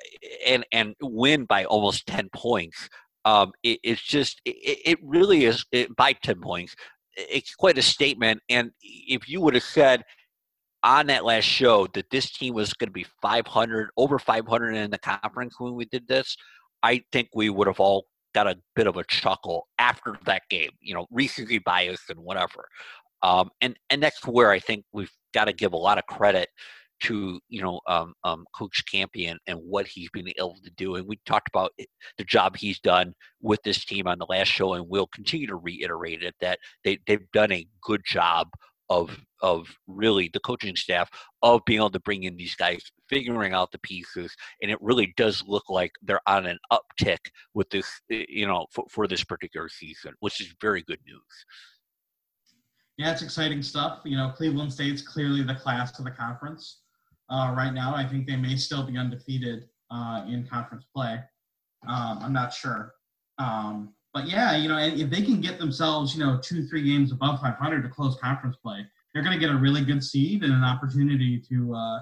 and 0.47 0.67
and 0.73 0.95
win 1.01 1.45
by 1.45 1.65
almost 1.65 2.07
ten 2.07 2.29
points, 2.35 2.89
um, 3.25 3.53
it, 3.63 3.79
it's 3.85 4.03
just 4.03 4.41
it, 4.45 4.79
it 4.85 4.99
really 5.03 5.45
is 5.45 5.65
it, 5.71 5.95
by 5.97 6.13
ten 6.13 6.41
points. 6.41 6.75
It's 7.17 7.55
quite 7.55 7.79
a 7.79 7.83
statement. 7.83 8.41
And 8.49 8.73
if 8.83 9.29
you 9.29 9.41
would 9.43 9.55
have 9.55 9.63
said 9.63 10.03
on 10.83 11.07
that 11.07 11.25
last 11.25 11.45
show 11.45 11.87
that 11.95 12.11
this 12.11 12.33
team 12.33 12.55
was 12.55 12.73
going 12.75 12.89
to 12.89 12.93
be 12.93 13.07
500 13.21 13.91
over 13.97 14.19
500 14.19 14.73
in 14.73 14.91
the 14.91 14.99
conference 14.99 15.61
when 15.61 15.75
we 15.75 15.85
did 15.85 16.09
this, 16.09 16.37
I 16.83 17.03
think 17.13 17.29
we 17.35 17.51
would 17.51 17.67
have 17.67 17.79
all 17.79 18.07
got 18.35 18.47
a 18.47 18.57
bit 18.75 18.87
of 18.87 18.97
a 18.97 19.05
chuckle 19.05 19.69
after 19.79 20.17
that 20.27 20.43
game, 20.51 20.71
you 20.81 20.95
know, 20.95 21.07
recency 21.11 21.59
bias 21.59 22.01
and 22.09 22.19
whatever. 22.19 22.67
Um, 23.23 23.51
and 23.61 23.77
and 23.91 24.03
that's 24.03 24.27
where 24.27 24.51
I 24.51 24.59
think 24.59 24.85
we've 24.93 25.13
got 25.33 25.45
to 25.45 25.53
give 25.53 25.73
a 25.73 25.77
lot 25.77 25.99
of 25.99 26.07
credit 26.07 26.49
to 27.03 27.41
you 27.49 27.61
know 27.61 27.81
um, 27.87 28.15
um, 28.25 28.45
Coach 28.55 28.85
Campion 28.91 29.39
and 29.47 29.59
what 29.59 29.87
he's 29.87 30.11
been 30.11 30.29
able 30.29 30.57
to 30.65 30.71
do. 30.77 30.97
And 30.97 31.07
we 31.07 31.19
talked 31.27 31.49
about 31.49 31.73
the 31.77 32.25
job 32.25 32.57
he's 32.57 32.81
done 32.81 33.15
with 33.41 33.61
this 33.65 33.85
team 33.85 34.07
on 34.07 34.19
the 34.19 34.27
last 34.29 34.49
show, 34.49 34.75
and 34.75 34.89
we'll 34.89 35.09
continue 35.09 35.47
to 35.47 35.57
reiterate 35.57 36.23
it 36.23 36.35
that 36.41 36.59
they 36.85 36.99
they've 37.07 37.31
done 37.33 37.53
a 37.53 37.67
good 37.83 38.03
job 38.05 38.49
of 38.89 39.19
of 39.41 39.69
really 39.87 40.31
the 40.33 40.41
coaching 40.41 40.77
staff 40.77 41.09
of 41.43 41.65
being 41.65 41.79
able 41.79 41.91
to 41.91 42.01
bring 42.01 42.25
in 42.25 42.37
these 42.37 42.55
guys, 42.55 42.83
figuring 43.13 43.53
out 43.53 43.71
the 43.71 43.79
pieces, 43.79 44.35
and 44.63 44.71
it 44.71 44.79
really 44.81 45.13
does 45.19 45.45
look 45.47 45.69
like 45.69 45.93
they're 46.03 46.27
on 46.27 46.47
an 46.47 46.59
uptick 46.73 47.19
with 47.53 47.69
this, 47.69 47.87
eh, 48.11 48.25
you 48.29 48.47
know, 48.47 48.67
for, 48.73 48.85
for 48.89 49.07
this 49.07 49.23
particular 49.23 49.69
season, 49.69 50.15
which 50.21 50.41
is 50.41 50.55
very 50.61 50.83
good 50.83 51.01
news. 51.07 51.21
Yeah, 52.97 53.13
it's 53.13 53.23
exciting 53.23 53.63
stuff. 53.63 54.01
You 54.05 54.17
know, 54.17 54.33
Cleveland 54.35 54.73
State's 54.73 55.03
clearly 55.03 55.43
the 55.43 55.55
class 55.55 55.99
of 55.99 56.07
the 56.07 56.11
conference 56.11 56.81
uh, 57.29 57.55
right 57.57 57.73
now. 57.73 57.95
I 57.95 58.07
think 58.07 58.27
they 58.27 58.37
may 58.37 58.57
still 58.57 58.85
be 58.85 58.97
undefeated 58.97 59.65
uh, 59.91 60.25
in 60.27 60.47
conference 60.47 60.87
play. 60.95 61.21
Um, 61.87 62.19
I'm 62.23 62.33
not 62.33 62.55
sure. 62.55 62.95
Um, 63.39 63.93
but 64.15 64.29
yeah, 64.29 64.57
you 64.57 64.69
know, 64.69 64.79
if 64.79 65.11
they 65.11 65.23
can 65.23 65.41
get 65.41 65.59
themselves, 65.59 66.15
you 66.17 66.25
know, 66.25 66.39
two, 66.43 66.67
three 66.67 66.83
games 66.83 67.13
above 67.13 67.41
500 67.41 67.83
to 67.83 67.89
close 67.89 68.17
conference 68.17 68.57
play, 68.57 68.87
they're 69.13 69.23
going 69.23 69.39
to 69.39 69.41
get 69.41 69.55
a 69.55 69.59
really 69.59 69.85
good 69.85 70.03
seed 70.03 70.43
and 70.45 70.53
an 70.53 70.65
opportunity 70.65 71.43
to 71.49 71.75
uh, 71.75 72.01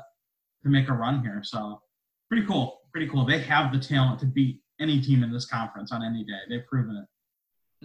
to 0.62 0.68
make 0.68 0.88
a 0.88 0.92
run 0.92 1.22
here. 1.22 1.42
So 1.42 1.80
pretty 2.28 2.46
cool, 2.46 2.80
pretty 2.92 3.08
cool. 3.08 3.24
They 3.24 3.40
have 3.40 3.72
the 3.72 3.78
talent 3.78 4.20
to 4.20 4.26
beat 4.26 4.60
any 4.80 5.00
team 5.00 5.22
in 5.22 5.32
this 5.32 5.46
conference 5.46 5.92
on 5.92 6.02
any 6.02 6.24
day. 6.24 6.38
They've 6.48 6.66
proven 6.66 6.96
it. 6.96 7.06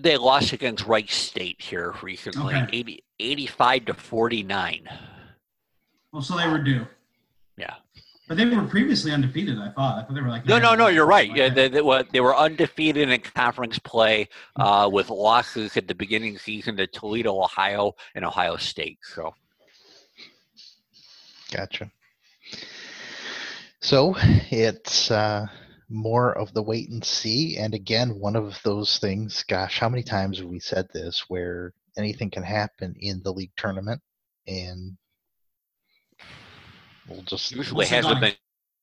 They 0.02 0.18
lost 0.18 0.52
against 0.52 0.86
Wright 0.86 1.10
State 1.10 1.62
here 1.62 1.94
recently, 2.02 2.54
okay. 2.54 2.68
80, 2.72 3.04
85 3.20 3.86
to 3.86 3.94
49. 3.94 4.90
Well, 6.12 6.22
so 6.22 6.36
they 6.36 6.48
were 6.48 6.62
due. 6.62 6.86
Yeah. 7.58 7.76
But 8.28 8.38
they 8.38 8.46
were 8.46 8.64
previously 8.64 9.12
undefeated. 9.12 9.60
I 9.60 9.70
thought. 9.72 10.00
I 10.00 10.04
thought 10.04 10.16
they 10.16 10.22
were 10.22 10.30
like. 10.30 10.46
No, 10.48 10.58
no, 10.58 10.74
no. 10.74 10.88
You're 10.88 11.06
right. 11.06 11.34
Yeah, 11.34 11.50
they, 11.50 11.68
they, 11.68 11.82
were, 11.82 12.04
they 12.12 12.22
were 12.22 12.36
undefeated 12.36 13.10
in 13.10 13.22
conference 13.22 13.78
play 13.78 14.30
uh, 14.56 14.90
with 14.92 15.10
losses 15.10 15.78
at 15.78 15.88
the 15.88 15.94
beginning 15.94 16.30
of 16.30 16.36
the 16.36 16.40
season 16.40 16.76
to 16.78 16.88
Toledo, 16.88 17.40
Ohio, 17.40 17.94
and 18.16 18.26
Ohio 18.26 18.58
State. 18.58 18.98
So. 19.04 19.36
Gotcha. 21.52 21.92
So 23.86 24.16
it's 24.50 25.12
uh, 25.12 25.46
more 25.90 26.36
of 26.36 26.52
the 26.56 26.64
wait 26.64 26.90
and 26.90 27.06
see, 27.06 27.58
and 27.58 27.76
again, 27.76 28.20
one 28.20 28.36
of 28.36 28.60
those 28.64 28.98
things. 28.98 29.44
Gosh, 29.44 29.78
how 29.78 29.90
many 29.90 30.02
times 30.02 30.40
have 30.40 30.48
we 30.48 30.60
said 30.60 30.88
this? 30.92 31.26
Where 31.28 31.72
anything 31.96 32.32
can 32.32 32.42
happen 32.42 32.96
in 33.00 33.22
the 33.22 33.32
league 33.32 33.52
tournament, 33.56 34.02
and 34.48 34.98
We'll 37.08 37.22
just 37.22 37.52
usually 37.52 37.86
hasn't 37.86 38.20
been 38.20 38.34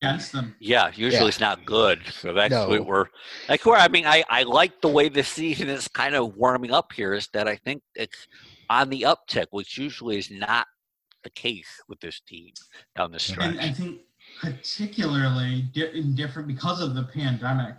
against 0.01 0.31
them. 0.31 0.55
Yeah, 0.61 0.93
usually 0.95 1.23
yeah. 1.23 1.29
it's 1.29 1.41
not 1.41 1.65
good. 1.65 2.03
So 2.13 2.33
that's 2.33 2.53
no. 2.53 2.69
what 2.69 2.87
we're 2.87 3.07
like. 3.49 3.67
Where 3.67 3.79
I 3.79 3.89
mean, 3.89 4.07
I 4.07 4.23
I 4.29 4.45
like 4.45 4.81
the 4.81 4.89
way 4.89 5.09
this 5.09 5.27
season 5.27 5.69
is 5.69 5.89
kind 5.89 6.15
of 6.15 6.37
warming 6.37 6.71
up 6.71 6.93
here. 6.93 7.13
Is 7.13 7.29
that 7.33 7.49
I 7.49 7.57
think 7.57 7.83
it's 7.97 8.29
on 8.71 8.89
the 8.89 9.03
uptick, 9.03 9.47
which 9.51 9.77
usually 9.77 10.19
is 10.19 10.31
not 10.31 10.69
the 11.25 11.31
case 11.31 11.81
with 11.89 12.01
this 12.01 12.21
team 12.21 12.53
down 12.97 13.11
the 13.13 13.19
stretch. 13.19 13.51
And 13.51 13.61
I 13.61 13.73
think 13.73 14.01
particularly 14.43 15.62
di- 15.72 15.97
in 15.97 16.14
different 16.14 16.49
because 16.49 16.82
of 16.82 16.95
the 16.95 17.05
pandemic. 17.05 17.76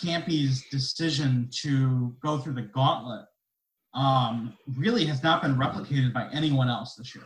Kampe's 0.00 0.64
decision 0.70 1.50
to 1.62 2.14
go 2.22 2.38
through 2.38 2.54
the 2.54 2.62
gauntlet 2.62 3.26
um, 3.92 4.56
really 4.78 5.04
has 5.04 5.22
not 5.22 5.42
been 5.42 5.56
replicated 5.56 6.14
by 6.14 6.28
anyone 6.32 6.70
else 6.70 6.94
this 6.94 7.14
year 7.14 7.24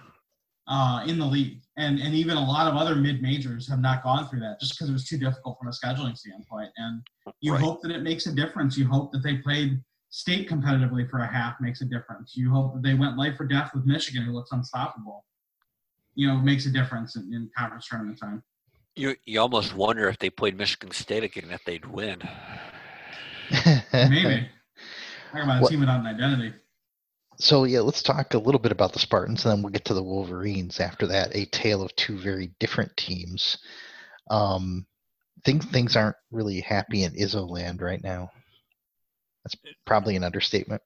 uh, 0.66 1.04
in 1.06 1.18
the 1.18 1.26
league, 1.26 1.60
and 1.76 2.00
and 2.00 2.14
even 2.14 2.38
a 2.38 2.44
lot 2.44 2.66
of 2.66 2.74
other 2.74 2.96
mid 2.96 3.20
majors 3.20 3.68
have 3.68 3.80
not 3.80 4.02
gone 4.02 4.26
through 4.28 4.40
that 4.40 4.58
just 4.58 4.74
because 4.74 4.88
it 4.88 4.92
was 4.94 5.06
too 5.06 5.18
difficult 5.18 5.58
from 5.58 5.68
a 5.68 5.70
scheduling 5.70 6.16
standpoint. 6.16 6.70
And 6.78 7.02
you 7.40 7.52
Right. 7.52 7.62
hope 7.62 7.82
that 7.82 7.90
it 7.90 8.02
makes 8.02 8.26
a 8.26 8.32
difference. 8.32 8.78
You 8.78 8.88
hope 8.88 9.12
that 9.12 9.22
they 9.22 9.36
played 9.36 9.78
state 10.08 10.48
competitively 10.48 11.08
for 11.08 11.18
a 11.18 11.26
half 11.26 11.60
makes 11.60 11.82
a 11.82 11.84
difference. 11.84 12.34
You 12.34 12.50
hope 12.50 12.74
that 12.74 12.82
they 12.82 12.94
went 12.94 13.18
life 13.18 13.38
or 13.38 13.46
death 13.46 13.72
with 13.74 13.84
Michigan, 13.84 14.22
who 14.24 14.32
looks 14.32 14.52
unstoppable. 14.52 15.26
You 16.14 16.28
know, 16.28 16.38
makes 16.38 16.64
a 16.64 16.70
difference 16.70 17.16
in, 17.16 17.34
in 17.34 17.50
conference 17.56 17.86
tournament 17.88 18.18
time. 18.18 18.42
You 18.96 19.16
you 19.24 19.40
almost 19.40 19.74
wonder 19.74 20.08
if 20.08 20.18
they 20.18 20.30
played 20.30 20.56
Michigan 20.56 20.92
State 20.92 21.24
again 21.24 21.50
if 21.50 21.64
they'd 21.64 21.86
win. 21.86 22.22
Maybe. 23.92 24.48
Talk 25.32 25.44
about 25.44 25.64
a 25.64 25.68
team 25.68 25.80
without 25.80 26.00
an 26.00 26.06
identity. 26.06 26.52
So 27.36 27.64
yeah, 27.64 27.80
let's 27.80 28.02
talk 28.02 28.34
a 28.34 28.38
little 28.38 28.60
bit 28.60 28.70
about 28.70 28.92
the 28.92 29.00
Spartans, 29.00 29.44
and 29.44 29.52
then 29.52 29.62
we'll 29.62 29.72
get 29.72 29.84
to 29.86 29.94
the 29.94 30.02
Wolverines 30.02 30.78
after 30.78 31.06
that. 31.08 31.34
A 31.34 31.46
tale 31.46 31.82
of 31.82 31.94
two 31.96 32.16
very 32.16 32.52
different 32.60 32.96
teams. 32.96 33.58
Um, 34.30 34.86
things 35.44 35.64
things 35.66 35.96
aren't 35.96 36.16
really 36.30 36.60
happy 36.60 37.02
in 37.02 37.12
Izzoland 37.12 37.80
right 37.80 38.02
now. 38.02 38.30
That's 39.44 39.56
probably 39.84 40.14
an 40.16 40.24
understatement. 40.24 40.82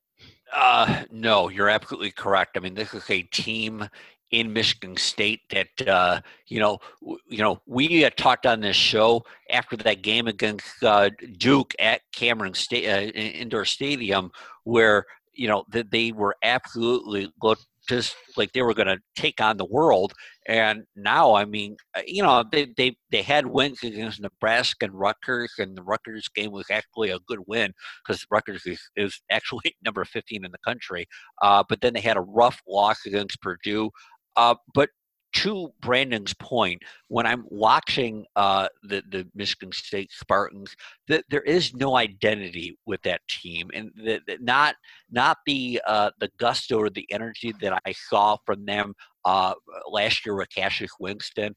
Uh, 0.52 1.04
no, 1.10 1.48
you're 1.50 1.68
absolutely 1.68 2.10
correct. 2.10 2.56
I 2.56 2.60
mean, 2.60 2.74
this 2.74 2.94
is 2.94 3.08
a 3.10 3.22
team 3.22 3.86
in 4.30 4.52
Michigan 4.52 4.96
State 4.96 5.40
that 5.50 5.88
uh, 5.88 6.20
you 6.46 6.60
know, 6.60 6.78
w- 7.00 7.18
you 7.28 7.38
know, 7.38 7.60
we 7.66 8.08
talked 8.10 8.46
on 8.46 8.60
this 8.60 8.76
show 8.76 9.24
after 9.50 9.76
that 9.78 10.02
game 10.02 10.26
against 10.26 10.82
uh, 10.82 11.10
Duke 11.38 11.74
at 11.78 12.02
Cameron 12.12 12.54
State 12.54 12.88
uh, 12.88 13.10
Indoor 13.18 13.64
Stadium, 13.64 14.30
where 14.64 15.04
you 15.32 15.48
know 15.48 15.64
that 15.70 15.90
they 15.90 16.12
were 16.12 16.36
absolutely 16.42 17.32
looked 17.42 17.66
just 17.88 18.14
like 18.36 18.52
they 18.52 18.62
were 18.62 18.74
going 18.74 18.88
to 18.88 18.98
take 19.16 19.40
on 19.40 19.56
the 19.56 19.64
world. 19.64 20.12
And 20.46 20.84
now, 20.94 21.34
I 21.34 21.44
mean, 21.44 21.76
uh, 21.96 22.02
you 22.06 22.22
know, 22.22 22.44
they 22.50 22.68
they 22.76 22.96
they 23.10 23.22
had 23.22 23.46
wins 23.46 23.82
against 23.82 24.20
Nebraska 24.20 24.86
and 24.86 24.94
Rutgers, 24.94 25.54
and 25.58 25.76
the 25.76 25.82
Rutgers 25.82 26.28
game 26.28 26.52
was 26.52 26.66
actually 26.70 27.10
a 27.10 27.18
good 27.26 27.40
win 27.46 27.72
because 28.06 28.24
Rutgers 28.30 28.66
is, 28.66 28.80
is 28.96 29.20
actually 29.30 29.76
number 29.84 30.04
15 30.04 30.44
in 30.44 30.52
the 30.52 30.58
country. 30.58 31.06
Uh, 31.42 31.64
but 31.68 31.80
then 31.80 31.94
they 31.94 32.00
had 32.00 32.16
a 32.16 32.22
rough 32.22 32.60
loss 32.68 33.06
against 33.06 33.40
Purdue. 33.40 33.90
Uh, 34.38 34.56
but 34.74 34.90
to 35.34 35.70
Brandon's 35.82 36.34
point, 36.34 36.82
when 37.08 37.26
I'm 37.26 37.44
watching 37.50 38.26
uh, 38.36 38.68
the 38.84 39.02
the 39.10 39.28
Michigan 39.34 39.72
State 39.72 40.10
Spartans, 40.12 40.74
that 41.08 41.24
there 41.30 41.42
is 41.42 41.74
no 41.74 41.96
identity 41.96 42.78
with 42.86 43.02
that 43.02 43.20
team, 43.28 43.70
and 43.74 43.92
the, 43.96 44.20
the- 44.26 44.38
not 44.40 44.76
not 45.10 45.38
the 45.46 45.82
uh, 45.86 46.10
the 46.20 46.30
gusto 46.38 46.78
or 46.78 46.90
the 46.90 47.06
energy 47.12 47.54
that 47.60 47.80
I 47.86 47.92
saw 47.92 48.38
from 48.46 48.66
them 48.66 48.94
uh, 49.26 49.54
last 49.90 50.26
year 50.26 50.36
with 50.36 50.48
Cassius 50.54 50.92
Winston. 51.00 51.54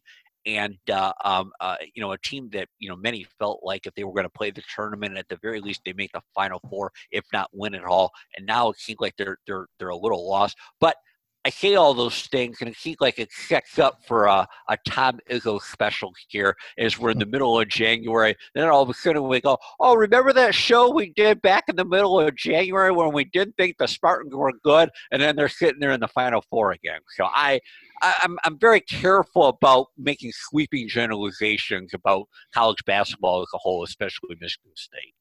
And 0.48 0.78
uh, 0.92 1.14
um, 1.24 1.52
uh, 1.60 1.76
you 1.94 2.02
know 2.02 2.14
a 2.14 2.18
team 2.18 2.50
that 2.54 2.68
you 2.80 2.90
know 2.90 2.96
many 2.96 3.28
felt 3.40 3.62
like 3.64 3.86
if 3.86 3.94
they 3.96 4.04
were 4.04 4.14
going 4.14 4.26
to 4.26 4.30
play 4.30 4.52
the 4.52 4.64
tournament 4.76 5.18
at 5.18 5.28
the 5.30 5.38
very 5.44 5.62
least 5.62 5.82
they 5.86 5.94
make 5.94 6.12
the 6.14 6.22
final 6.36 6.60
four 6.70 6.92
if 7.12 7.24
not 7.32 7.50
win 7.54 7.76
it 7.76 7.84
all. 7.86 8.12
And 8.36 8.48
now 8.48 8.70
it 8.72 8.80
seems 8.80 9.00
like 9.00 9.16
they're 9.18 9.38
they're 9.46 9.68
they're 9.80 9.90
a 9.90 9.96
little 9.96 10.28
lost. 10.28 10.58
But 10.80 10.96
I 11.44 11.50
say 11.50 11.74
all 11.74 11.96
those 11.96 12.28
things, 12.28 12.58
and 12.62 12.70
it 12.70 12.76
seems 12.76 12.98
like 13.00 13.18
it 13.18 13.32
sets 13.32 13.80
up 13.80 14.06
for 14.06 14.26
a, 14.26 14.48
a 14.70 14.78
Tom 14.88 15.20
Izzo 15.30 15.60
special 15.60 16.14
here 16.28 16.56
as 16.78 17.00
we're 17.00 17.10
in 17.10 17.18
the 17.18 17.26
mm. 17.26 17.32
middle 17.32 17.60
of 17.60 17.68
January. 17.68 18.36
Then 18.54 18.68
all 18.68 18.84
of 18.84 18.90
a 18.90 18.94
sudden 18.94 19.28
we 19.28 19.42
go, 19.42 19.58
oh, 19.80 19.96
remember 19.96 20.34
that 20.34 20.54
show 20.54 20.92
we 20.92 21.14
did 21.14 21.42
back 21.42 21.64
in 21.68 21.76
the 21.76 21.86
middle 21.86 22.20
of 22.20 22.36
January 22.36 22.92
when 22.92 23.12
we 23.12 23.26
didn't 23.26 23.56
think 23.58 23.78
the 23.80 23.88
Spartans 23.88 24.36
were 24.36 24.54
good, 24.64 24.90
and 25.12 25.22
then 25.22 25.36
they're 25.36 25.50
sitting 25.50 25.80
there 25.80 25.92
in 25.92 26.00
the 26.00 26.08
Final 26.08 26.44
Four 26.50 26.74
again. 26.74 27.00
So 27.16 27.26
I, 27.26 27.60
I 28.04 28.16
I'm 28.22 28.38
I'm 28.44 28.60
very 28.60 28.82
careful 28.82 29.48
about 29.48 29.88
making 29.98 30.32
sweeping 30.34 30.88
generalizations 30.88 31.92
about 31.96 32.28
college 32.54 32.84
basketball 32.86 33.42
as 33.42 33.48
a 33.54 33.58
whole, 33.58 33.84
especially 33.84 34.36
Michigan 34.40 34.72
State. 34.76 35.16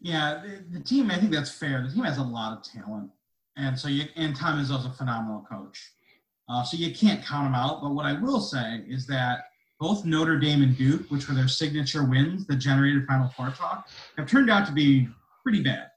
Yeah, 0.00 0.40
the, 0.44 0.78
the 0.78 0.84
team. 0.84 1.10
I 1.10 1.16
think 1.16 1.32
that's 1.32 1.50
fair. 1.50 1.82
The 1.82 1.92
team 1.92 2.04
has 2.04 2.18
a 2.18 2.22
lot 2.22 2.56
of 2.56 2.62
talent, 2.62 3.10
and 3.58 3.78
so 3.78 3.88
you 3.88 4.04
and 4.16 4.34
Tom 4.34 4.58
Izzo's 4.58 4.86
a 4.86 4.90
phenomenal 4.90 5.44
coach. 5.50 5.92
Uh, 6.48 6.62
so 6.62 6.76
you 6.76 6.94
can't 6.94 7.24
count 7.24 7.44
them 7.44 7.54
out. 7.54 7.82
But 7.82 7.90
what 7.90 8.06
I 8.06 8.14
will 8.14 8.40
say 8.40 8.82
is 8.88 9.06
that 9.08 9.40
both 9.78 10.04
Notre 10.04 10.38
Dame 10.38 10.62
and 10.62 10.76
Duke, 10.76 11.10
which 11.10 11.28
were 11.28 11.34
their 11.34 11.48
signature 11.48 12.04
wins 12.04 12.46
that 12.46 12.56
generated 12.56 13.06
Final 13.06 13.28
Four 13.28 13.50
talk, 13.50 13.88
have 14.16 14.26
turned 14.28 14.50
out 14.50 14.66
to 14.66 14.72
be 14.72 15.08
pretty 15.42 15.62
bad. 15.62 15.88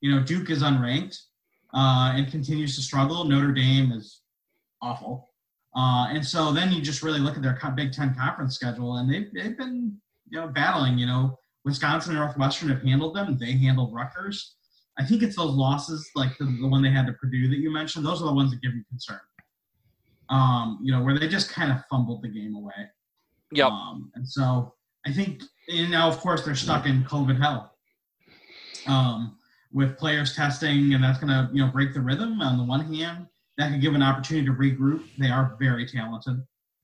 You 0.00 0.14
know, 0.14 0.22
Duke 0.22 0.50
is 0.50 0.62
unranked 0.62 1.18
uh, 1.74 2.12
and 2.14 2.30
continues 2.30 2.76
to 2.76 2.82
struggle. 2.82 3.24
Notre 3.24 3.52
Dame 3.52 3.92
is 3.92 4.20
awful. 4.80 5.30
Uh, 5.74 6.08
and 6.10 6.24
so 6.24 6.52
then 6.52 6.70
you 6.70 6.82
just 6.82 7.02
really 7.02 7.20
look 7.20 7.36
at 7.36 7.42
their 7.42 7.58
Big 7.74 7.92
Ten 7.92 8.14
conference 8.14 8.54
schedule, 8.54 8.96
and 8.96 9.12
they've, 9.12 9.32
they've 9.32 9.56
been 9.56 9.96
you 10.28 10.40
know 10.40 10.48
battling. 10.48 10.98
You 10.98 11.06
know, 11.06 11.38
Wisconsin 11.64 12.12
and 12.12 12.20
Northwestern 12.20 12.68
have 12.68 12.82
handled 12.82 13.16
them. 13.16 13.38
They 13.38 13.52
handled 13.52 13.94
Rutgers. 13.94 14.56
I 14.98 15.04
think 15.04 15.22
it's 15.22 15.36
those 15.36 15.54
losses, 15.54 16.08
like 16.14 16.36
the, 16.38 16.44
the 16.44 16.68
one 16.68 16.82
they 16.82 16.90
had 16.90 17.06
to 17.06 17.12
Purdue 17.14 17.48
that 17.48 17.58
you 17.58 17.70
mentioned. 17.70 18.04
Those 18.04 18.20
are 18.20 18.26
the 18.26 18.34
ones 18.34 18.50
that 18.50 18.60
give 18.60 18.74
me 18.74 18.82
concern. 18.88 19.20
Um, 20.28 20.78
you 20.82 20.92
know, 20.92 21.02
where 21.02 21.18
they 21.18 21.28
just 21.28 21.50
kind 21.50 21.72
of 21.72 21.78
fumbled 21.90 22.22
the 22.22 22.28
game 22.28 22.54
away. 22.54 22.72
Yep. 23.52 23.68
Um, 23.68 24.10
and 24.14 24.26
so 24.26 24.74
I 25.06 25.12
think, 25.12 25.42
and 25.68 25.90
now 25.90 26.08
of 26.08 26.18
course 26.18 26.44
they're 26.44 26.54
stuck 26.54 26.86
in 26.86 27.04
COVID 27.04 27.40
hell. 27.40 27.74
Um, 28.86 29.36
with 29.72 29.96
players 29.96 30.36
testing, 30.36 30.92
and 30.94 31.02
that's 31.02 31.18
going 31.18 31.28
to 31.28 31.48
you 31.52 31.64
know 31.64 31.70
break 31.70 31.94
the 31.94 32.00
rhythm. 32.00 32.40
On 32.40 32.58
the 32.58 32.64
one 32.64 32.92
hand, 32.92 33.26
that 33.58 33.70
could 33.70 33.80
give 33.80 33.94
an 33.94 34.02
opportunity 34.02 34.46
to 34.46 34.52
regroup. 34.52 35.04
They 35.18 35.28
are 35.28 35.56
very 35.58 35.86
talented. 35.86 36.42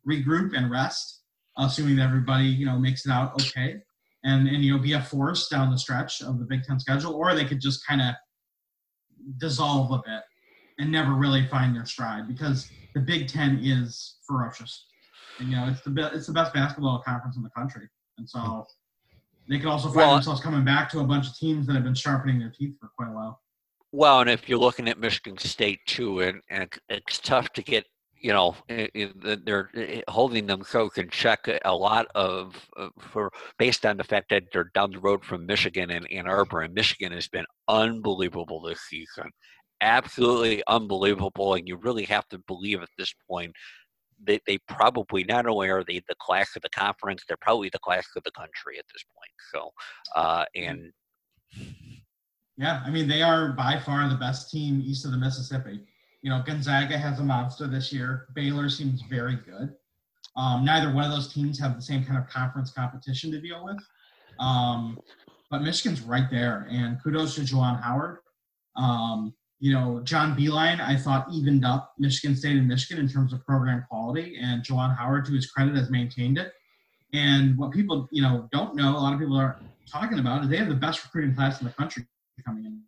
Regroup 0.09 0.57
and 0.57 0.71
rest, 0.71 1.23
assuming 1.59 1.97
that 1.97 2.05
everybody 2.05 2.47
you 2.47 2.67
know 2.67 2.79
makes 2.79 3.05
it 3.07 3.13
out 3.13 3.35
okay, 3.35 3.83
and 4.25 4.49
and 4.49 4.65
you 4.65 4.77
know 4.77 4.83
be 4.83 4.93
a 4.95 5.03
force 5.03 5.49
down 5.49 5.71
the 5.71 5.79
stretch 5.79 6.23
of 6.23 6.39
the 6.39 6.45
Big 6.45 6.63
Ten 6.65 6.79
schedule, 6.81 7.15
or 7.15 7.35
they 7.35 7.45
could 7.45 7.61
just 7.61 7.87
kind 7.87 8.01
of 8.01 8.15
dissolve 9.39 9.91
a 9.93 9.99
bit 9.99 10.23
and 10.79 10.91
never 10.91 11.13
really 11.13 11.47
find 11.47 11.75
their 11.75 11.87
stride 11.87 12.29
because 12.29 12.71
the 12.95 13.01
Big 13.01 13.29
Ten 13.29 13.61
is 13.63 14.19
ferocious. 14.27 14.87
And, 15.39 15.51
you 15.51 15.57
know, 15.57 15.69
it's 15.69 15.83
the 15.83 15.91
be- 15.91 16.03
it's 16.03 16.27
the 16.27 16.33
best 16.33 16.53
basketball 16.53 17.03
conference 17.03 17.37
in 17.37 17.43
the 17.43 17.51
country, 17.51 17.89
and 18.19 18.29
so 18.29 18.67
they 19.49 19.59
could 19.59 19.69
also 19.69 19.89
find 19.89 19.97
Well- 19.97 20.15
themselves 20.15 20.41
coming 20.41 20.65
back 20.65 20.91
to 20.91 21.01
a 21.01 21.05
bunch 21.05 21.29
of 21.29 21.37
teams 21.37 21.67
that 21.67 21.75
have 21.75 21.85
been 21.85 21.95
sharpening 21.95 22.39
their 22.39 22.51
teeth 22.51 22.77
for 22.81 22.89
quite 22.97 23.09
a 23.09 23.13
while. 23.13 23.41
Well, 23.93 24.21
and 24.21 24.29
if 24.29 24.49
you're 24.49 24.59
looking 24.59 24.89
at 24.89 24.99
Michigan 24.99 25.39
State 25.39 25.81
too, 25.87 26.21
and, 26.21 26.43
and 26.51 26.69
it's 26.91 27.19
tough 27.19 27.51
to 27.55 27.63
get, 27.63 27.87
you 28.21 28.33
know, 28.33 28.57
i- 28.69 28.91
i- 28.95 29.13
they're 29.45 29.71
eh, 29.75 30.03
holding 30.09 30.47
themselves 30.47 30.99
in 30.99 31.09
check 31.11 31.49
a 31.65 31.75
lot 31.75 32.07
of 32.15 32.69
uh, 32.77 32.89
for 32.99 33.31
based 33.59 33.87
on 33.87 33.97
the 33.97 34.05
fact 34.05 34.29
that 34.31 34.45
they're 34.53 34.71
down 34.75 34.91
the 34.91 34.99
road 34.99 35.25
from 35.25 35.47
Michigan 35.47 35.91
and 35.91 36.11
Ann 36.11 36.27
Arbor, 36.27 36.63
and 36.63 36.75
Michigan 36.75 37.13
has 37.13 37.29
been 37.29 37.47
unbelievable 37.69 38.61
this 38.61 38.81
season, 38.83 39.31
absolutely 39.81 40.63
unbelievable, 40.67 41.55
and 41.55 41.69
you 41.69 41.77
really 41.77 42.05
have 42.05 42.27
to 42.29 42.39
believe 42.47 42.83
at 42.83 42.89
this 42.99 43.15
point. 43.29 43.53
They, 44.21 44.41
they 44.49 44.59
probably 44.67 45.23
not 45.23 45.47
only 45.47 45.69
are 45.69 45.85
they 45.85 46.01
the 46.09 46.17
class 46.21 46.57
of 46.57 46.63
the 46.63 46.71
conference, 46.71 47.23
they're 47.27 47.37
probably 47.41 47.69
the 47.73 47.79
class 47.79 48.05
of 48.17 48.25
the 48.25 48.33
country 48.33 48.77
at 48.79 48.85
this 48.93 49.05
point. 49.17 49.33
So, 49.53 49.71
uh, 50.17 50.45
and 50.57 50.93
Yeah, 52.57 52.83
I 52.85 52.91
mean 52.91 53.07
they 53.07 53.23
are 53.23 53.53
by 53.53 53.79
far 53.79 54.09
the 54.09 54.17
best 54.17 54.51
team 54.51 54.83
east 54.85 55.05
of 55.05 55.13
the 55.13 55.19
Mississippi. 55.19 55.81
You 56.23 56.31
know, 56.31 56.43
Gonzaga 56.45 56.99
has 56.99 57.21
a 57.21 57.23
monster 57.23 57.67
this 57.67 57.93
year. 57.93 58.27
Baylor 58.35 58.69
seems 58.69 59.03
very 59.03 59.37
good. 59.37 59.75
Um, 60.37 60.65
neither 60.65 60.93
one 60.93 61.05
of 61.05 61.11
those 61.11 61.33
teams 61.33 61.59
have 61.59 61.75
the 61.77 61.83
same 61.83 62.05
kind 62.05 62.19
of 62.19 62.29
conference 62.29 62.71
competition 62.71 63.31
to 63.33 63.41
deal 63.41 63.65
with. 63.65 63.79
Um, 64.39 64.99
but 65.51 65.63
Michigan's 65.63 66.03
right 66.03 66.31
there, 66.31 66.67
and 66.71 67.03
kudos 67.03 67.35
to 67.37 67.41
Juwan 67.43 67.83
Howard. 67.83 68.19
Um, 68.77 69.35
you 69.61 69.73
know, 69.73 70.01
John 70.05 70.37
Beilein, 70.37 70.81
I 70.81 70.97
thought 70.97 71.27
evened 71.33 71.65
up 71.65 71.95
Michigan 71.99 72.37
State 72.37 72.57
and 72.57 72.69
Michigan 72.69 73.03
in 73.03 73.11
terms 73.11 73.33
of 73.33 73.45
program 73.45 73.85
quality, 73.89 74.39
and 74.41 74.63
Juwan 74.63 74.97
Howard, 74.97 75.25
to 75.27 75.33
his 75.33 75.51
credit, 75.51 75.75
has 75.75 75.91
maintained 75.91 76.39
it. 76.39 76.53
And 77.13 77.57
what 77.57 77.73
people, 77.73 78.09
you 78.13 78.23
know, 78.23 78.49
don't 78.53 78.77
know, 78.77 78.97
a 78.97 78.99
lot 78.99 79.15
of 79.15 79.19
people 79.19 79.37
are 79.37 79.59
talking 79.91 80.19
about, 80.19 80.45
is 80.45 80.51
they 80.51 80.59
have 80.59 80.69
the 80.69 80.75
best 80.75 81.03
recruiting 81.03 81.35
class 81.35 81.61
in 81.61 81.67
the 81.67 81.73
country 81.73 82.07
coming 82.45 82.67
in 82.67 82.83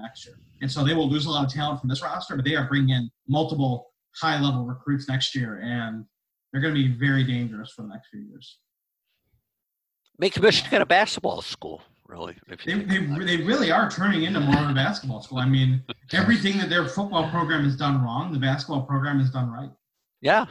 next 0.00 0.26
year. 0.26 0.36
And 0.60 0.70
so 0.70 0.84
they 0.84 0.94
will 0.94 1.08
lose 1.08 1.26
a 1.26 1.30
lot 1.30 1.44
of 1.44 1.52
talent 1.52 1.80
from 1.80 1.88
this 1.88 2.02
roster, 2.02 2.36
but 2.36 2.44
they 2.44 2.56
are 2.56 2.68
bringing 2.68 2.90
in 2.90 3.10
multiple 3.28 3.92
high 4.14 4.40
level 4.40 4.64
recruits 4.64 5.08
next 5.08 5.34
year, 5.34 5.60
and 5.62 6.04
they're 6.52 6.60
going 6.60 6.74
to 6.74 6.80
be 6.80 6.94
very 6.94 7.24
dangerous 7.24 7.72
for 7.72 7.82
the 7.82 7.88
next 7.88 8.08
few 8.08 8.20
years. 8.20 8.58
make 10.18 10.40
Michigan 10.40 10.82
a 10.82 10.86
basketball 10.86 11.42
school, 11.42 11.82
really. 12.06 12.36
They, 12.64 12.74
they, 12.74 12.98
they 12.98 13.36
really 13.38 13.70
are 13.70 13.90
turning 13.90 14.24
into 14.24 14.40
more 14.40 14.62
of 14.62 14.70
a 14.70 14.74
basketball 14.74 15.22
school. 15.22 15.38
I 15.38 15.46
mean, 15.46 15.82
everything 16.12 16.58
that 16.58 16.68
their 16.68 16.86
football 16.86 17.30
program 17.30 17.64
has 17.64 17.76
done 17.76 18.02
wrong, 18.02 18.32
the 18.32 18.38
basketball 18.38 18.82
program 18.82 19.18
has 19.18 19.30
done 19.30 19.50
right. 19.50 19.70
Yeah, 20.22 20.46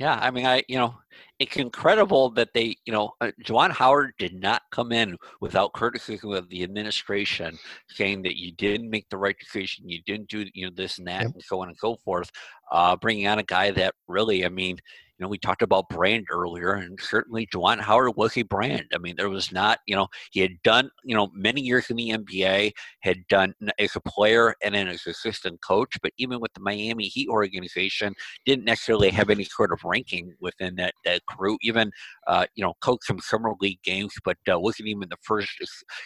yeah. 0.00 0.18
I 0.20 0.30
mean, 0.30 0.46
I 0.46 0.64
you 0.68 0.78
know, 0.78 0.94
it's 1.38 1.56
incredible 1.56 2.30
that 2.30 2.48
they, 2.54 2.76
you 2.86 2.92
know, 2.92 3.10
uh, 3.20 3.30
Juwan 3.44 3.70
Howard 3.70 4.14
did 4.18 4.34
not 4.34 4.62
come 4.70 4.90
in 4.90 5.16
without 5.40 5.72
criticism 5.74 6.32
of 6.32 6.48
the 6.48 6.62
administration 6.62 7.58
saying 7.88 8.22
that 8.22 8.38
you 8.38 8.52
didn't 8.52 8.88
make 8.88 9.08
the 9.10 9.18
right 9.18 9.36
decision, 9.38 9.88
you 9.88 10.00
didn't 10.06 10.28
do, 10.28 10.46
you 10.54 10.66
know, 10.66 10.72
this 10.74 10.98
and 10.98 11.06
that, 11.06 11.22
yep. 11.22 11.32
and 11.34 11.42
so 11.42 11.60
on 11.60 11.68
and 11.68 11.76
so 11.76 11.96
forth. 11.96 12.30
Uh, 12.70 12.96
bringing 12.96 13.26
on 13.26 13.38
a 13.38 13.44
guy 13.44 13.70
that 13.70 13.94
really, 14.08 14.46
I 14.46 14.48
mean, 14.48 14.78
know, 15.22 15.28
we 15.28 15.38
talked 15.38 15.62
about 15.62 15.88
brand 15.88 16.26
earlier, 16.30 16.72
and 16.72 16.98
certainly 17.00 17.46
Juwan 17.46 17.80
Howard 17.80 18.16
was 18.16 18.36
a 18.36 18.42
brand. 18.42 18.86
I 18.94 18.98
mean, 18.98 19.14
there 19.16 19.30
was 19.30 19.52
not, 19.52 19.78
you 19.86 19.94
know, 19.94 20.08
he 20.30 20.40
had 20.40 20.60
done, 20.62 20.90
you 21.04 21.14
know, 21.14 21.30
many 21.34 21.60
years 21.60 21.90
in 21.90 21.96
the 21.96 22.10
NBA, 22.10 22.72
had 23.00 23.26
done 23.28 23.54
as 23.78 23.96
a 23.96 24.00
player 24.00 24.54
and 24.62 24.74
then 24.74 24.88
as 24.88 25.06
assistant 25.06 25.60
coach, 25.62 25.96
but 26.02 26.12
even 26.18 26.40
with 26.40 26.52
the 26.54 26.60
Miami 26.60 27.04
Heat 27.04 27.28
organization, 27.28 28.14
didn't 28.44 28.64
necessarily 28.64 29.10
have 29.10 29.30
any 29.30 29.44
sort 29.44 29.72
of 29.72 29.80
ranking 29.84 30.34
within 30.40 30.76
that, 30.76 30.94
that 31.04 31.24
crew. 31.26 31.56
Even, 31.62 31.90
uh, 32.26 32.46
you 32.54 32.64
know, 32.64 32.74
coached 32.80 33.04
some 33.04 33.20
summer 33.20 33.52
league 33.60 33.82
games, 33.82 34.14
but 34.24 34.36
uh, 34.50 34.58
wasn't 34.58 34.88
even 34.88 35.08
the 35.08 35.16
first, 35.22 35.50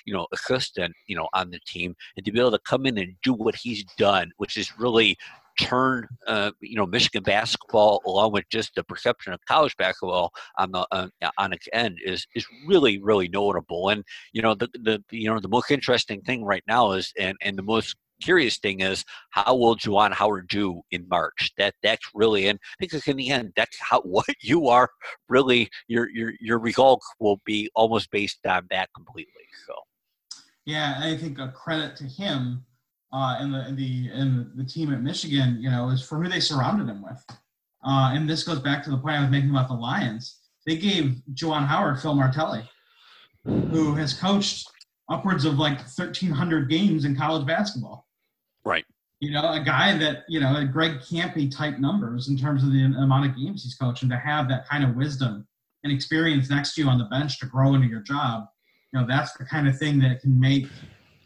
you 0.05 0.13
know, 0.13 0.27
assistant, 0.33 0.95
you 1.07 1.17
know, 1.17 1.29
on 1.33 1.51
the 1.51 1.61
team. 1.67 1.95
And 2.17 2.25
to 2.27 2.33
be 2.33 2.41
able 2.41 2.51
to 2.53 2.59
come 2.67 2.87
in 2.87 2.99
and 2.99 3.15
do 3.23 3.33
what 3.33 3.55
he's 3.55 3.85
done, 3.97 4.31
which 4.37 4.57
is 4.57 4.79
really 4.79 5.17
turn 5.59 6.07
uh, 6.27 6.51
you 6.61 6.77
know 6.77 6.87
Michigan 6.87 7.23
basketball 7.23 8.03
along 8.07 8.33
with 8.33 8.45
just 8.51 8.75
the 8.75 8.85
perception 8.85 9.33
of 9.33 9.41
college 9.47 9.77
basketball 9.77 10.33
on 10.59 10.73
the 10.73 10.87
uh, 10.93 11.09
on 11.39 11.53
its 11.53 11.69
end 11.73 11.99
is 12.05 12.27
is 12.35 12.47
really 12.67 12.99
really 12.99 13.29
notable 13.29 13.89
and 13.89 14.05
you 14.33 14.43
know 14.43 14.55
the, 14.55 14.69
the 14.75 15.03
you 15.11 15.29
know 15.29 15.41
the 15.41 15.49
most 15.49 15.71
interesting 15.71 16.21
thing 16.23 16.45
right 16.45 16.65
now 16.67 16.93
is 16.93 17.13
and 17.19 17.37
and 17.43 17.57
the 17.59 17.63
most 17.63 17.97
curious 18.23 18.59
thing 18.59 18.81
is 18.81 19.05
how 19.31 19.55
will 19.55 19.77
Juwan 19.77 20.13
Howard 20.13 20.49
do 20.49 20.83
in 20.91 21.07
March? 21.09 21.53
That 21.59 21.75
that's 21.83 22.11
really 22.15 22.49
and 22.49 22.59
because 22.79 23.07
in 23.07 23.17
the 23.17 23.31
end 23.31 23.53
that's 23.57 23.79
how 23.81 24.01
what 24.03 24.27
you 24.41 24.69
are 24.69 24.91
really 25.29 25.71
your 25.89 26.09
your 26.11 26.33
your 26.41 26.59
result 26.59 27.03
will 27.19 27.41
be 27.45 27.71
almost 27.75 28.11
based 28.11 28.45
on 28.47 28.67
that 28.71 28.91
completely. 28.95 29.33
So 29.67 29.75
yeah, 30.65 30.99
I 31.01 31.17
think 31.17 31.39
a 31.39 31.49
credit 31.49 31.97
to 31.97 32.05
him 32.05 32.65
uh, 33.13 33.37
and 33.39 33.53
the 33.53 33.61
and 33.61 33.79
the 33.79 34.09
and 34.13 34.51
the 34.57 34.65
team 34.65 34.93
at 34.93 35.03
Michigan, 35.03 35.59
you 35.61 35.71
know, 35.71 35.89
is 35.91 36.03
for 36.03 36.23
who 36.23 36.29
they 36.29 36.41
surrounded 36.41 36.89
him 36.89 37.03
with. 37.03 37.25
Uh, 37.85 38.11
and 38.13 38.29
this 38.29 38.43
goes 38.43 38.59
back 38.59 38.83
to 38.85 38.91
the 38.91 38.99
point 38.99 39.17
I 39.17 39.21
was 39.21 39.31
making 39.31 39.51
about 39.51 39.69
the 39.69 39.75
Lions. 39.75 40.41
They 40.67 40.77
gave 40.77 41.21
Juwan 41.35 41.67
Howard 41.67 42.01
Phil 42.01 42.15
Martelli, 42.15 42.69
who 43.45 43.95
has 43.95 44.13
coached 44.13 44.69
upwards 45.09 45.45
of 45.45 45.59
like 45.59 45.79
1,300 45.79 46.69
games 46.69 47.05
in 47.05 47.15
college 47.15 47.47
basketball. 47.47 48.09
Right. 48.65 48.85
You 49.21 49.31
know, 49.31 49.53
a 49.53 49.63
guy 49.65 49.97
that 49.97 50.25
you 50.29 50.41
know, 50.41 50.67
Greg 50.67 50.99
Kampe 50.99 51.55
type 51.55 51.79
numbers 51.79 52.29
in 52.29 52.37
terms 52.37 52.65
of 52.65 52.73
the 52.73 52.83
amount 52.83 53.27
of 53.27 53.37
games 53.37 53.63
he's 53.63 53.77
coached, 53.77 54.03
and 54.03 54.11
to 54.11 54.19
have 54.19 54.49
that 54.49 54.69
kind 54.69 54.85
of 54.85 54.97
wisdom 54.97 55.47
and 55.85 55.93
experience 55.93 56.51
next 56.51 56.75
to 56.75 56.83
you 56.83 56.89
on 56.89 56.99
the 56.99 57.05
bench 57.05 57.39
to 57.39 57.47
grow 57.47 57.75
into 57.75 57.87
your 57.87 58.01
job, 58.01 58.47
you 58.93 59.01
know, 59.01 59.07
that's 59.07 59.33
the 59.35 59.45
kind 59.45 59.69
of 59.69 59.79
thing 59.79 60.01
that 60.01 60.21
can 60.21 60.39
make 60.39 60.67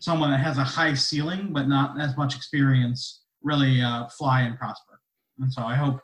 someone 0.00 0.30
that 0.30 0.40
has 0.40 0.58
a 0.58 0.64
high 0.64 0.94
ceiling 0.94 1.52
but 1.52 1.68
not 1.68 2.00
as 2.00 2.16
much 2.16 2.34
experience 2.34 3.22
really 3.42 3.80
uh, 3.80 4.06
fly 4.08 4.42
and 4.42 4.58
prosper. 4.58 5.00
And 5.38 5.52
so 5.52 5.62
I 5.62 5.74
hope 5.74 6.00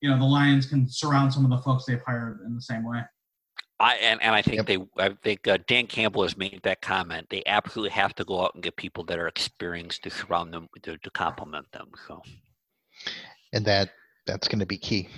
you 0.00 0.10
know 0.10 0.18
the 0.18 0.24
Lions 0.24 0.66
can 0.66 0.88
surround 0.88 1.32
some 1.32 1.44
of 1.44 1.50
the 1.50 1.58
folks 1.58 1.84
they've 1.84 2.02
hired 2.04 2.40
in 2.46 2.54
the 2.54 2.60
same 2.60 2.84
way. 2.84 3.00
I 3.78 3.96
and, 3.96 4.22
and 4.22 4.34
I 4.34 4.42
think 4.42 4.56
yep. 4.56 4.66
they 4.66 4.78
I 4.98 5.10
think 5.22 5.46
uh, 5.46 5.58
Dan 5.66 5.86
Campbell 5.86 6.22
has 6.22 6.36
made 6.36 6.60
that 6.62 6.80
comment. 6.80 7.26
They 7.30 7.42
absolutely 7.46 7.90
have 7.90 8.14
to 8.16 8.24
go 8.24 8.42
out 8.42 8.52
and 8.54 8.62
get 8.62 8.76
people 8.76 9.04
that 9.04 9.18
are 9.18 9.28
experienced 9.28 10.02
to 10.04 10.10
surround 10.10 10.52
them 10.52 10.68
to, 10.82 10.96
to 10.98 11.10
complement 11.10 11.70
them. 11.72 11.88
So, 12.06 12.22
and 13.52 13.64
that 13.66 13.90
that's 14.26 14.48
going 14.48 14.60
to 14.60 14.66
be 14.66 14.78
key, 14.78 15.08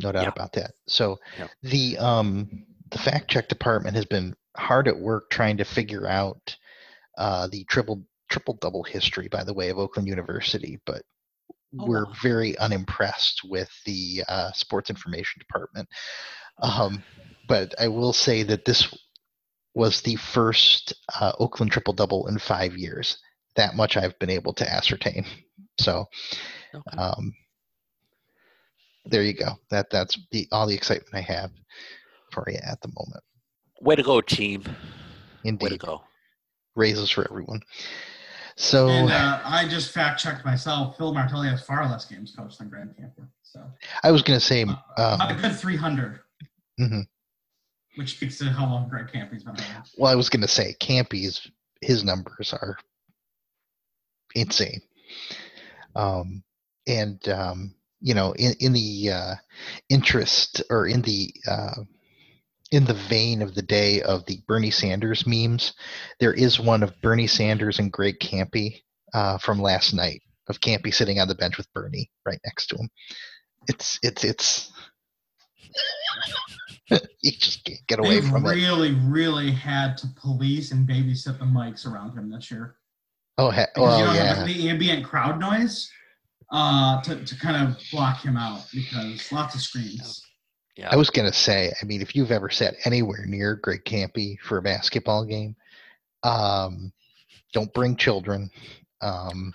no 0.00 0.12
doubt 0.12 0.28
about 0.28 0.52
that. 0.54 0.72
So, 0.86 1.18
the 1.62 1.98
um 1.98 2.64
the 2.90 2.98
fact 2.98 3.30
check 3.30 3.48
department 3.48 3.96
has 3.96 4.06
been 4.06 4.34
hard 4.56 4.88
at 4.88 4.98
work 4.98 5.30
trying 5.30 5.56
to 5.58 5.64
figure 5.64 6.06
out 6.06 6.56
uh, 7.18 7.48
the 7.48 7.64
triple 7.64 8.02
triple 8.30 8.54
double 8.60 8.84
history, 8.84 9.28
by 9.28 9.42
the 9.42 9.52
way, 9.52 9.70
of 9.70 9.78
Oakland 9.78 10.08
University, 10.08 10.78
but 10.86 11.02
oh, 11.78 11.86
we're 11.86 12.04
wow. 12.04 12.12
very 12.22 12.56
unimpressed 12.58 13.42
with 13.44 13.70
the 13.84 14.22
uh, 14.28 14.52
sports 14.52 14.88
information 14.88 15.40
department. 15.40 15.88
Um, 16.62 17.02
but 17.48 17.74
I 17.80 17.88
will 17.88 18.12
say 18.12 18.42
that 18.44 18.64
this 18.64 18.94
was 19.74 20.00
the 20.02 20.16
first 20.16 20.94
uh, 21.20 21.32
Oakland 21.38 21.72
triple 21.72 21.94
double 21.94 22.28
in 22.28 22.38
five 22.38 22.76
years. 22.76 23.18
That 23.56 23.74
much 23.74 23.96
I've 23.96 24.18
been 24.18 24.30
able 24.30 24.52
to 24.54 24.72
ascertain. 24.72 25.24
So, 25.80 26.04
okay. 26.74 26.96
um, 26.96 27.32
there 29.06 29.22
you 29.22 29.34
go. 29.34 29.52
That 29.70 29.90
that's 29.90 30.18
the 30.30 30.46
all 30.52 30.66
the 30.66 30.74
excitement 30.74 31.14
I 31.14 31.20
have 31.20 31.50
for 32.32 32.44
you 32.48 32.58
at 32.62 32.80
the 32.80 32.88
moment. 32.88 33.24
Way 33.80 33.96
to 33.96 34.02
go, 34.02 34.20
team! 34.20 34.64
Indeed. 35.44 35.62
Way 35.64 35.70
to 35.70 35.78
go 35.78 36.02
raises 36.78 37.10
for 37.10 37.26
everyone. 37.28 37.60
So 38.56 38.88
and, 38.88 39.10
uh, 39.10 39.40
I 39.44 39.68
just 39.68 39.92
fact 39.92 40.20
checked 40.20 40.44
myself. 40.44 40.96
Phil 40.96 41.14
Martelli 41.14 41.48
has 41.48 41.62
far 41.62 41.88
less 41.88 42.04
games 42.04 42.34
coached 42.36 42.58
than 42.58 42.68
Greg 42.68 42.88
Kampe. 42.98 43.28
So 43.42 43.60
I 44.02 44.10
was 44.10 44.22
going 44.22 44.38
to 44.38 44.44
say 44.44 44.64
uh, 44.64 45.18
um, 45.20 45.20
a 45.20 45.40
good 45.40 45.54
300, 45.54 46.18
mm-hmm. 46.80 47.00
which 47.96 48.16
speaks 48.16 48.38
to 48.38 48.46
how 48.46 48.66
long 48.66 48.88
Greg 48.88 49.06
Kampe's 49.14 49.44
been 49.44 49.54
around. 49.54 49.84
Well, 49.96 50.10
I 50.10 50.16
was 50.16 50.28
going 50.28 50.42
to 50.42 50.48
say 50.48 50.74
Kampe's 50.80 51.48
his 51.80 52.02
numbers 52.02 52.52
are 52.52 52.76
insane, 54.34 54.80
um, 55.94 56.42
and 56.88 57.28
um, 57.28 57.74
you 58.00 58.14
know, 58.14 58.32
in 58.32 58.54
in 58.58 58.72
the 58.72 59.10
uh, 59.12 59.34
interest 59.88 60.62
or 60.68 60.88
in 60.88 61.02
the 61.02 61.32
uh, 61.48 61.82
in 62.70 62.84
the 62.84 62.94
vein 62.94 63.42
of 63.42 63.54
the 63.54 63.62
day 63.62 64.02
of 64.02 64.24
the 64.26 64.40
Bernie 64.46 64.70
Sanders 64.70 65.26
memes, 65.26 65.72
there 66.20 66.34
is 66.34 66.60
one 66.60 66.82
of 66.82 67.00
Bernie 67.00 67.26
Sanders 67.26 67.78
and 67.78 67.90
Greg 67.90 68.18
Kampe 68.20 68.82
uh, 69.14 69.38
from 69.38 69.60
last 69.60 69.94
night 69.94 70.22
of 70.48 70.60
Kampe 70.60 70.92
sitting 70.92 71.20
on 71.20 71.28
the 71.28 71.34
bench 71.34 71.56
with 71.56 71.72
Bernie 71.72 72.10
right 72.26 72.40
next 72.44 72.66
to 72.68 72.76
him. 72.76 72.88
It's 73.68 73.98
it's 74.02 74.24
it's. 74.24 74.72
you 77.20 77.32
just 77.32 77.64
can't 77.64 77.86
get 77.86 77.98
away 77.98 78.20
they 78.20 78.28
from 78.28 78.44
really, 78.44 78.62
it. 78.62 78.66
Really, 78.66 78.94
really 78.94 79.50
had 79.50 79.96
to 79.98 80.06
police 80.20 80.72
and 80.72 80.88
babysit 80.88 81.38
the 81.38 81.44
mics 81.44 81.86
around 81.86 82.16
him 82.16 82.30
this 82.30 82.50
year. 82.50 82.76
Oh, 83.36 83.50
he- 83.50 83.64
well, 83.76 83.98
you 83.98 84.04
don't 84.04 84.14
yeah. 84.14 84.34
Have 84.34 84.46
the 84.46 84.68
ambient 84.68 85.04
crowd 85.04 85.38
noise 85.38 85.90
uh, 86.50 87.00
to 87.02 87.24
to 87.24 87.38
kind 87.38 87.68
of 87.68 87.78
block 87.92 88.20
him 88.20 88.36
out 88.36 88.66
because 88.72 89.30
lots 89.32 89.54
of 89.54 89.60
screams. 89.60 90.22
Yeah. 90.78 90.90
I 90.92 90.96
was 90.96 91.10
gonna 91.10 91.32
say, 91.32 91.72
I 91.82 91.84
mean, 91.84 92.00
if 92.00 92.14
you've 92.14 92.30
ever 92.30 92.48
sat 92.48 92.76
anywhere 92.84 93.26
near 93.26 93.56
Greg 93.56 93.84
Kampe 93.84 94.38
for 94.38 94.58
a 94.58 94.62
basketball 94.62 95.24
game, 95.24 95.56
um, 96.22 96.92
don't 97.52 97.74
bring 97.74 97.96
children. 97.96 98.48
Um, 99.00 99.52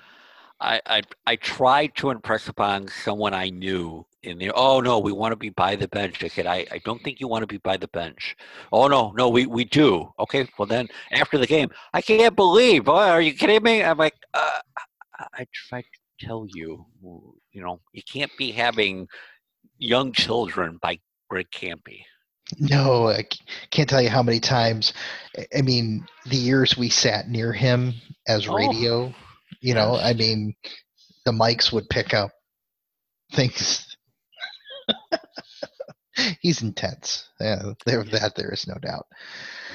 I, 0.59 0.81
I 0.85 1.01
I 1.25 1.35
tried 1.37 1.95
to 1.95 2.09
impress 2.09 2.49
upon 2.49 2.89
someone 2.89 3.33
I 3.33 3.49
knew 3.49 4.05
in 4.23 4.37
the 4.37 4.51
oh 4.51 4.81
no 4.81 4.99
we 4.99 5.13
want 5.13 5.31
to 5.31 5.37
be 5.37 5.47
by 5.47 5.77
the 5.77 5.87
bench 5.87 6.21
I 6.25 6.27
said 6.27 6.45
I, 6.45 6.65
I 6.71 6.81
don't 6.83 7.01
think 7.01 7.21
you 7.21 7.29
want 7.29 7.43
to 7.43 7.47
be 7.47 7.57
by 7.57 7.77
the 7.77 7.87
bench 7.89 8.35
oh 8.71 8.87
no 8.87 9.11
no 9.11 9.27
we, 9.27 9.45
we 9.45 9.65
do 9.65 10.13
okay 10.19 10.47
well 10.57 10.65
then 10.65 10.87
after 11.11 11.37
the 11.37 11.47
game 11.47 11.69
I 11.93 12.01
can't 12.01 12.35
believe 12.35 12.87
oh, 12.87 12.95
are 12.95 13.21
you 13.21 13.33
kidding 13.33 13.63
me 13.63 13.83
I'm 13.83 13.97
like 13.97 14.15
uh, 14.33 14.59
I 15.33 15.45
tried 15.53 15.83
to 15.83 16.25
tell 16.25 16.47
you 16.53 16.85
you 17.51 17.61
know 17.61 17.81
you 17.91 18.01
can't 18.03 18.31
be 18.37 18.51
having 18.51 19.07
young 19.77 20.13
children 20.13 20.79
by 20.81 20.99
Greg 21.33 21.49
Kampe? 21.49 22.05
No, 22.59 23.09
I 23.09 23.25
can't 23.71 23.89
tell 23.89 24.03
you 24.03 24.09
how 24.09 24.21
many 24.21 24.39
times. 24.39 24.93
I 25.57 25.63
mean, 25.63 26.05
the 26.27 26.35
years 26.35 26.77
we 26.77 26.89
sat 26.89 27.27
near 27.27 27.51
him 27.51 27.95
as 28.27 28.47
oh. 28.47 28.53
radio, 28.53 29.11
you 29.59 29.73
know, 29.73 29.95
I 29.95 30.13
mean, 30.13 30.53
the 31.25 31.31
mics 31.31 31.73
would 31.73 31.89
pick 31.89 32.13
up 32.13 32.29
things. 33.31 33.97
He's 36.39 36.61
intense. 36.61 37.27
Yeah, 37.41 37.71
there 37.87 38.03
that 38.03 38.35
there 38.35 38.53
is 38.53 38.67
no 38.67 38.75
doubt. 38.75 39.07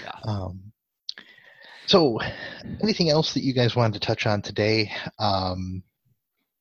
Yeah. 0.05 0.33
Um, 0.33 0.73
so, 1.87 2.21
anything 2.81 3.11
else 3.11 3.35
that 3.35 3.43
you 3.43 3.53
guys 3.53 3.75
wanted 3.75 3.95
to 3.95 4.07
touch 4.07 4.29
on 4.29 4.43
today? 4.43 4.93
Um, 5.19 5.83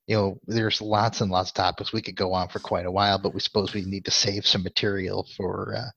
you 0.08 0.16
know, 0.16 0.40
there's 0.46 0.80
lots 0.80 1.20
and 1.20 1.30
lots 1.30 1.50
of 1.50 1.54
topics 1.54 1.92
we 1.92 2.00
could 2.00 2.16
go 2.16 2.32
on 2.32 2.48
for 2.48 2.58
quite 2.60 2.86
a 2.86 2.90
while, 2.90 3.18
but 3.18 3.34
we 3.34 3.40
suppose 3.40 3.74
we 3.74 3.84
need 3.84 4.06
to 4.06 4.10
save 4.10 4.46
some 4.46 4.62
material 4.62 5.28
for 5.36 5.76
uh, 5.76 5.90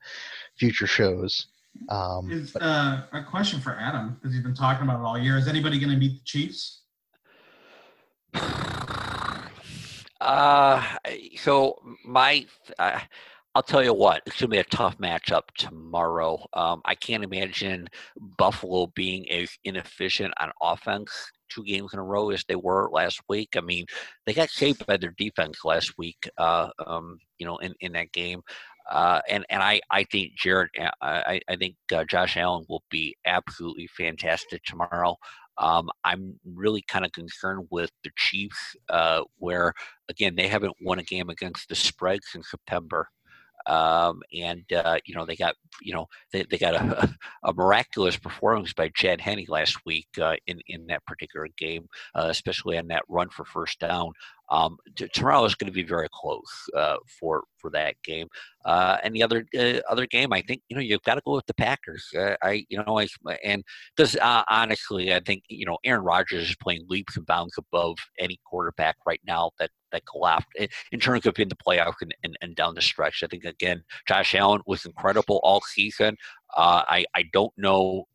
future 0.58 0.86
shows. 0.86 1.48
Um, 1.88 2.30
is 2.30 2.54
uh, 2.58 3.04
a 3.14 3.24
question 3.24 3.62
for 3.62 3.78
Adam 3.80 4.16
because 4.16 4.36
he's 4.36 4.44
been 4.44 4.54
talking 4.54 4.84
about 4.84 5.00
it 5.00 5.06
all 5.06 5.18
year. 5.18 5.38
Is 5.38 5.48
anybody 5.48 5.80
going 5.80 5.94
to 5.94 5.98
meet 5.98 6.20
the 6.20 6.26
Chiefs? 6.26 6.84
Uh, 10.22 10.86
so 11.38 11.76
my, 12.06 12.46
uh, 12.78 13.00
I'll 13.56 13.64
tell 13.64 13.84
you 13.84 13.96
what, 13.96 14.22
it's 14.28 14.40
gonna 14.40 14.52
be 14.52 14.60
a 14.60 14.64
tough 14.66 14.96
matchup 15.00 15.46
tomorrow. 15.58 16.46
Um, 16.54 16.84
I 16.86 16.94
can't 16.94 17.24
imagine 17.24 17.88
Buffalo 18.38 18.86
being 18.94 19.28
as 19.32 19.50
inefficient 19.64 20.32
on 20.40 20.52
offense 20.62 21.12
two 21.54 21.64
games 21.64 21.94
in 21.94 22.00
a 22.00 22.04
row 22.04 22.30
as 22.30 22.44
they 22.48 22.56
were 22.56 22.90
last 22.92 23.22
week. 23.28 23.50
I 23.56 23.62
mean, 23.62 23.86
they 24.26 24.34
got 24.34 24.50
shaped 24.50 24.86
by 24.86 24.98
their 24.98 25.14
defense 25.18 25.60
last 25.64 25.98
week. 25.98 26.30
Uh, 26.38 26.70
um, 26.86 27.20
you 27.38 27.46
know, 27.46 27.58
in 27.58 27.74
in 27.80 27.94
that 27.94 28.12
game. 28.12 28.42
Uh, 28.90 29.22
and 29.30 29.46
and 29.50 29.62
I, 29.62 29.80
I 29.90 30.04
think 30.06 30.34
Jared, 30.36 30.70
uh, 30.80 30.90
I, 31.02 31.40
I 31.48 31.56
think 31.56 31.76
uh, 31.94 32.04
Josh 32.04 32.36
Allen 32.36 32.66
will 32.68 32.84
be 32.90 33.16
absolutely 33.26 33.88
fantastic 33.88 34.64
tomorrow. 34.64 35.18
Um, 35.58 35.90
I'm 36.04 36.40
really 36.46 36.84
kind 36.88 37.06
of 37.06 37.12
concerned 37.12 37.68
with 37.70 37.92
the 38.04 38.10
Chiefs, 38.18 38.76
uh, 38.90 39.22
where 39.38 39.74
again 40.10 40.36
they 40.36 40.48
haven't 40.48 40.76
won 40.82 41.00
a 41.00 41.04
game 41.04 41.30
against 41.30 41.70
the 41.70 41.76
spread 41.76 42.20
since 42.24 42.50
September. 42.50 43.08
Um, 43.66 44.22
and 44.34 44.64
uh, 44.74 44.98
you 45.06 45.16
know 45.16 45.26
they 45.26 45.36
got 45.36 45.56
you 45.82 45.94
know 45.94 46.08
they, 46.32 46.44
they 46.44 46.58
got 46.58 46.76
a, 46.76 47.14
a 47.44 47.54
miraculous 47.54 48.18
performance 48.18 48.74
by 48.74 48.90
Chad 48.90 49.22
Henne 49.22 49.46
last 49.48 49.78
week 49.86 50.08
uh, 50.22 50.36
in 50.48 50.60
in 50.68 50.88
that 50.88 51.06
particular 51.06 51.48
game, 51.58 51.88
uh, 52.16 52.28
especially 52.30 52.78
on 52.78 52.88
that 52.88 53.04
run 53.08 53.30
for 53.30 53.46
first 53.46 53.80
down. 53.80 54.12
Um, 54.52 54.78
tomorrow 55.14 55.46
is 55.46 55.56
going 55.56 55.72
to 55.72 55.74
be 55.74 55.84
very 55.84 56.10
close 56.14 56.70
uh, 56.76 56.98
for 57.20 57.44
for 57.58 57.72
that 57.72 57.96
game. 58.04 58.28
Uh, 58.66 58.98
and 59.02 59.16
the 59.16 59.24
other 59.24 59.46
uh, 59.58 59.80
other 59.90 60.06
game, 60.06 60.34
I 60.34 60.42
think 60.42 60.62
you 60.68 60.76
know 60.76 60.82
you've 60.82 61.04
got 61.04 61.16
to 61.16 61.22
go 61.26 61.36
with 61.36 61.46
the 61.46 61.54
Packers. 61.54 62.06
Uh, 62.16 62.36
I 62.44 62.66
you 62.70 62.84
know 62.86 63.00
I 63.00 63.08
and 63.44 63.64
because 63.96 64.18
uh, 64.18 64.44
honestly, 64.50 65.14
I 65.14 65.22
think 65.22 65.44
you 65.48 65.66
know 65.66 65.78
Aaron 65.86 66.04
Rodgers 66.04 66.50
is 66.50 66.56
playing 66.58 66.86
leaps 66.90 67.16
and 67.16 67.26
bounds 67.26 67.54
above 67.58 67.98
any 68.20 68.40
quarterback 68.46 68.98
right 69.06 69.22
now 69.26 69.52
that 69.58 69.72
that 69.94 70.06
collapsed 70.06 70.50
in, 70.56 70.68
in 70.92 71.00
terms 71.00 71.26
of 71.26 71.38
in 71.38 71.50
the 71.50 71.56
playoff 71.56 71.96
and, 72.02 72.14
and, 72.24 72.38
and, 72.42 72.56
down 72.56 72.76
the 72.76 72.82
stretch. 72.82 73.24
I 73.24 73.28
think 73.28 73.44
again, 73.44 73.84
Josh 74.08 74.34
Allen 74.36 74.62
was 74.66 74.86
incredible 74.86 75.40
all 75.44 75.62
season. 75.62 76.18
Uh, 76.56 76.84
I 76.88 77.06
I 77.16 77.24
don't 77.32 77.54
know 77.58 78.06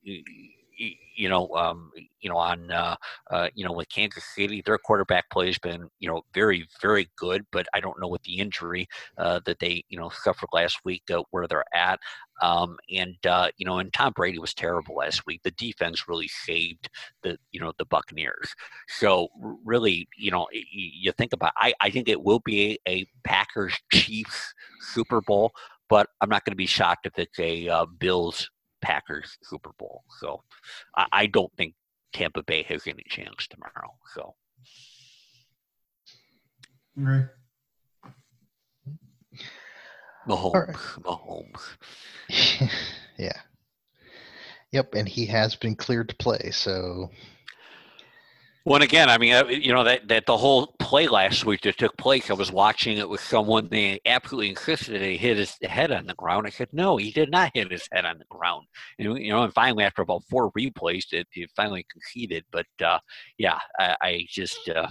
you 0.76 1.28
know, 1.28 1.48
um, 1.54 1.90
you 2.20 2.28
know, 2.28 2.36
on 2.36 2.70
uh, 2.70 2.96
uh, 3.30 3.48
you 3.54 3.64
know 3.64 3.72
with 3.72 3.88
Kansas 3.88 4.24
City, 4.34 4.62
their 4.64 4.78
quarterback 4.78 5.30
play 5.30 5.46
has 5.46 5.58
been 5.58 5.88
you 5.98 6.08
know 6.08 6.22
very 6.34 6.66
very 6.82 7.08
good, 7.16 7.46
but 7.52 7.66
I 7.74 7.80
don't 7.80 8.00
know 8.00 8.08
what 8.08 8.22
the 8.22 8.38
injury 8.38 8.86
uh, 9.18 9.40
that 9.46 9.58
they 9.58 9.84
you 9.88 9.98
know 9.98 10.10
suffered 10.10 10.48
last 10.52 10.80
week 10.84 11.02
uh, 11.12 11.22
where 11.30 11.46
they're 11.46 11.64
at. 11.74 11.98
Um, 12.42 12.76
and 12.94 13.16
uh, 13.26 13.48
you 13.56 13.66
know, 13.66 13.78
and 13.78 13.92
Tom 13.92 14.12
Brady 14.14 14.38
was 14.38 14.54
terrible 14.54 14.96
last 14.96 15.26
week. 15.26 15.40
The 15.42 15.52
defense 15.52 16.08
really 16.08 16.28
saved 16.28 16.90
the 17.22 17.38
you 17.52 17.60
know 17.60 17.72
the 17.78 17.86
Buccaneers. 17.86 18.54
So 18.88 19.28
really, 19.64 20.08
you 20.16 20.30
know, 20.30 20.46
you 20.52 21.12
think 21.12 21.32
about. 21.32 21.52
I 21.56 21.74
I 21.80 21.90
think 21.90 22.08
it 22.08 22.22
will 22.22 22.40
be 22.40 22.78
a, 22.86 22.90
a 22.90 23.06
Packers 23.24 23.74
Chiefs 23.92 24.54
Super 24.80 25.20
Bowl 25.20 25.52
but 25.88 26.08
I'm 26.20 26.28
not 26.28 26.44
going 26.44 26.52
to 26.52 26.56
be 26.56 26.66
shocked 26.66 27.06
if 27.06 27.18
it's 27.18 27.38
a 27.38 27.68
uh, 27.68 27.86
Bills 27.86 28.50
Packers 28.80 29.36
Super 29.42 29.70
Bowl. 29.78 30.04
So 30.20 30.42
I, 30.96 31.06
I 31.12 31.26
don't 31.26 31.52
think 31.56 31.74
Tampa 32.12 32.42
Bay 32.42 32.62
has 32.64 32.86
any 32.86 33.04
chance 33.08 33.46
tomorrow. 33.46 33.94
So. 34.14 34.34
Right. 36.96 37.26
Mahomes. 40.28 40.54
Right. 40.54 40.76
Mahomes. 41.02 42.70
yeah. 43.18 43.40
Yep, 44.72 44.94
and 44.94 45.08
he 45.08 45.26
has 45.26 45.54
been 45.54 45.76
cleared 45.76 46.08
to 46.08 46.16
play, 46.16 46.50
so 46.50 47.10
well, 48.66 48.82
again, 48.82 49.08
I 49.08 49.16
mean, 49.16 49.32
uh, 49.32 49.44
you 49.46 49.72
know 49.72 49.84
that 49.84 50.08
that 50.08 50.26
the 50.26 50.36
whole 50.36 50.74
play 50.80 51.06
last 51.06 51.44
week 51.44 51.60
that 51.60 51.78
took 51.78 51.96
place, 51.96 52.30
I 52.30 52.34
was 52.34 52.50
watching 52.50 52.98
it 52.98 53.08
with 53.08 53.20
someone. 53.20 53.68
They 53.68 54.00
absolutely 54.04 54.50
insisted 54.50 55.00
that 55.00 55.06
he 55.06 55.16
hit 55.16 55.36
his 55.36 55.56
head 55.62 55.92
on 55.92 56.06
the 56.06 56.14
ground. 56.14 56.48
I 56.48 56.50
said, 56.50 56.70
no, 56.72 56.96
he 56.96 57.12
did 57.12 57.30
not 57.30 57.52
hit 57.54 57.70
his 57.70 57.88
head 57.92 58.04
on 58.04 58.18
the 58.18 58.24
ground. 58.28 58.66
And 58.98 59.18
you 59.20 59.30
know, 59.30 59.44
and 59.44 59.54
finally, 59.54 59.84
after 59.84 60.02
about 60.02 60.24
four 60.28 60.50
replays, 60.50 61.04
it, 61.12 61.28
he 61.30 61.46
finally 61.54 61.86
conceded. 61.92 62.44
But 62.50 62.66
uh, 62.84 62.98
yeah, 63.38 63.60
I, 63.78 63.96
I 64.02 64.26
just 64.28 64.68
uh, 64.68 64.88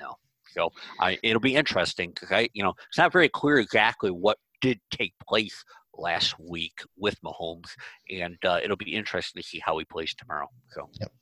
no. 0.00 0.16
So 0.50 0.72
I, 0.98 1.16
it'll 1.22 1.38
be 1.38 1.54
interesting 1.54 2.10
because 2.10 2.32
I, 2.32 2.48
you 2.52 2.64
know, 2.64 2.74
it's 2.88 2.98
not 2.98 3.12
very 3.12 3.28
clear 3.28 3.58
exactly 3.58 4.10
what 4.10 4.38
did 4.60 4.80
take 4.90 5.14
place 5.24 5.64
last 5.94 6.34
week 6.40 6.80
with 6.98 7.16
Mahomes, 7.22 7.70
and 8.10 8.38
uh, 8.44 8.58
it'll 8.60 8.76
be 8.76 8.92
interesting 8.92 9.40
to 9.40 9.48
see 9.48 9.60
how 9.64 9.78
he 9.78 9.84
plays 9.84 10.16
tomorrow. 10.16 10.48
So. 10.72 10.90
Yep. 11.00 11.12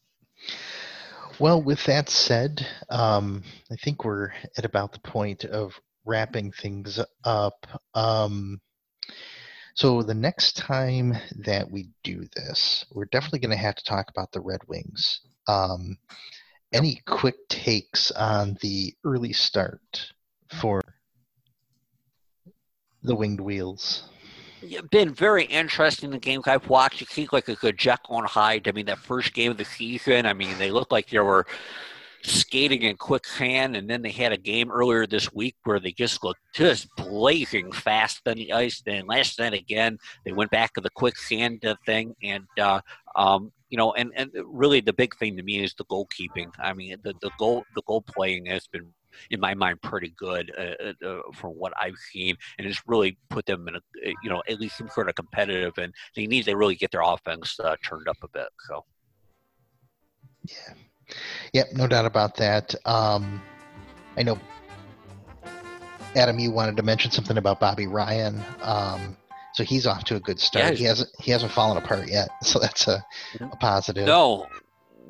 Well, 1.41 1.63
with 1.63 1.83
that 1.87 2.11
said, 2.11 2.67
um, 2.91 3.45
I 3.73 3.77
think 3.77 4.05
we're 4.05 4.31
at 4.59 4.67
about 4.67 4.93
the 4.93 4.99
point 4.99 5.47
of 5.47 5.73
wrapping 6.05 6.53
things 6.53 7.01
up. 7.25 7.67
Um, 7.95 8.61
so 9.73 10.03
the 10.03 10.13
next 10.13 10.59
time 10.59 11.15
that 11.39 11.71
we 11.71 11.89
do 12.05 12.27
this, 12.37 12.85
we're 12.93 13.07
definitely 13.07 13.39
going 13.39 13.57
to 13.57 13.57
have 13.57 13.75
to 13.77 13.85
talk 13.85 14.11
about 14.11 14.33
the 14.33 14.43
Red 14.43 14.61
Wings. 14.69 15.23
Um, 15.49 15.97
any 16.75 17.01
quick 17.07 17.49
takes 17.49 18.11
on 18.11 18.59
the 18.61 18.93
early 19.03 19.33
start 19.33 20.13
for 20.61 20.83
the 23.03 23.15
Winged 23.15 23.41
Wheels? 23.41 24.03
Been 24.91 25.15
very 25.15 25.45
interesting. 25.45 26.11
The 26.11 26.19
games 26.19 26.47
I've 26.47 26.69
watched, 26.69 27.03
it 27.03 27.09
seems 27.09 27.33
like 27.33 27.49
a 27.49 27.55
good 27.55 27.79
Jekyll 27.79 28.19
and 28.19 28.27
Hyde. 28.27 28.69
I 28.69 28.73
mean, 28.73 28.87
that 28.87 28.99
first 28.99 29.33
game 29.33 29.51
of 29.51 29.57
the 29.57 29.65
season, 29.65 30.27
I 30.27 30.33
mean, 30.33 30.57
they 30.59 30.71
looked 30.71 30.93
like 30.93 31.09
they 31.09 31.19
were 31.19 31.47
skating 32.23 32.83
in 32.83 32.97
quicksand, 32.97 33.77
and 33.77 33.89
then 33.89 34.03
they 34.03 34.11
had 34.11 34.33
a 34.33 34.37
game 34.37 34.71
earlier 34.71 35.07
this 35.07 35.33
week 35.33 35.57
where 35.65 35.81
they 35.81 35.93
just 35.93 36.23
looked 36.23 36.41
just 36.55 36.89
blazing 36.97 37.73
fast 37.73 38.21
on 38.27 38.37
the 38.37 38.53
ice. 38.53 38.83
Then 38.85 39.07
last 39.07 39.39
night 39.39 39.55
again, 39.55 39.99
they 40.25 40.33
went 40.33 40.51
back 40.51 40.75
to 40.75 40.81
the 40.81 40.91
quicksand 40.91 41.65
thing, 41.87 42.15
and 42.23 42.45
uh, 42.59 42.81
um, 43.17 43.53
you 43.71 43.79
know, 43.79 43.93
and 43.95 44.13
and 44.17 44.31
really 44.45 44.81
the 44.81 44.93
big 44.93 45.17
thing 45.17 45.37
to 45.37 45.43
me 45.43 45.63
is 45.63 45.75
the 45.75 45.85
goalkeeping. 45.85 46.51
I 46.59 46.73
mean, 46.75 46.97
the 47.03 47.15
the 47.21 47.31
goal 47.39 47.65
the 47.75 47.83
goal 47.83 48.03
playing 48.03 48.47
has 48.47 48.67
been 48.67 48.93
in 49.31 49.41
my 49.41 49.55
mind, 49.55 49.81
pretty 49.83 50.13
good 50.17 50.53
uh, 50.59 50.85
uh, 50.85 51.09
uh, 51.09 51.21
from 51.35 51.53
what 51.53 51.73
I've 51.81 51.97
seen, 52.13 52.37
and 52.59 52.67
it's 52.67 52.83
really 52.87 53.19
put 53.29 53.47
them 53.47 53.69
in 53.69 53.77
a, 53.77 53.79
uh, 53.79 54.13
you 54.23 54.31
know, 54.31 54.43
at 54.49 54.61
least 54.61 54.79
some 54.79 54.89
sort 54.89 55.09
of 55.09 55.15
competitive, 55.15 55.77
and 55.79 55.93
they 56.17 56.27
need 56.27 56.45
to 56.45 56.57
really 56.57 56.77
get 56.77 56.91
their 56.91 57.03
offense 57.03 57.59
uh, 57.61 57.77
turned 57.85 58.09
up 58.09 58.19
a 58.23 58.29
bit. 58.29 58.49
So, 58.69 58.85
yeah, 60.45 60.75
yep, 61.53 61.67
no 61.75 61.87
doubt 61.87 62.07
about 62.07 62.37
that. 62.37 62.75
Um, 62.85 63.43
I 64.17 64.23
know, 64.23 64.39
Adam, 66.17 66.39
you 66.39 66.51
wanted 66.51 66.77
to 66.77 66.83
mention 66.83 67.11
something 67.11 67.37
about 67.37 67.61
Bobby 67.61 67.87
Ryan. 67.87 68.43
Um, 68.63 69.17
so 69.53 69.65
he's 69.65 69.87
off 69.87 70.05
to 70.05 70.17
a 70.17 70.21
good 70.21 70.39
start. 70.39 70.73
Yeah, 70.73 70.79
he 70.79 70.85
hasn't 70.85 71.11
he 71.19 71.31
hasn't 71.31 71.53
fallen 71.53 71.77
apart 71.77 72.09
yet, 72.09 72.29
so 72.43 72.59
that's 72.59 72.89
a, 72.89 73.05
a 73.41 73.57
positive. 73.57 74.07
No, 74.07 74.47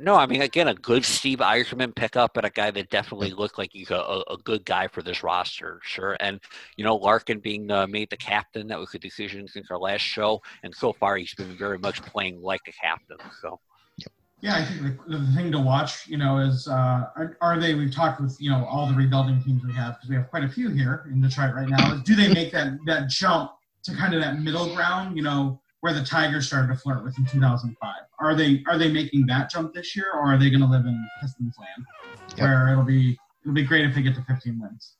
no, 0.00 0.16
I 0.16 0.26
mean, 0.26 0.42
again, 0.42 0.68
a 0.68 0.74
good 0.74 1.04
Steve 1.04 1.38
Yzerman 1.38 1.94
pickup 1.94 2.36
and 2.36 2.46
a 2.46 2.50
guy 2.50 2.70
that 2.70 2.90
definitely 2.90 3.30
looked 3.30 3.58
like 3.58 3.70
he's 3.72 3.90
a, 3.90 4.22
a, 4.28 4.36
good 4.44 4.64
guy 4.64 4.88
for 4.88 5.02
this 5.02 5.22
roster, 5.22 5.80
sure. 5.82 6.16
And, 6.20 6.40
you 6.76 6.84
know, 6.84 6.96
Larkin 6.96 7.38
being 7.40 7.70
uh, 7.70 7.86
made 7.86 8.08
the 8.10 8.16
captain, 8.16 8.66
that 8.68 8.78
was 8.78 8.94
a 8.94 8.98
decision 8.98 9.46
since 9.46 9.70
our 9.70 9.78
last 9.78 10.02
show. 10.02 10.40
And 10.62 10.74
so 10.74 10.92
far, 10.92 11.16
he's 11.16 11.34
been 11.34 11.56
very 11.56 11.78
much 11.78 12.02
playing 12.02 12.40
like 12.42 12.62
a 12.66 12.72
captain. 12.72 13.18
So, 13.42 13.60
yeah, 14.40 14.56
I 14.56 14.64
think 14.64 14.98
the, 15.06 15.18
the 15.18 15.32
thing 15.32 15.52
to 15.52 15.58
watch, 15.58 16.06
you 16.06 16.16
know, 16.16 16.38
is 16.38 16.66
uh, 16.66 17.04
are, 17.16 17.36
are, 17.42 17.60
they? 17.60 17.74
We've 17.74 17.94
talked 17.94 18.22
with 18.22 18.36
you 18.40 18.48
know 18.48 18.64
all 18.64 18.86
the 18.86 18.94
rebuilding 18.94 19.42
teams 19.42 19.62
we 19.64 19.74
have 19.74 19.96
because 19.96 20.08
we 20.08 20.16
have 20.16 20.30
quite 20.30 20.44
a 20.44 20.48
few 20.48 20.70
here 20.70 21.06
in 21.12 21.20
Detroit 21.20 21.54
right 21.54 21.68
now. 21.68 21.92
Is 21.92 22.02
do 22.02 22.16
they 22.16 22.32
make 22.32 22.50
that 22.52 22.78
that 22.86 23.10
jump 23.10 23.52
to 23.82 23.94
kind 23.94 24.14
of 24.14 24.22
that 24.22 24.40
middle 24.40 24.74
ground? 24.74 25.14
You 25.14 25.24
know, 25.24 25.60
where 25.80 25.92
the 25.92 26.04
Tigers 26.04 26.46
started 26.46 26.68
to 26.68 26.76
flirt 26.76 27.02
with 27.02 27.18
in 27.18 27.24
2005. 27.26 27.94
Are 28.18 28.34
they 28.34 28.62
are 28.68 28.78
they 28.78 28.90
making 28.90 29.26
that 29.26 29.50
jump 29.50 29.74
this 29.74 29.96
year, 29.96 30.12
or 30.14 30.34
are 30.34 30.38
they 30.38 30.50
going 30.50 30.60
to 30.60 30.66
live 30.66 30.84
in 30.84 31.08
Pistons 31.20 31.54
land, 31.58 31.86
yep. 32.36 32.40
where 32.40 32.68
it'll 32.72 32.84
be 32.84 33.18
it'll 33.42 33.54
be 33.54 33.64
great 33.64 33.86
if 33.86 33.94
they 33.94 34.02
get 34.02 34.14
to 34.14 34.22
15 34.22 34.60
wins, 34.60 34.96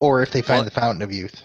or 0.00 0.22
if 0.22 0.30
they 0.30 0.42
find 0.42 0.58
well, 0.58 0.64
the 0.64 0.70
fountain 0.70 1.02
of 1.02 1.12
youth. 1.12 1.42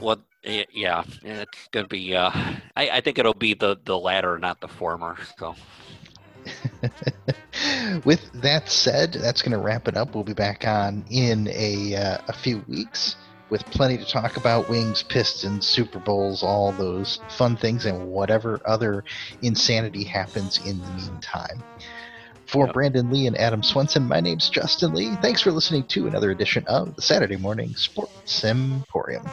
Well, 0.00 0.18
yeah, 0.42 1.04
it's 1.22 1.68
going 1.70 1.84
to 1.84 1.88
be. 1.88 2.16
Uh, 2.16 2.30
I, 2.76 2.90
I 2.90 3.00
think 3.00 3.18
it'll 3.18 3.34
be 3.34 3.54
the 3.54 3.78
the 3.84 3.98
latter, 3.98 4.38
not 4.38 4.60
the 4.60 4.68
former. 4.68 5.16
So. 5.38 5.54
With 8.04 8.30
that 8.42 8.68
said, 8.68 9.14
that's 9.14 9.40
going 9.40 9.52
to 9.52 9.58
wrap 9.58 9.88
it 9.88 9.96
up. 9.96 10.14
We'll 10.14 10.24
be 10.24 10.34
back 10.34 10.66
on 10.66 11.04
in 11.08 11.48
a 11.48 11.94
uh, 11.94 12.18
a 12.28 12.32
few 12.34 12.62
weeks 12.68 13.16
with 13.50 13.64
plenty 13.66 13.98
to 13.98 14.04
talk 14.04 14.36
about 14.36 14.68
wings, 14.68 15.02
pistons, 15.02 15.66
Super 15.66 15.98
Bowls, 15.98 16.42
all 16.42 16.72
those 16.72 17.20
fun 17.28 17.56
things, 17.56 17.84
and 17.84 18.08
whatever 18.08 18.60
other 18.64 19.04
insanity 19.42 20.04
happens 20.04 20.64
in 20.66 20.80
the 20.80 20.90
meantime. 20.92 21.62
For 22.46 22.66
yep. 22.66 22.74
Brandon 22.74 23.10
Lee 23.10 23.26
and 23.26 23.36
Adam 23.36 23.62
Swenson, 23.62 24.06
my 24.06 24.20
name's 24.20 24.48
Justin 24.48 24.94
Lee. 24.94 25.16
Thanks 25.16 25.40
for 25.40 25.50
listening 25.50 25.84
to 25.88 26.06
another 26.06 26.30
edition 26.30 26.64
of 26.66 26.94
the 26.94 27.02
Saturday 27.02 27.36
Morning 27.36 27.74
Sports 27.74 28.44
Emporium. 28.44 29.26